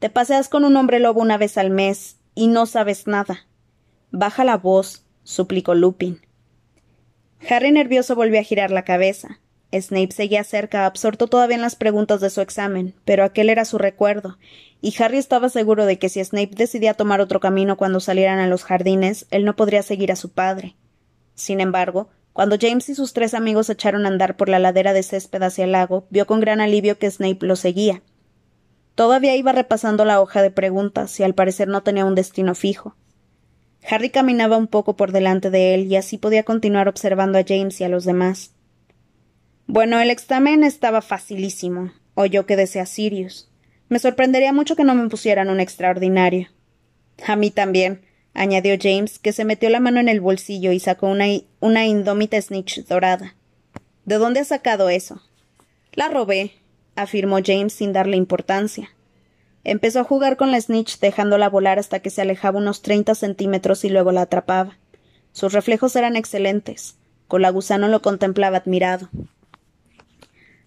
Te 0.01 0.11
paseas 0.11 0.49
con 0.49 0.65
un 0.65 0.77
hombre 0.77 0.99
lobo 0.99 1.21
una 1.21 1.39
vez 1.39 1.57
al 1.57 1.71
mes 1.71 2.19
y 2.35 2.49
no 2.49 2.67
sabes 2.67 3.07
nada. 3.07 3.47
Baja 4.11 4.43
la 4.45 4.57
voz, 4.57 5.05
suplicó 5.23 5.75
Lupin. 5.75 6.21
Harry 7.49 7.71
nervioso 7.71 8.17
volvió 8.17 8.41
a 8.41 8.43
girar 8.43 8.73
la 8.73 8.83
cabeza. 8.83 9.39
Snape 9.73 10.11
seguía 10.11 10.43
cerca, 10.43 10.85
absorto 10.85 11.29
todavía 11.29 11.57
en 11.57 11.63
las 11.63 11.77
preguntas 11.77 12.21
de 12.21 12.31
su 12.31 12.41
examen, 12.41 12.95
pero 13.05 13.23
aquel 13.23 13.51
era 13.51 13.65
su 13.65 13.79
recuerdo, 13.79 14.37
y 14.81 15.01
Harry 15.01 15.19
estaba 15.19 15.49
seguro 15.49 15.87
de 15.87 15.99
que 15.99 16.09
si 16.09 16.25
Snape 16.25 16.55
decidía 16.57 16.95
tomar 16.95 17.21
otro 17.21 17.39
camino 17.39 17.77
cuando 17.77 18.01
salieran 18.01 18.41
a 18.41 18.49
los 18.49 18.65
jardines, 18.65 19.27
él 19.31 19.45
no 19.45 19.55
podría 19.57 19.83
seguir 19.83 20.11
a 20.11 20.17
su 20.17 20.33
padre. 20.33 20.77
Sin 21.35 21.61
embargo, 21.61 22.09
cuando 22.35 22.59
James 22.61 22.89
y 22.89 22.97
sus 22.97 23.13
tres 23.13 23.33
amigos 23.33 23.71
echaron 23.71 24.05
a 24.05 24.09
andar 24.09 24.37
por 24.37 24.49
la 24.49 24.59
ladera 24.59 24.93
de 24.93 25.05
césped 25.05 25.41
hacia 25.41 25.65
el 25.65 25.73
lago, 25.73 26.09
vio 26.11 26.27
con 26.27 26.41
gran 26.41 26.61
alivio 26.61 26.99
que 26.99 27.09
Snape 27.09 27.47
lo 27.47 27.55
seguía. 27.55 28.03
Todavía 28.97 29.37
iba 29.37 29.53
repasando 29.53 30.05
la 30.05 30.21
hoja 30.21 30.43
de 30.43 30.51
preguntas 30.51 31.19
y 31.21 31.23
al 31.23 31.35
parecer 31.35 31.69
no 31.69 31.85
tenía 31.85 32.05
un 32.05 32.17
destino 32.17 32.57
fijo. 32.57 32.97
Harry 33.89 34.11
caminaba 34.11 34.57
un 34.57 34.67
poco 34.67 34.97
por 34.97 35.13
delante 35.13 35.51
de 35.51 35.75
él 35.75 35.85
y 35.87 35.95
así 35.95 36.19
podía 36.19 36.43
continuar 36.43 36.89
observando 36.89 37.39
a 37.39 37.45
James 37.47 37.81
y 37.81 37.85
a 37.85 37.89
los 37.89 38.05
demás. 38.05 38.51
Bueno, 39.69 40.01
el 40.01 40.11
examen 40.11 40.65
estaba 40.65 41.03
facilísimo, 41.03 41.93
oyó 42.15 42.47
que 42.47 42.57
decía 42.57 42.85
Sirius. 42.85 43.49
Me 43.89 44.01
sorprendería 44.01 44.53
mucho 44.53 44.75
que 44.75 44.83
no 44.83 44.97
me 44.97 45.09
pusieran 45.09 45.51
un 45.51 45.61
extraordinario. 45.61 46.49
A 47.29 47.37
mí 47.37 47.53
también, 47.53 48.05
añadió 48.35 48.77
James, 48.81 49.19
que 49.19 49.33
se 49.33 49.45
metió 49.45 49.71
la 49.71 49.81
mano 49.81 50.01
en 50.01 50.09
el 50.09 50.21
bolsillo 50.21 50.73
y 50.73 50.81
sacó 50.81 51.07
una, 51.07 51.27
una 51.61 51.87
indómita 51.87 52.41
snitch 52.41 52.85
dorada. 52.87 53.35
¿De 54.05 54.17
dónde 54.17 54.41
has 54.41 54.49
sacado 54.49 54.91
eso? 54.91 55.23
La 55.93 56.09
robé, 56.09 56.53
afirmó 56.97 57.39
James 57.45 57.73
sin 57.73 57.93
darle 57.93 58.17
importancia. 58.17 58.91
Empezó 59.63 60.01
a 60.01 60.05
jugar 60.05 60.37
con 60.37 60.53
la 60.53 60.61
snitch 60.61 60.99
dejándola 60.99 61.49
volar 61.49 61.79
hasta 61.79 62.01
que 62.01 62.11
se 62.11 62.21
alejaba 62.21 62.59
unos 62.59 62.83
treinta 62.83 63.15
centímetros 63.15 63.85
y 63.85 63.89
luego 63.89 64.13
la 64.13 64.23
atrapaba. 64.23 64.77
Sus 65.33 65.53
reflejos 65.53 65.97
eran 65.97 66.17
excelentes. 66.17 66.97
Colagusano 67.29 67.89
lo 67.89 68.03
contemplaba 68.03 68.59
admirado. 68.59 69.09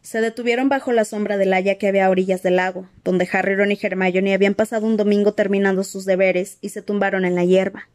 Se 0.07 0.21
detuvieron 0.21 0.69
bajo 0.69 0.93
la 0.93 1.03
sombra 1.03 1.35
del 1.35 1.51
haya 1.51 1.77
que 1.77 1.89
había 1.89 2.05
a 2.05 2.09
orillas 2.09 2.41
del 2.41 2.55
lago, 2.55 2.87
donde 3.03 3.27
Harry, 3.29 3.55
Ron 3.55 3.73
y 3.73 3.79
Hermione 3.81 4.33
habían 4.33 4.53
pasado 4.53 4.87
un 4.87 4.95
domingo 4.95 5.33
terminando 5.33 5.83
sus 5.83 6.05
deberes 6.05 6.59
y 6.61 6.69
se 6.69 6.81
tumbaron 6.81 7.25
en 7.25 7.35
la 7.35 7.43
hierba. 7.43 7.89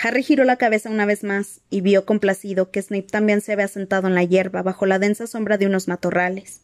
Harry 0.00 0.22
giró 0.22 0.44
la 0.44 0.58
cabeza 0.58 0.90
una 0.90 1.04
vez 1.04 1.24
más 1.24 1.60
y 1.70 1.80
vio 1.80 2.06
complacido 2.06 2.70
que 2.70 2.80
Snape 2.80 3.08
también 3.10 3.40
se 3.40 3.52
había 3.52 3.66
sentado 3.66 4.06
en 4.06 4.14
la 4.14 4.22
hierba 4.22 4.62
bajo 4.62 4.86
la 4.86 5.00
densa 5.00 5.26
sombra 5.26 5.58
de 5.58 5.66
unos 5.66 5.88
matorrales. 5.88 6.60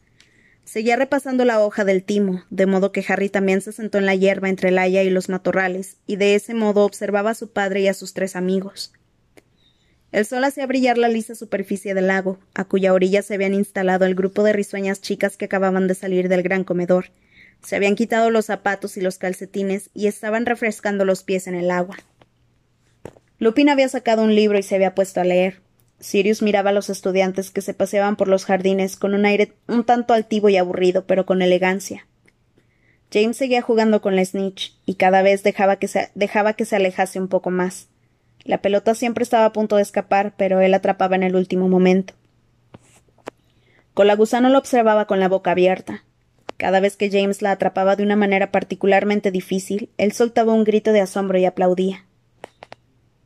Seguía 0.65 0.95
repasando 0.95 1.45
la 1.45 1.61
hoja 1.61 1.85
del 1.85 2.05
timo, 2.05 2.45
de 2.49 2.67
modo 2.67 2.93
que 2.93 3.05
Harry 3.09 3.31
también 3.31 3.61
se 3.61 3.73
sentó 3.73 3.99
en 3.99 4.07
la 4.07 4.15
hierba 4.15 4.49
entre 4.49 4.69
el 4.69 4.79
haya 4.79 5.03
y 5.03 5.11
los 5.11 5.29
matorrales, 5.29 5.97
y 6.07 6.15
de 6.15 6.37
ese 6.37 6.55
modo 6.55 6.85
observaba 6.85 7.31
a 7.31 7.35
su 7.35 7.51
padre 7.51 7.81
y 7.81 7.89
a 7.89 7.95
sus 7.95 8.15
tres 8.15 8.37
amigos. 8.37 8.93
El 10.11 10.25
sol 10.25 10.43
hacía 10.45 10.67
brillar 10.67 10.97
la 10.97 11.09
lisa 11.09 11.35
superficie 11.35 11.93
del 11.93 12.07
lago, 12.07 12.39
a 12.55 12.65
cuya 12.65 12.95
orilla 12.95 13.23
se 13.23 13.35
habían 13.35 13.53
instalado 13.53 14.07
el 14.07 14.15
grupo 14.15 14.43
de 14.43 14.55
risueñas 14.55 15.03
chicas 15.03 15.37
que 15.37 15.45
acababan 15.45 15.87
de 15.87 15.95
salir 15.95 16.29
del 16.29 16.43
gran 16.43 16.65
comedor. 16.65 17.07
Se 17.63 17.77
habían 17.77 17.95
quitado 17.95 18.31
los 18.31 18.47
zapatos 18.47 18.97
y 18.97 19.01
los 19.01 19.19
calcetines 19.19 19.91
y 19.93 20.07
estaban 20.07 20.47
refrescando 20.47 21.05
los 21.05 21.25
pies 21.25 21.47
en 21.47 21.55
el 21.55 21.71
agua. 21.71 21.99
Lupin 23.39 23.69
había 23.69 23.89
sacado 23.89 24.23
un 24.23 24.35
libro 24.35 24.59
y 24.59 24.63
se 24.63 24.77
había 24.77 24.95
puesto 24.95 25.21
a 25.21 25.25
leer. 25.25 25.61
Sirius 26.01 26.43
miraba 26.43 26.71
a 26.71 26.73
los 26.73 26.91
estudiantes 26.91 27.51
que 27.51 27.61
se 27.61 27.75
paseaban 27.75 28.17
por 28.17 28.29
los 28.29 28.45
jardines 28.45 28.97
con 28.97 29.15
un 29.15 29.27
aire 29.27 29.53
un 29.67 29.85
tanto 29.85 30.15
altivo 30.15 30.49
y 30.49 30.57
aburrido, 30.57 31.07
pero 31.07 31.27
con 31.27 31.43
elegancia. 31.43 32.07
James 33.13 33.37
seguía 33.37 33.63
jugando 33.63 34.01
con 34.01 34.17
la 34.17 34.25
snitch, 34.25 34.77
y 34.87 34.95
cada 34.95 35.23
vez 35.23 35.43
dejaba 35.43 35.77
que 35.77 35.89
se, 35.89 36.11
dejaba 36.15 36.53
que 36.55 36.65
se 36.65 36.77
alejase 36.77 37.19
un 37.19 37.29
poco 37.29 37.51
más. 37.51 37.89
La 38.45 38.63
pelota 38.63 38.95
siempre 38.95 39.23
estaba 39.23 39.45
a 39.45 39.53
punto 39.53 39.77
de 39.77 39.83
escapar, 39.83 40.35
pero 40.37 40.61
él 40.61 40.75
atrapaba 40.75 41.17
en 41.17 41.23
el 41.23 41.37
último 41.37 41.69
momento. 41.69 42.15
Colagusano 43.95 44.49
lo 44.49 44.59
observaba 44.59 45.07
con 45.07 45.21
la 45.21 45.29
boca 45.29 45.51
abierta. 45.51 46.05
Cada 46.57 46.81
vez 46.81 46.97
que 46.97 47.11
James 47.11 47.43
la 47.43 47.53
atrapaba 47.53 47.97
de 47.97 48.03
una 48.03 48.17
manera 48.17 48.51
particularmente 48.51 49.31
difícil, 49.31 49.91
él 49.99 50.13
soltaba 50.13 50.53
un 50.53 50.65
grito 50.65 50.93
de 50.93 51.01
asombro 51.01 51.39
y 51.39 51.45
aplaudía. 51.45 52.05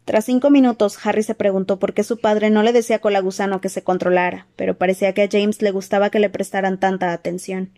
Tras 0.05 0.25
cinco 0.25 0.51
minutos, 0.51 0.99
Harry 1.07 1.23
se 1.23 1.35
preguntó 1.35 1.79
por 1.79 1.95
qué 1.95 2.03
su 2.03 2.19
padre 2.19 2.51
no 2.51 2.63
le 2.63 2.73
decía 2.73 2.97
a 2.97 2.99
Colagusano 2.99 3.61
que 3.61 3.69
se 3.69 3.85
controlara, 3.85 4.47
pero 4.57 4.77
parecía 4.77 5.15
que 5.15 5.23
a 5.23 5.29
James 5.31 5.63
le 5.63 5.71
gustaba 5.71 6.11
que 6.11 6.19
le 6.19 6.29
prestaran 6.29 6.79
tanta 6.79 7.13
atención. 7.13 7.71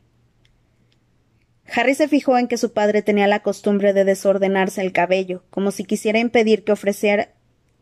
Harry 1.72 1.94
se 1.94 2.08
fijó 2.08 2.36
en 2.38 2.48
que 2.48 2.58
su 2.58 2.72
padre 2.72 3.02
tenía 3.02 3.26
la 3.26 3.40
costumbre 3.40 3.92
de 3.92 4.04
desordenarse 4.04 4.82
el 4.82 4.92
cabello, 4.92 5.44
como 5.50 5.70
si 5.70 5.84
quisiera 5.84 6.18
impedir 6.18 6.64
que 6.64 6.72
ofreciera 6.72 7.30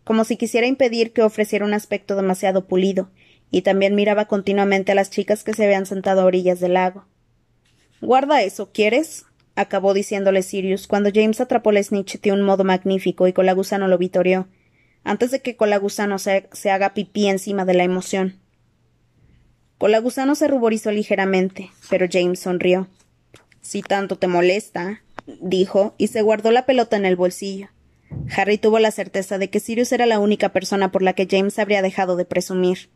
como 0.04 0.24
si 0.24 0.36
quisiera 0.36 0.66
impedir 0.66 1.12
que 1.12 1.22
ofreciera 1.22 1.64
un 1.64 1.74
aspecto 1.74 2.16
demasiado 2.16 2.66
pulido, 2.66 3.10
y 3.50 3.62
también 3.62 3.94
miraba 3.94 4.26
continuamente 4.26 4.92
a 4.92 4.94
las 4.94 5.10
chicas 5.10 5.44
que 5.44 5.54
se 5.54 5.64
habían 5.64 5.86
sentado 5.86 6.22
a 6.22 6.24
orillas 6.24 6.58
del 6.58 6.74
lago. 6.74 7.06
Guarda 8.00 8.42
eso, 8.42 8.72
¿quieres? 8.72 9.26
acabó 9.54 9.92
diciéndole 9.92 10.42
Sirius 10.42 10.86
cuando 10.86 11.10
James 11.14 11.40
atrapó 11.40 11.72
la 11.72 11.82
snitch 11.82 12.20
de 12.22 12.32
un 12.32 12.40
modo 12.40 12.64
magnífico 12.64 13.28
y 13.28 13.34
Colagusano 13.34 13.86
lo 13.86 13.98
vitoreó, 13.98 14.48
antes 15.04 15.30
de 15.30 15.40
que 15.40 15.56
Colagusano 15.56 16.18
se, 16.18 16.48
se 16.52 16.70
haga 16.70 16.94
pipí 16.94 17.28
encima 17.28 17.64
de 17.64 17.74
la 17.74 17.84
emoción. 17.84 18.40
Colagusano 19.78 20.34
se 20.34 20.48
ruborizó 20.48 20.90
ligeramente, 20.90 21.70
pero 21.90 22.06
James 22.10 22.40
sonrió. 22.40 22.88
Si 23.62 23.80
tanto 23.80 24.18
te 24.18 24.26
molesta, 24.26 25.02
dijo, 25.40 25.94
y 25.96 26.08
se 26.08 26.20
guardó 26.20 26.50
la 26.50 26.66
pelota 26.66 26.96
en 26.96 27.06
el 27.06 27.16
bolsillo. 27.16 27.68
Harry 28.36 28.58
tuvo 28.58 28.78
la 28.78 28.90
certeza 28.90 29.38
de 29.38 29.48
que 29.48 29.60
Sirius 29.60 29.92
era 29.92 30.04
la 30.04 30.18
única 30.18 30.50
persona 30.50 30.92
por 30.92 31.02
la 31.02 31.14
que 31.14 31.26
James 31.30 31.58
habría 31.58 31.80
dejado 31.80 32.16
de 32.16 32.24
presumir. 32.24 32.90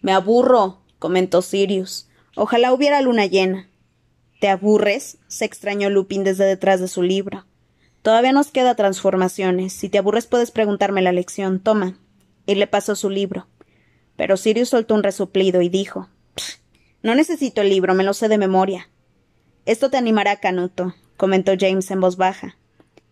Me 0.00 0.12
aburro, 0.12 0.82
comentó 0.98 1.42
Sirius. 1.42 2.08
Ojalá 2.34 2.72
hubiera 2.72 3.00
luna 3.02 3.26
llena. 3.26 3.68
¿Te 4.40 4.48
aburres? 4.48 5.18
se 5.28 5.44
extrañó 5.44 5.90
Lupin 5.90 6.24
desde 6.24 6.44
detrás 6.44 6.80
de 6.80 6.88
su 6.88 7.02
libro. 7.02 7.46
Todavía 8.02 8.32
nos 8.32 8.50
queda 8.50 8.74
transformaciones. 8.74 9.72
Si 9.72 9.88
te 9.88 9.98
aburres 9.98 10.26
puedes 10.26 10.50
preguntarme 10.50 11.02
la 11.02 11.12
lección. 11.12 11.60
Toma. 11.60 11.98
Y 12.46 12.56
le 12.56 12.66
pasó 12.66 12.96
su 12.96 13.10
libro. 13.10 13.46
Pero 14.16 14.36
Sirius 14.36 14.70
soltó 14.70 14.94
un 14.94 15.04
resoplido 15.04 15.62
y 15.62 15.68
dijo 15.68 16.08
No 17.02 17.14
necesito 17.14 17.60
el 17.60 17.68
libro, 17.68 17.94
me 17.94 18.02
lo 18.02 18.14
sé 18.14 18.28
de 18.28 18.38
memoria. 18.38 18.88
Esto 19.64 19.90
te 19.90 19.96
animará, 19.96 20.36
Canuto, 20.36 20.94
comentó 21.16 21.52
James 21.58 21.90
en 21.90 22.00
voz 22.00 22.16
baja. 22.16 22.56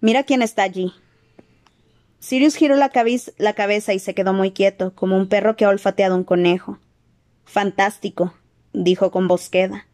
Mira 0.01 0.25
quién 0.25 0.43
está 0.43 0.63
allí. 0.63 0.93
Sirius 2.19 2.57
giró 2.57 2.77
la, 2.77 2.91
cabeza 2.91 3.95
y 3.95 3.99
se 3.99 4.15
quedó 4.15 4.33
muy 4.33 4.51
quieto, 4.51 4.95
como 4.95 5.17
un 5.17 5.29
perro 5.29 5.57
que 5.57 5.65
ha 5.65 5.69
olfateado 5.69 6.17
un 6.17 6.25
conejo. 6.25 6.79
Fantástico, 7.45 8.35
dijo 8.73 9.11
con 9.11 9.29
voz 9.29 9.49
queda. 9.49 9.87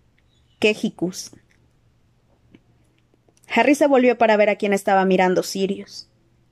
Harry 3.48 3.74
se 3.74 3.86
volvió 3.86 4.18
para 4.18 4.36
ver 4.36 4.48
a 4.48 4.56
quién 4.56 4.72
estaba 4.72 5.04
mirando 5.04 5.42
Sirius. 5.42 6.08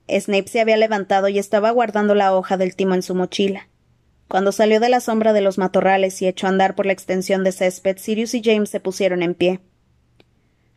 Snape 0.08 0.48
se 0.48 0.60
había 0.60 0.76
levantado 0.76 1.28
y 1.28 1.38
estaba 1.38 1.70
guardando 1.70 2.14
la 2.14 2.34
hoja 2.34 2.56
del 2.56 2.76
timo 2.76 2.94
en 2.94 3.02
su 3.02 3.14
mochila. 3.14 3.68
Cuando 4.28 4.52
salió 4.52 4.80
de 4.80 4.88
la 4.88 5.00
sombra 5.00 5.32
de 5.32 5.40
los 5.40 5.58
matorrales 5.58 6.20
y 6.22 6.28
echó 6.28 6.46
a 6.46 6.50
andar 6.50 6.74
por 6.74 6.86
la 6.86 6.92
extensión 6.92 7.42
de 7.42 7.52
césped, 7.52 7.98
Sirius 7.98 8.34
y 8.34 8.42
James 8.44 8.70
se 8.70 8.80
pusieron 8.80 9.22
en 9.22 9.34
pie. 9.34 9.60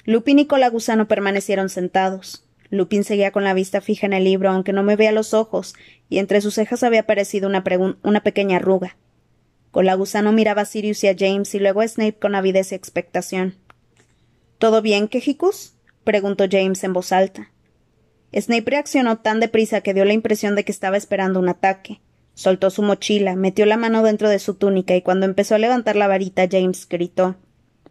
Lupin 0.08 0.39
y 0.39 0.45
Colagusano 0.45 1.10
permanecieron 1.10 1.68
sentados. 1.68 2.45
Lupin 2.70 3.03
seguía 3.03 3.34
con 3.34 3.43
la 3.43 3.53
vista 3.53 3.82
fija 3.82 4.08
en 4.08 4.14
el 4.14 4.24
libro, 4.24 4.49
aunque 4.49 4.72
no 4.72 4.82
me 4.82 4.95
veía 4.95 5.12
los 5.12 5.34
ojos, 5.34 5.76
y 6.08 6.20
entre 6.20 6.39
sus 6.39 6.53
cejas 6.53 6.82
había 6.84 7.01
aparecido 7.01 7.49
una, 7.49 8.24
pequeña 8.24 8.55
arruga. 8.55 8.95
Colagusano 9.72 10.32
miraba 10.32 10.62
a 10.62 10.66
Sirius 10.66 11.03
y 11.03 11.10
a 11.10 11.16
James 11.20 11.53
y 11.53 11.60
luego 11.60 11.82
a 11.82 11.88
Snape 11.89 12.20
con 12.20 12.36
avidez 12.36 12.72
y 12.72 12.76
expectación. 12.76 13.55
¿Todo 14.60 14.82
bien, 14.82 15.10
Quejicus? 15.10 15.76
preguntó 16.05 16.45
James 16.49 16.86
en 16.86 16.93
voz 16.93 17.12
alta. 17.12 17.51
Snape 18.34 18.72
reaccionó 18.72 19.18
tan 19.18 19.41
deprisa 19.41 19.82
que 19.82 19.93
dio 19.93 20.05
la 20.05 20.14
impresión 20.14 20.55
de 20.55 20.64
que 20.64 20.72
estaba 20.72 20.95
esperando 20.95 21.38
un 21.38 21.49
ataque. 21.49 21.99
Soltó 22.34 22.70
su 22.70 22.82
mochila, 22.82 23.36
metió 23.36 23.66
la 23.66 23.76
mano 23.76 24.03
dentro 24.03 24.30
de 24.30 24.39
su 24.39 24.53
túnica 24.53 24.95
y 24.95 25.01
cuando 25.01 25.26
empezó 25.26 25.55
a 25.55 25.60
levantar 25.60 25.97
la 25.97 26.08
varita, 26.08 26.47
James 26.49 26.88
gritó 26.88 27.36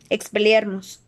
Expeliermus. 0.09 1.06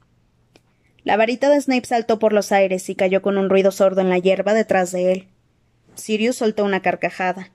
La 1.05 1.17
varita 1.17 1.49
de 1.49 1.61
Snape 1.61 1.87
saltó 1.87 2.19
por 2.19 2.33
los 2.33 2.53
aires 2.53 2.89
y 2.89 2.95
cayó 2.95 3.23
con 3.23 3.39
un 3.39 3.49
ruido 3.49 3.71
sordo 3.71 4.01
en 4.01 4.11
la 4.11 4.19
hierba 4.19 4.55
detrás 4.55 4.93
de 4.93 5.13
él. 5.13 5.29
Sirius 5.95 6.37
soltó 6.37 6.65
una 6.65 6.81
carcajada. 6.81 7.51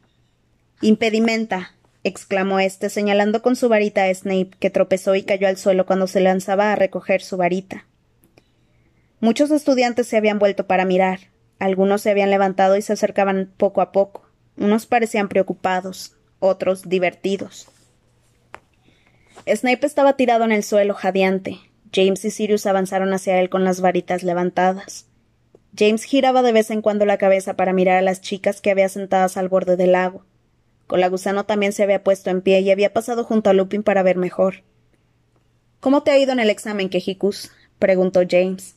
Impedimenta, 0.82 1.76
exclamó 2.04 2.60
éste, 2.60 2.90
señalando 2.90 3.42
con 3.42 3.56
su 3.56 3.70
varita 3.70 4.04
a 4.04 4.14
Snape, 4.14 4.52
que 4.60 4.70
tropezó 4.70 5.16
y 5.16 5.24
cayó 5.24 5.48
al 5.48 5.58
suelo 5.58 5.86
cuando 5.86 6.08
se 6.08 6.20
lanzaba 6.20 6.72
a 6.72 6.76
recoger 6.76 7.22
su 7.22 7.38
varita. 7.38 7.86
Muchos 9.20 9.52
estudiantes 9.52 10.08
se 10.08 10.18
habían 10.18 10.40
vuelto 10.40 10.68
para 10.68 10.84
mirar. 10.84 11.20
Algunos 11.60 12.02
se 12.02 12.10
habían 12.10 12.30
levantado 12.30 12.76
y 12.76 12.82
se 12.82 12.94
acercaban 12.94 13.54
poco 13.56 13.82
a 13.82 13.92
poco. 13.94 14.30
Unos 14.58 14.86
parecían 14.86 15.30
preocupados, 15.30 16.18
otros 16.40 16.90
divertidos. 16.90 17.70
Snape 19.48 19.86
estaba 19.86 20.18
tirado 20.18 20.44
en 20.44 20.52
el 20.52 20.64
suelo, 20.64 20.94
jadeante. 20.94 21.60
James 21.94 22.26
y 22.26 22.32
Sirius 22.32 22.66
avanzaron 22.66 23.14
hacia 23.14 23.40
él 23.40 23.50
con 23.50 23.64
las 23.64 23.80
varitas 23.80 24.24
levantadas. 24.24 25.06
James 25.78 26.04
giraba 26.04 26.42
de 26.42 26.52
vez 26.52 26.72
en 26.72 26.82
cuando 26.82 27.06
la 27.06 27.18
cabeza 27.18 27.56
para 27.56 27.74
mirar 27.74 27.98
a 27.98 28.02
las 28.02 28.22
chicas 28.22 28.62
que 28.62 28.72
había 28.72 28.90
sentadas 28.90 29.38
al 29.38 29.50
borde 29.50 29.78
del 29.78 29.92
lago. 29.92 30.26
Colagusano 30.88 31.46
también 31.46 31.72
se 31.72 31.84
había 31.84 32.04
puesto 32.04 32.30
en 32.30 32.42
pie 32.42 32.62
y 32.62 32.72
había 32.72 32.94
pasado 32.94 33.24
junto 33.24 33.50
a 33.50 33.54
Lupin 33.54 33.84
para 33.84 34.04
ver 34.04 34.18
mejor. 34.18 34.64
¿Cómo 35.80 36.04
te 36.04 36.12
ha 36.12 36.18
ido 36.18 36.32
en 36.32 36.40
el 36.40 36.50
examen, 36.50 36.90
Quejicus? 36.90 37.52
preguntó 37.80 38.22
James. 38.30 38.76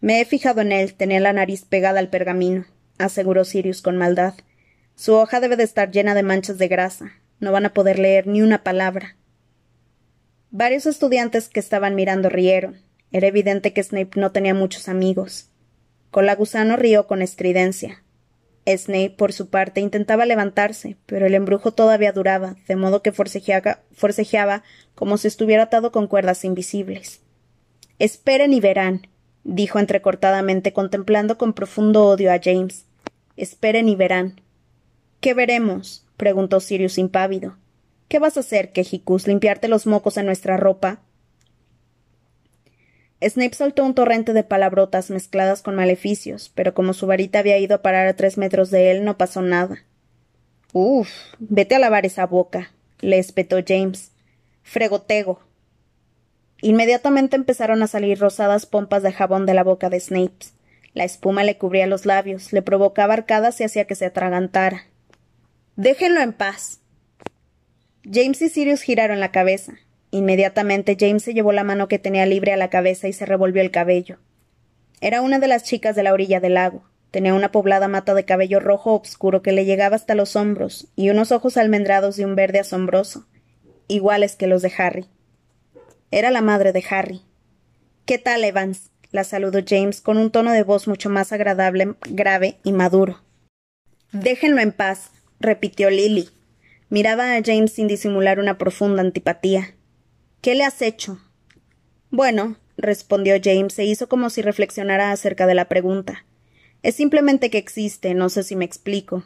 Me 0.00 0.20
he 0.20 0.24
fijado 0.24 0.60
en 0.60 0.72
él, 0.72 0.94
tenía 0.94 1.20
la 1.20 1.32
nariz 1.32 1.64
pegada 1.64 2.00
al 2.00 2.08
pergamino, 2.08 2.64
aseguró 2.98 3.44
Sirius 3.44 3.82
con 3.82 3.96
maldad. 3.96 4.34
Su 4.94 5.14
hoja 5.14 5.40
debe 5.40 5.56
de 5.56 5.64
estar 5.64 5.90
llena 5.90 6.14
de 6.14 6.22
manchas 6.22 6.58
de 6.58 6.68
grasa. 6.68 7.12
No 7.38 7.52
van 7.52 7.66
a 7.66 7.74
poder 7.74 7.98
leer 7.98 8.26
ni 8.26 8.42
una 8.42 8.62
palabra. 8.62 9.16
Varios 10.52 10.86
estudiantes 10.86 11.48
que 11.48 11.60
estaban 11.60 11.94
mirando 11.94 12.28
rieron. 12.28 12.80
Era 13.12 13.28
evidente 13.28 13.72
que 13.72 13.84
Snape 13.84 14.18
no 14.18 14.32
tenía 14.32 14.52
muchos 14.52 14.88
amigos. 14.88 15.48
Colagusano 16.10 16.76
rió 16.76 17.06
con 17.06 17.22
estridencia. 17.22 18.02
Snape, 18.66 19.10
por 19.10 19.32
su 19.32 19.48
parte, 19.48 19.80
intentaba 19.80 20.26
levantarse, 20.26 20.96
pero 21.06 21.26
el 21.26 21.34
embrujo 21.34 21.72
todavía 21.72 22.10
duraba, 22.10 22.56
de 22.66 22.74
modo 22.74 23.00
que 23.00 23.12
forcejeaba, 23.12 23.78
forcejeaba 23.92 24.64
como 24.96 25.18
si 25.18 25.28
estuviera 25.28 25.64
atado 25.64 25.92
con 25.92 26.08
cuerdas 26.08 26.44
invisibles. 26.44 27.20
Esperen 28.00 28.52
y 28.52 28.60
verán, 28.60 29.06
dijo 29.44 29.78
entrecortadamente, 29.78 30.72
contemplando 30.72 31.38
con 31.38 31.52
profundo 31.52 32.06
odio 32.06 32.32
a 32.32 32.40
James. 32.42 32.86
Esperen 33.36 33.88
y 33.88 33.94
verán. 33.94 34.40
¿Qué 35.20 35.32
veremos? 35.32 36.04
preguntó 36.16 36.58
Sirius 36.58 36.98
impávido. 36.98 37.56
¿Qué 38.10 38.18
vas 38.18 38.36
a 38.36 38.40
hacer, 38.40 38.72
Quejicus? 38.72 39.28
¿Limpiarte 39.28 39.68
los 39.68 39.86
mocos 39.86 40.16
en 40.16 40.26
nuestra 40.26 40.56
ropa? 40.56 40.98
Snape 43.22 43.54
soltó 43.54 43.84
un 43.84 43.94
torrente 43.94 44.32
de 44.32 44.42
palabrotas 44.42 45.10
mezcladas 45.10 45.62
con 45.62 45.76
maleficios, 45.76 46.50
pero 46.52 46.74
como 46.74 46.92
su 46.92 47.06
varita 47.06 47.38
había 47.38 47.56
ido 47.58 47.76
a 47.76 47.82
parar 47.82 48.08
a 48.08 48.16
tres 48.16 48.36
metros 48.36 48.72
de 48.72 48.90
él, 48.90 49.04
no 49.04 49.16
pasó 49.16 49.42
nada. 49.42 49.84
Uf, 50.72 51.08
vete 51.38 51.76
a 51.76 51.78
lavar 51.78 52.04
esa 52.04 52.26
boca, 52.26 52.72
le 52.98 53.20
espetó 53.20 53.58
James. 53.64 54.10
Fregotego. 54.64 55.38
Inmediatamente 56.62 57.36
empezaron 57.36 57.80
a 57.84 57.86
salir 57.86 58.18
rosadas 58.18 58.66
pompas 58.66 59.04
de 59.04 59.12
jabón 59.12 59.46
de 59.46 59.54
la 59.54 59.62
boca 59.62 59.88
de 59.88 60.00
Snape. 60.00 60.46
La 60.94 61.04
espuma 61.04 61.44
le 61.44 61.58
cubría 61.58 61.86
los 61.86 62.06
labios, 62.06 62.52
le 62.52 62.62
provocaba 62.62 63.14
arcadas 63.14 63.60
y 63.60 63.64
hacía 63.64 63.84
que 63.84 63.94
se 63.94 64.06
atragantara. 64.06 64.86
Déjenlo 65.76 66.20
en 66.20 66.32
paz. 66.32 66.79
James 68.04 68.40
y 68.40 68.48
Sirius 68.48 68.82
giraron 68.82 69.20
la 69.20 69.30
cabeza. 69.30 69.74
Inmediatamente 70.10 70.96
James 70.98 71.22
se 71.22 71.34
llevó 71.34 71.52
la 71.52 71.64
mano 71.64 71.88
que 71.88 71.98
tenía 71.98 72.26
libre 72.26 72.52
a 72.52 72.56
la 72.56 72.70
cabeza 72.70 73.08
y 73.08 73.12
se 73.12 73.26
revolvió 73.26 73.62
el 73.62 73.70
cabello. 73.70 74.18
Era 75.00 75.22
una 75.22 75.38
de 75.38 75.48
las 75.48 75.64
chicas 75.64 75.96
de 75.96 76.02
la 76.02 76.12
orilla 76.12 76.40
del 76.40 76.54
lago. 76.54 76.82
Tenía 77.10 77.34
una 77.34 77.52
poblada 77.52 77.88
mata 77.88 78.14
de 78.14 78.24
cabello 78.24 78.60
rojo 78.60 78.92
obscuro 78.92 79.42
que 79.42 79.52
le 79.52 79.64
llegaba 79.64 79.96
hasta 79.96 80.14
los 80.14 80.36
hombros 80.36 80.88
y 80.96 81.10
unos 81.10 81.32
ojos 81.32 81.56
almendrados 81.56 82.16
de 82.16 82.24
un 82.24 82.36
verde 82.36 82.60
asombroso, 82.60 83.26
iguales 83.88 84.36
que 84.36 84.46
los 84.46 84.62
de 84.62 84.72
Harry. 84.78 85.06
Era 86.10 86.30
la 86.30 86.40
madre 86.40 86.72
de 86.72 86.84
Harry. 86.88 87.22
¿Qué 88.04 88.18
tal, 88.18 88.44
Evans? 88.44 88.90
la 89.12 89.24
saludó 89.24 89.60
James 89.66 90.00
con 90.00 90.18
un 90.18 90.30
tono 90.30 90.52
de 90.52 90.62
voz 90.62 90.86
mucho 90.86 91.10
más 91.10 91.32
agradable, 91.32 91.94
grave 92.08 92.58
y 92.62 92.72
maduro. 92.72 93.20
Déjenlo 94.12 94.60
en 94.60 94.72
paz, 94.72 95.10
repitió 95.40 95.90
Lily. 95.90 96.28
Miraba 96.90 97.36
a 97.36 97.42
James 97.42 97.72
sin 97.72 97.86
disimular 97.86 98.40
una 98.40 98.58
profunda 98.58 99.00
antipatía. 99.00 99.76
¿Qué 100.40 100.56
le 100.56 100.64
has 100.64 100.82
hecho? 100.82 101.20
Bueno, 102.10 102.56
respondió 102.76 103.36
James 103.42 103.78
e 103.78 103.84
hizo 103.84 104.08
como 104.08 104.28
si 104.28 104.42
reflexionara 104.42 105.12
acerca 105.12 105.46
de 105.46 105.54
la 105.54 105.68
pregunta. 105.68 106.26
Es 106.82 106.96
simplemente 106.96 107.48
que 107.48 107.58
existe, 107.58 108.12
no 108.14 108.28
sé 108.28 108.42
si 108.42 108.56
me 108.56 108.64
explico. 108.64 109.22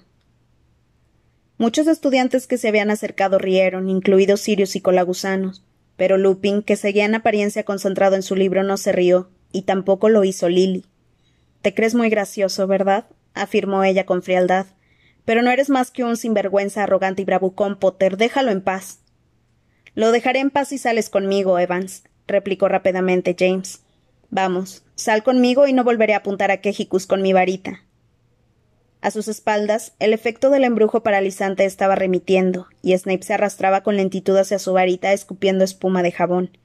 Muchos 1.57 1.87
estudiantes 1.87 2.47
que 2.47 2.59
se 2.59 2.69
habían 2.69 2.91
acercado 2.91 3.39
rieron, 3.39 3.89
incluidos 3.89 4.43
Sirius 4.43 4.77
y 4.77 4.83
Colagusanos, 4.83 5.65
pero 5.97 6.19
Lupin, 6.19 6.63
que 6.63 6.77
seguía 6.77 7.07
en 7.07 7.15
apariencia 7.15 7.65
concentrado 7.65 8.15
en 8.15 8.23
su 8.23 8.37
libro, 8.37 8.63
no 8.63 8.77
se 8.77 8.93
rió, 8.93 9.31
y 9.53 9.63
tampoco 9.63 10.11
lo 10.11 10.25
hizo 10.25 10.51
Lily. 10.51 10.85
Te 11.63 11.73
crees 11.73 11.95
muy 11.95 12.11
gracioso, 12.11 12.67
¿verdad? 12.67 13.07
afirmó 13.33 13.85
ella 13.85 14.05
con 14.05 14.23
frialdad. 14.23 14.67
Pero 15.25 15.43
no 15.43 15.51
eres 15.51 15.71
más 15.71 15.91
que 15.91 16.05
un 16.05 16.17
sinvergüenza 16.17 16.83
arrogante 16.83 17.23
y 17.23 17.25
bravucón, 17.25 17.79
Potter. 17.79 18.17
Déjalo 18.17 18.51
en 18.51 18.61
paz. 18.61 19.01
Lo 19.95 20.11
dejaré 20.13 20.41
en 20.41 20.51
paz 20.51 20.69
si 20.69 20.79
sales 20.79 21.09
conmigo, 21.09 21.59
Evans, 21.59 22.05
replicó 22.27 22.69
rápidamente 22.69 23.37
James. 23.39 23.83
Vamos, 24.31 24.83
sal 24.97 25.23
conmigo 25.23 25.69
y 25.69 25.73
no 25.73 25.85
volveré 25.85 26.15
a 26.15 26.19
apuntar 26.19 26.51
a 26.51 26.57
Quejicus 26.57 27.07
con 27.07 27.23
mi 27.23 27.33
varita. 27.33 27.85
A 29.01 29.11
sus 29.11 29.29
espaldas, 29.29 29.93
el 29.99 30.13
efecto 30.13 30.51
del 30.51 30.65
embrujo 30.65 31.03
paralizante 31.03 31.67
estaba 31.67 31.95
remitiendo, 31.95 32.67
y 32.83 32.97
Snape 32.97 33.23
se 33.23 33.35
arrastraba 33.35 33.83
con 33.83 33.97
lentitud 33.97 34.37
hacia 34.37 34.59
su 34.59 34.73
varita 34.73 35.13
escupiendo 35.13 35.63
espuma 35.63 36.03
de 36.03 36.11
jabón. 36.11 36.57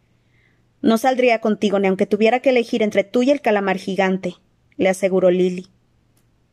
No 0.82 0.98
saldría 0.98 1.42
contigo 1.42 1.80
ni 1.80 1.90
aunque 1.90 2.06
tuviera 2.06 2.40
que 2.40 2.52
elegir 2.52 2.82
entre 2.82 3.04
tú 3.04 3.24
y 3.24 3.32
el 3.32 3.42
calamar 3.42 3.78
gigante, 3.78 4.36
le 4.78 4.90
aseguró 4.90 5.30
Lily. 5.30 5.68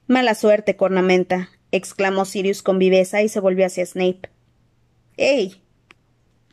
Mala 0.08 0.34
suerte, 0.34 0.76
cornamenta, 0.76 1.50
exclamó 1.72 2.24
Sirius 2.24 2.62
con 2.62 2.78
viveza 2.78 3.22
y 3.22 3.28
se 3.28 3.40
volvió 3.40 3.66
hacia 3.66 3.86
Snape. 3.86 4.30
¡Ey! 5.16 5.62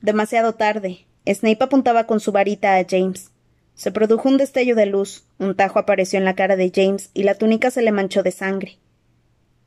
Demasiado 0.01 0.55
tarde. 0.55 1.05
Snape 1.25 1.63
apuntaba 1.63 2.05
con 2.07 2.19
su 2.19 2.31
varita 2.31 2.77
a 2.77 2.85
James. 2.87 3.31
Se 3.75 3.91
produjo 3.91 4.29
un 4.29 4.37
destello 4.37 4.75
de 4.75 4.85
luz, 4.85 5.25
un 5.39 5.55
tajo 5.55 5.79
apareció 5.79 6.19
en 6.19 6.25
la 6.25 6.35
cara 6.35 6.55
de 6.55 6.71
James 6.73 7.09
y 7.13 7.23
la 7.23 7.35
túnica 7.35 7.71
se 7.71 7.81
le 7.81 7.91
manchó 7.91 8.21
de 8.21 8.31
sangre. 8.31 8.77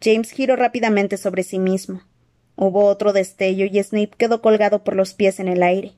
James 0.02 0.30
giró 0.30 0.56
rápidamente 0.56 1.16
sobre 1.16 1.42
sí 1.42 1.58
mismo. 1.58 2.02
Hubo 2.56 2.84
otro 2.86 3.12
destello 3.12 3.66
y 3.66 3.82
Snape 3.82 4.12
quedó 4.16 4.40
colgado 4.40 4.84
por 4.84 4.94
los 4.94 5.14
pies 5.14 5.40
en 5.40 5.48
el 5.48 5.62
aire. 5.62 5.92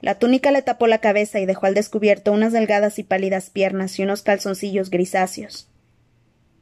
La 0.00 0.18
túnica 0.18 0.50
le 0.50 0.62
tapó 0.62 0.86
la 0.86 0.98
cabeza 0.98 1.40
y 1.40 1.46
dejó 1.46 1.66
al 1.66 1.74
descubierto 1.74 2.32
unas 2.32 2.52
delgadas 2.52 2.98
y 2.98 3.02
pálidas 3.02 3.50
piernas 3.50 3.98
y 3.98 4.02
unos 4.02 4.22
calzoncillos 4.22 4.90
grisáceos. 4.90 5.68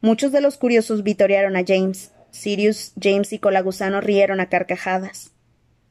Muchos 0.05 0.33
de 0.33 0.43
los 0.43 0.59
curiosos 0.59 1.03
vitorearon 1.03 1.57
a 1.57 1.65
James. 1.67 2.13
Sirius, 2.31 2.93
James 3.01 3.33
y 3.33 3.39
Colagusano 3.39 4.03
rieron 4.03 4.39
a 4.39 4.51
carcajadas. 4.51 5.33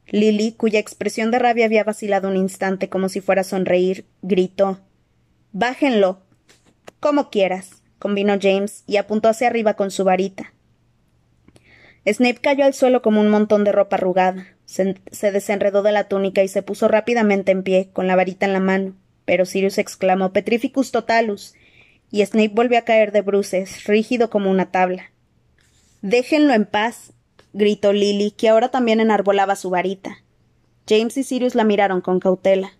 Lily, 0.06 0.52
cuya 0.52 0.78
expresión 0.78 1.32
de 1.32 1.40
rabia 1.40 1.64
había 1.64 1.82
vacilado 1.82 2.28
un 2.28 2.36
instante 2.36 2.88
como 2.88 3.08
si 3.08 3.20
fuera 3.20 3.40
a 3.40 3.44
sonreír, 3.44 4.06
gritó 4.22 4.78
Bájenlo. 5.50 6.20
Como 7.00 7.28
quieras, 7.28 7.82
convino 7.98 8.38
James 8.40 8.84
y 8.86 8.98
apuntó 8.98 9.28
hacia 9.28 9.48
arriba 9.48 9.74
con 9.74 9.90
su 9.90 10.04
varita. 10.04 10.52
Snape 12.06 12.38
cayó 12.40 12.66
al 12.66 12.74
suelo 12.74 13.02
como 13.02 13.20
un 13.20 13.30
montón 13.30 13.64
de 13.64 13.72
ropa 13.72 13.96
arrugada. 13.96 14.46
Se, 14.64 14.94
se, 15.10 15.32
desenredó 15.32 15.82
de 15.82 15.90
la 15.90 16.06
túnica 16.06 16.44
y 16.44 16.46
se 16.46 16.62
puso 16.62 16.86
rápidamente 16.86 17.50
en 17.50 17.64
pie, 17.64 17.90
con 17.92 18.06
la 18.06 18.14
varita 18.14 18.46
en 18.46 18.52
la 18.52 18.60
mano. 18.60 18.94
Pero 19.24 19.44
Sirius 19.44 19.78
exclamó 19.78 20.32
Petrificus 20.32 20.92
totalus. 20.92 21.56
Y 22.14 22.24
Snape 22.24 22.52
volvió 22.54 22.78
a 22.78 22.82
caer 22.82 23.10
de 23.10 23.22
bruces, 23.22 23.82
rígido 23.86 24.30
como 24.30 24.48
una 24.48 24.70
tabla. 24.70 25.10
Déjenlo 26.00 26.54
en 26.54 26.64
paz, 26.64 27.12
gritó 27.52 27.92
Lily, 27.92 28.30
que 28.30 28.48
ahora 28.48 28.70
también 28.70 29.00
enarbolaba 29.00 29.56
su 29.56 29.68
varita. 29.68 30.18
James 30.88 31.16
y 31.16 31.24
Sirius 31.24 31.56
la 31.56 31.64
miraron 31.64 32.00
con 32.00 32.20
cautela. 32.20 32.74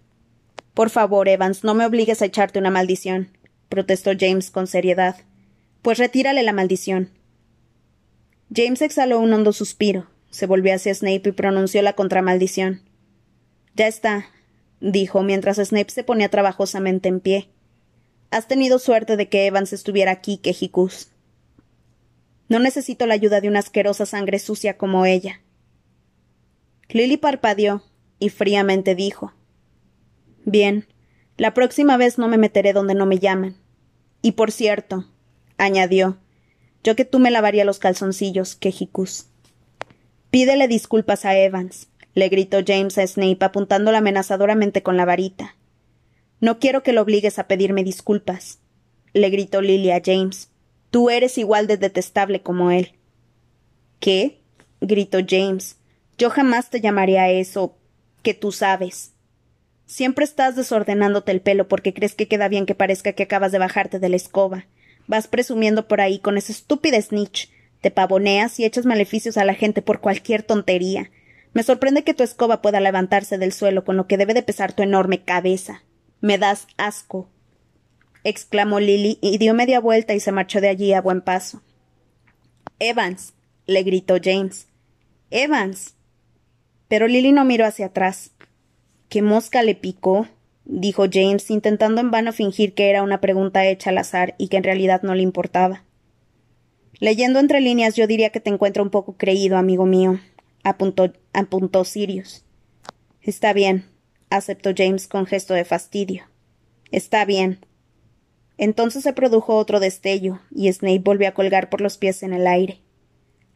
Por 0.73 0.89
favor, 0.89 1.29
Evans, 1.29 1.65
no 1.65 1.75
me 1.75 1.85
obligues 1.85 2.23
a 2.23 2.27
echarte 2.27 2.61
una 2.61 2.71
maldición, 2.71 3.37
protestó 3.69 4.13
James 4.17 4.53
con 4.53 4.69
seriedad. 4.69 5.17
Pues 5.83 5.99
retírale 5.99 6.45
la 6.45 6.53
maldición. 6.53 7.11
James 8.55 8.83
exhaló 8.83 9.19
un 9.19 9.33
hondo 9.33 9.53
suspiro, 9.53 10.07
se 10.31 10.47
volvió 10.47 10.77
hacia 10.77 10.95
Snape 10.95 11.31
y 11.31 11.33
pronunció 11.33 11.83
la 11.83 11.95
contramaldición. 11.95 12.83
Ya 13.75 13.89
está, 13.89 14.27
dijo 14.81 15.25
mientras 15.25 15.57
Snape 15.57 15.91
se 15.91 16.05
ponía 16.05 16.29
trabajosamente 16.29 17.09
en 17.09 17.19
pie. 17.19 17.49
Has 18.31 18.49
tenido 18.49 18.79
suerte 18.79 19.17
de 19.17 19.29
que 19.29 19.47
Evans 19.47 19.73
estuviera 19.73 20.13
aquí, 20.13 20.39
Quejicus. 20.39 21.09
No 22.49 22.59
necesito 22.59 23.07
la 23.07 23.15
ayuda 23.15 23.41
de 23.41 23.49
una 23.49 23.61
asquerosa 23.61 24.07
sangre 24.07 24.39
sucia 24.39 24.77
como 24.77 25.07
ella. 25.07 25.41
Lily 26.89 27.17
parpadeó 27.17 27.83
y 28.19 28.29
fríamente 28.29 28.95
dijo 28.95 29.33
Bien, 30.45 30.87
la 31.37 31.55
próxima 31.55 31.97
vez 31.97 32.19
no 32.19 32.29
me 32.29 32.39
meteré 32.39 32.73
donde 32.73 32.95
no 32.95 33.07
me 33.07 33.19
llaman. 33.19 33.57
Y 34.23 34.33
por 34.33 34.53
cierto, 34.53 35.07
añadió, 35.57 36.19
yo 36.83 36.97
que 36.97 37.05
tú 37.05 37.19
me 37.19 37.31
lavaría 37.31 37.65
los 37.65 37.79
calzoncillos, 37.79 38.57
Quejicus. 38.57 39.27
Pídele 40.31 40.69
disculpas 40.69 41.25
a 41.25 41.37
Evans, 41.37 41.89
le 42.15 42.29
gritó 42.29 42.59
James 42.65 42.99
a 42.99 43.07
Snape 43.07 43.45
apuntándola 43.45 43.99
amenazadoramente 43.99 44.83
con 44.83 44.97
la 44.97 45.05
varita. 45.05 45.57
No 46.41 46.59
quiero 46.59 46.83
que 46.83 46.93
lo 46.93 47.03
obligues 47.03 47.39
a 47.39 47.47
pedirme 47.47 47.85
disculpas, 47.85 48.59
le 49.13 49.31
gritó 49.31 49.61
Lily 49.61 49.91
a 49.93 50.03
James. 50.05 50.51
Tú 50.91 51.11
eres 51.11 51.39
igual 51.39 51.67
de 51.67 51.77
detestable 51.77 52.43
como 52.43 52.71
él. 52.71 52.93
¿Qué? 54.01 54.41
gritó 54.81 55.19
James. 55.27 55.77
Yo 56.19 56.31
jamás 56.31 56.71
te 56.71 56.81
llamaría 56.81 57.23
a 57.23 57.31
eso 57.31 57.77
que 58.23 58.35
tú 58.35 58.53
sabes. 58.53 59.13
Siempre 59.87 60.25
estás 60.25 60.57
desordenándote 60.57 61.33
el 61.33 61.41
pelo 61.41 61.69
porque 61.69 61.93
crees 61.93 62.15
que 62.15 62.29
queda 62.29 62.49
bien 62.49 62.67
que 62.67 62.75
parezca 62.75 63.13
que 63.13 63.25
acabas 63.25 63.53
de 63.53 63.59
bajarte 63.59 63.99
de 63.99 64.09
la 64.09 64.17
escoba. 64.17 64.67
Vas 65.07 65.29
presumiendo 65.29 65.89
por 65.89 66.01
ahí 66.01 66.19
con 66.19 66.39
ese 66.39 66.53
estúpido 66.53 67.01
snitch. 67.01 67.51
Te 67.81 67.91
pavoneas 67.91 68.59
y 68.59 68.65
echas 68.65 68.87
maleficios 68.87 69.37
a 69.37 69.45
la 69.45 69.55
gente 69.55 69.83
por 69.83 70.01
cualquier 70.01 70.43
tontería. 70.43 71.11
Me 71.53 71.63
sorprende 71.63 72.03
que 72.03 72.15
tu 72.15 72.23
escoba 72.23 72.63
pueda 72.63 72.81
levantarse 72.81 73.39
del 73.39 73.53
suelo 73.53 73.85
con 73.85 73.97
lo 73.97 74.07
que 74.07 74.17
debe 74.17 74.35
de 74.35 74.43
pesar 74.43 74.73
tu 74.73 74.83
enorme 74.83 75.23
cabeza. 75.23 75.85
Me 76.25 76.39
das 76.39 76.67
asco 76.79 77.29
exclamó 78.25 78.81
Lily 78.81 79.19
y 79.21 79.37
dio 79.37 79.53
media 79.53 79.79
vuelta 79.79 80.15
y 80.15 80.21
se 80.21 80.33
marchó 80.33 80.63
de 80.63 80.71
allí 80.71 80.95
a 80.95 81.03
buen 81.03 81.21
paso. 81.21 81.61
Evans. 82.79 83.35
le 83.67 83.83
gritó 83.83 84.17
James. 84.23 84.67
Evans. 85.31 85.95
Pero 86.89 87.09
Lily 87.09 87.33
no 87.33 87.45
miró 87.45 87.67
hacia 87.67 87.87
atrás. 87.87 88.31
¿Qué 89.11 89.21
mosca 89.21 89.63
le 89.63 89.75
picó? 89.75 90.27
dijo 90.65 91.05
James, 91.13 91.51
intentando 91.51 92.01
en 92.01 92.11
vano 92.11 92.33
fingir 92.33 92.73
que 92.73 92.89
era 92.89 93.03
una 93.03 93.21
pregunta 93.21 93.67
hecha 93.67 93.91
al 93.91 93.99
azar 93.99 94.35
y 94.39 94.49
que 94.49 94.57
en 94.57 94.65
realidad 94.65 95.03
no 95.03 95.15
le 95.15 95.23
importaba. 95.23 95.85
Leyendo 97.01 97.39
entre 97.39 97.61
líneas, 97.61 97.97
yo 97.97 98.07
diría 98.07 98.31
que 98.31 98.41
te 98.41 98.49
encuentro 98.49 98.83
un 98.83 98.89
poco 98.89 99.19
creído, 99.19 99.59
amigo 99.59 99.85
mío, 99.85 100.19
apuntó, 100.63 101.13
apuntó 101.35 101.85
Sirius. 101.85 102.47
Está 103.21 103.53
bien, 103.53 103.85
aceptó 104.37 104.71
James 104.77 105.09
con 105.09 105.27
gesto 105.27 105.55
de 105.55 105.65
fastidio. 105.65 106.25
Está 106.91 107.25
bien. 107.25 107.59
Entonces 108.57 109.03
se 109.03 109.13
produjo 109.13 109.57
otro 109.57 109.81
destello, 109.81 110.41
y 110.55 110.73
Snape 110.73 111.01
volvió 111.01 111.29
a 111.29 111.35
colgar 111.35 111.69
por 111.71 111.81
los 111.81 111.99
pies 111.99 112.23
en 112.23 112.33
el 112.33 112.47
aire. 112.47 112.81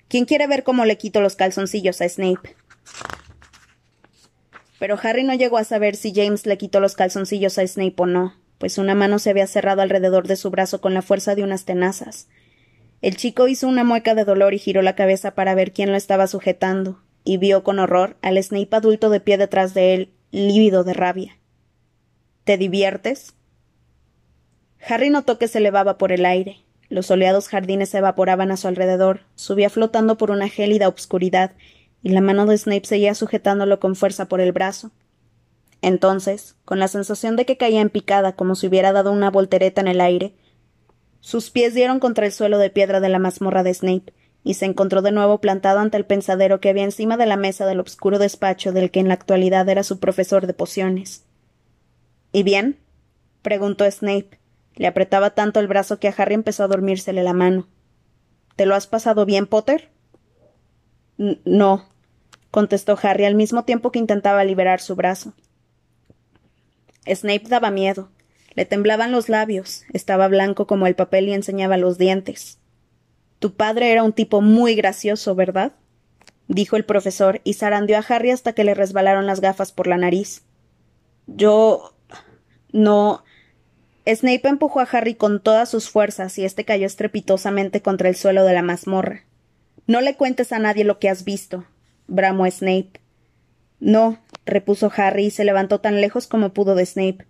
¿Quién 0.09 0.25
quiere 0.25 0.47
ver 0.47 0.65
cómo 0.65 0.85
le 0.85 0.99
quito 0.99 1.21
los 1.21 1.37
calzoncillos 1.37 2.01
a 2.01 2.09
Snape? 2.09 2.57
Pero 4.79 4.99
Harry 5.03 5.25
no 5.25 5.35
llegó 5.35 5.59
a 5.59 5.65
saber 5.65 5.97
si 5.97 6.13
James 6.15 6.47
le 6.47 6.59
quitó 6.59 6.81
los 6.81 6.95
calzoncillos 6.95 7.59
a 7.59 7.67
Snape 7.67 7.95
o 7.99 8.07
no, 8.07 8.35
pues 8.59 8.79
una 8.79 8.95
mano 8.95 9.19
se 9.19 9.31
había 9.31 9.47
cerrado 9.47 9.83
alrededor 9.83 10.27
de 10.27 10.37
su 10.37 10.51
brazo 10.51 10.81
con 10.81 10.95
la 10.95 11.03
fuerza 11.03 11.35
de 11.35 11.43
unas 11.43 11.65
tenazas. 11.65 12.29
El 13.03 13.17
chico 13.17 13.47
hizo 13.47 13.69
una 13.69 13.85
mueca 13.85 14.15
de 14.15 14.25
dolor 14.25 14.55
y 14.55 14.59
giró 14.59 14.83
la 14.83 14.97
cabeza 14.97 15.35
para 15.35 15.55
ver 15.55 15.73
quién 15.73 15.91
lo 15.91 15.97
estaba 15.97 16.27
sujetando, 16.27 17.01
y 17.23 17.37
vio 17.37 17.63
con 17.63 17.79
horror 17.79 18.17
al 18.23 18.43
Snape 18.43 18.75
adulto 18.75 19.11
de 19.11 19.21
pie 19.21 19.37
detrás 19.37 19.75
de 19.75 19.95
él, 19.95 20.13
lívido 20.31 20.85
de 20.85 20.95
rabia. 20.95 21.39
¿Te 22.45 22.57
diviertes? 22.57 23.35
Harry 24.87 25.11
notó 25.11 25.39
que 25.39 25.49
se 25.49 25.59
elevaba 25.59 25.99
por 25.99 26.13
el 26.13 26.25
aire. 26.25 26.59
Los 26.89 27.07
soleados 27.07 27.49
jardines 27.49 27.91
se 27.91 27.99
evaporaban 27.99 28.51
a 28.51 28.57
su 28.57 28.69
alrededor, 28.69 29.21
subía 29.35 29.71
flotando 29.71 30.17
por 30.17 30.31
una 30.31 30.49
gélida 30.49 30.89
obscuridad, 30.89 31.53
y 32.03 32.11
la 32.11 32.21
mano 32.21 32.47
de 32.47 32.57
Snape 32.57 32.87
seguía 32.87 33.15
sujetándolo 33.15 33.81
con 33.81 33.97
fuerza 33.97 34.29
por 34.29 34.41
el 34.41 34.53
brazo. 34.53 34.91
Entonces, 35.83 36.57
con 36.65 36.79
la 36.79 36.89
sensación 36.89 37.37
de 37.37 37.45
que 37.45 37.57
caía 37.57 37.81
en 37.81 37.91
picada 37.91 38.33
como 38.35 38.55
si 38.55 38.67
hubiera 38.67 38.93
dado 38.93 39.13
una 39.13 39.31
voltereta 39.31 39.81
en 39.81 39.89
el 39.89 40.01
aire, 40.01 40.35
sus 41.21 41.51
pies 41.51 41.75
dieron 41.75 42.01
contra 42.01 42.27
el 42.27 42.33
suelo 42.33 42.59
de 42.59 42.71
piedra 42.71 43.01
de 43.01 43.09
la 43.09 43.19
mazmorra 43.19 43.63
de 43.63 43.75
Snape, 43.75 44.13
y 44.49 44.55
se 44.55 44.65
encontró 44.65 45.03
de 45.03 45.13
nuevo 45.13 45.43
plantado 45.43 45.81
ante 45.81 45.99
el 45.99 46.07
pensadero 46.07 46.59
que 46.59 46.71
había 46.71 46.85
encima 46.85 47.19
de 47.19 47.27
la 47.27 47.37
mesa 47.37 47.67
del 47.67 47.81
obscuro 47.81 48.19
despacho 48.19 48.73
del 48.73 48.91
que 48.91 48.99
en 48.99 49.09
la 49.09 49.13
actualidad 49.13 49.69
era 49.69 49.83
su 49.83 50.01
profesor 50.01 50.47
de 50.47 50.55
pociones. 50.55 51.27
¿Y 52.33 52.45
bien? 52.45 52.79
preguntó 53.43 53.85
Snape. 53.91 54.41
Le 54.75 54.87
apretaba 54.87 55.35
tanto 55.35 55.61
el 55.61 55.67
brazo 55.67 55.99
que 56.01 56.09
a 56.09 56.15
Harry 56.17 56.33
empezó 56.33 56.65
a 56.65 56.67
dormírsele 56.67 57.23
la 57.23 57.35
mano. 57.35 57.69
¿Te 58.57 58.65
lo 58.65 58.75
has 58.75 58.87
pasado 58.87 59.27
bien, 59.27 59.47
Potter? 59.47 59.91
no, 61.19 61.87
contestó 62.51 62.99
Harry 63.03 63.27
al 63.27 63.35
mismo 63.35 63.65
tiempo 63.65 63.93
que 63.93 63.99
intentaba 63.99 64.45
liberar 64.45 64.81
su 64.81 64.97
brazo. 64.97 65.35
Snape 67.07 67.49
daba 67.51 67.71
miedo. 67.71 68.09
Le 68.55 68.65
temblaban 68.65 69.13
los 69.13 69.29
labios, 69.29 69.85
estaba 69.93 70.27
blanco 70.27 70.67
como 70.67 70.87
el 70.87 70.95
papel 70.95 71.29
y 71.29 71.35
enseñaba 71.35 71.77
los 71.77 71.99
dientes. 71.99 72.58
Tu 73.39 73.55
padre 73.55 73.93
era 73.93 74.03
un 74.03 74.13
tipo 74.13 74.41
muy 74.41 74.75
gracioso, 74.75 75.35
¿verdad? 75.35 75.73
dijo 76.49 76.77
el 76.77 76.85
profesor 76.85 77.41
y 77.45 77.55
zarandeó 77.55 77.99
a 77.99 78.05
Harry 78.09 78.31
hasta 78.31 78.55
que 78.55 78.65
le 78.65 78.75
resbalaron 78.75 79.27
las 79.27 79.41
gafas 79.41 79.71
por 79.71 79.87
la 79.87 79.99
nariz. 79.99 80.43
Yo. 81.27 81.95
no. 82.73 83.23
Snape 84.07 84.49
empujó 84.49 84.81
a 84.81 84.89
Harry 84.91 85.15
con 85.15 85.43
todas 85.43 85.69
sus 85.69 85.91
fuerzas 85.91 86.39
y 86.39 86.45
éste 86.47 86.65
cayó 86.65 86.87
estrepitosamente 86.87 87.83
contra 87.83 88.09
el 88.09 88.17
suelo 88.17 88.45
de 88.45 88.55
la 88.55 88.63
mazmorra. 88.63 89.25
No 89.87 90.01
le 90.01 90.17
cuentes 90.17 90.51
a 90.53 90.59
nadie 90.59 90.85
lo 90.85 90.99
que 90.99 91.11
has 91.11 91.25
visto, 91.25 91.67
bramó 92.07 92.51
Snape. 92.51 92.93
No, 93.81 94.19
repuso 94.47 94.91
Harry 94.97 95.27
y 95.27 95.31
se 95.31 95.45
levantó 95.45 95.81
tan 95.81 96.01
lejos 96.01 96.27
como 96.27 96.55
pudo 96.55 96.75
de 96.75 96.87
Snape. 96.87 97.27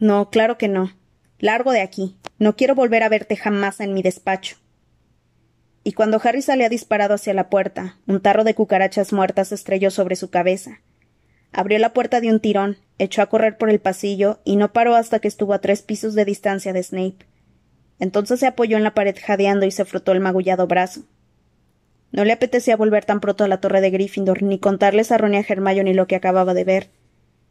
No, 0.00 0.30
claro 0.30 0.58
que 0.58 0.66
no. 0.66 0.92
Largo 1.38 1.70
de 1.70 1.80
aquí. 1.80 2.16
No 2.40 2.56
quiero 2.56 2.74
volver 2.74 3.04
a 3.04 3.08
verte 3.08 3.36
jamás 3.36 3.78
en 3.80 3.94
mi 3.94 4.02
despacho. 4.02 4.56
Y 5.86 5.92
cuando 5.92 6.20
Harry 6.24 6.42
salía 6.42 6.68
disparado 6.68 7.14
hacia 7.14 7.32
la 7.32 7.48
puerta, 7.48 7.96
un 8.08 8.20
tarro 8.20 8.42
de 8.42 8.56
cucarachas 8.56 9.12
muertas 9.12 9.52
estrelló 9.52 9.92
sobre 9.92 10.16
su 10.16 10.30
cabeza. 10.30 10.80
Abrió 11.52 11.78
la 11.78 11.92
puerta 11.92 12.20
de 12.20 12.28
un 12.28 12.40
tirón, 12.40 12.76
echó 12.98 13.22
a 13.22 13.26
correr 13.26 13.56
por 13.56 13.70
el 13.70 13.78
pasillo 13.78 14.40
y 14.42 14.56
no 14.56 14.72
paró 14.72 14.96
hasta 14.96 15.20
que 15.20 15.28
estuvo 15.28 15.54
a 15.54 15.60
tres 15.60 15.82
pisos 15.82 16.16
de 16.16 16.24
distancia 16.24 16.72
de 16.72 16.82
Snape. 16.82 17.24
Entonces 18.00 18.40
se 18.40 18.48
apoyó 18.48 18.76
en 18.76 18.82
la 18.82 18.94
pared 18.94 19.14
jadeando 19.16 19.64
y 19.64 19.70
se 19.70 19.84
frotó 19.84 20.10
el 20.10 20.18
magullado 20.18 20.66
brazo. 20.66 21.02
No 22.10 22.24
le 22.24 22.32
apetecía 22.32 22.76
volver 22.76 23.04
tan 23.04 23.20
pronto 23.20 23.44
a 23.44 23.48
la 23.48 23.60
torre 23.60 23.80
de 23.80 23.90
Gryffindor, 23.90 24.42
ni 24.42 24.58
contarles 24.58 25.12
a 25.12 25.18
Ron 25.18 25.34
y 25.34 25.36
a 25.36 25.44
Hermione 25.48 25.94
lo 25.94 26.08
que 26.08 26.16
acababa 26.16 26.52
de 26.52 26.64
ver. 26.64 26.88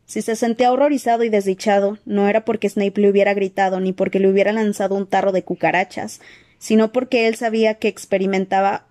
Si 0.07 0.21
se 0.21 0.35
sentía 0.35 0.73
horrorizado 0.73 1.23
y 1.23 1.29
desdichado, 1.29 1.99
no 2.03 2.27
era 2.27 2.43
porque 2.43 2.67
Snape 2.67 2.99
le 2.99 3.09
hubiera 3.09 3.33
gritado 3.33 3.79
ni 3.79 3.93
porque 3.93 4.19
le 4.19 4.27
hubiera 4.27 4.51
lanzado 4.51 4.95
un 4.95 5.07
tarro 5.07 5.31
de 5.31 5.43
cucarachas, 5.45 6.19
sino 6.57 6.91
porque 6.91 7.27
él 7.27 7.35
sabía 7.35 7.75
que 7.75 7.87
experimentaba 7.87 8.85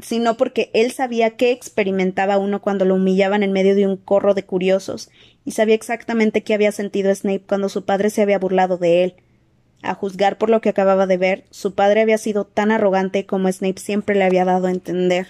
sino 0.00 0.36
porque 0.36 0.70
él 0.74 0.90
sabía 0.90 1.30
qué 1.30 1.52
experimentaba 1.52 2.38
uno 2.38 2.60
cuando 2.60 2.84
lo 2.84 2.96
humillaban 2.96 3.42
en 3.42 3.52
medio 3.52 3.74
de 3.74 3.86
un 3.86 3.96
corro 3.96 4.34
de 4.34 4.44
curiosos, 4.44 5.10
y 5.44 5.52
sabía 5.52 5.74
exactamente 5.74 6.42
qué 6.42 6.54
había 6.54 6.72
sentido 6.72 7.14
Snape 7.14 7.44
cuando 7.46 7.68
su 7.68 7.84
padre 7.84 8.10
se 8.10 8.22
había 8.22 8.38
burlado 8.38 8.76
de 8.76 9.04
él. 9.04 9.14
A 9.82 9.94
juzgar 9.94 10.38
por 10.38 10.48
lo 10.48 10.60
que 10.60 10.70
acababa 10.70 11.06
de 11.06 11.18
ver, 11.18 11.44
su 11.50 11.74
padre 11.74 12.00
había 12.00 12.18
sido 12.18 12.44
tan 12.44 12.70
arrogante 12.70 13.26
como 13.26 13.52
Snape 13.52 13.80
siempre 13.80 14.16
le 14.16 14.24
había 14.24 14.44
dado 14.44 14.66
a 14.66 14.70
entender. 14.70 15.28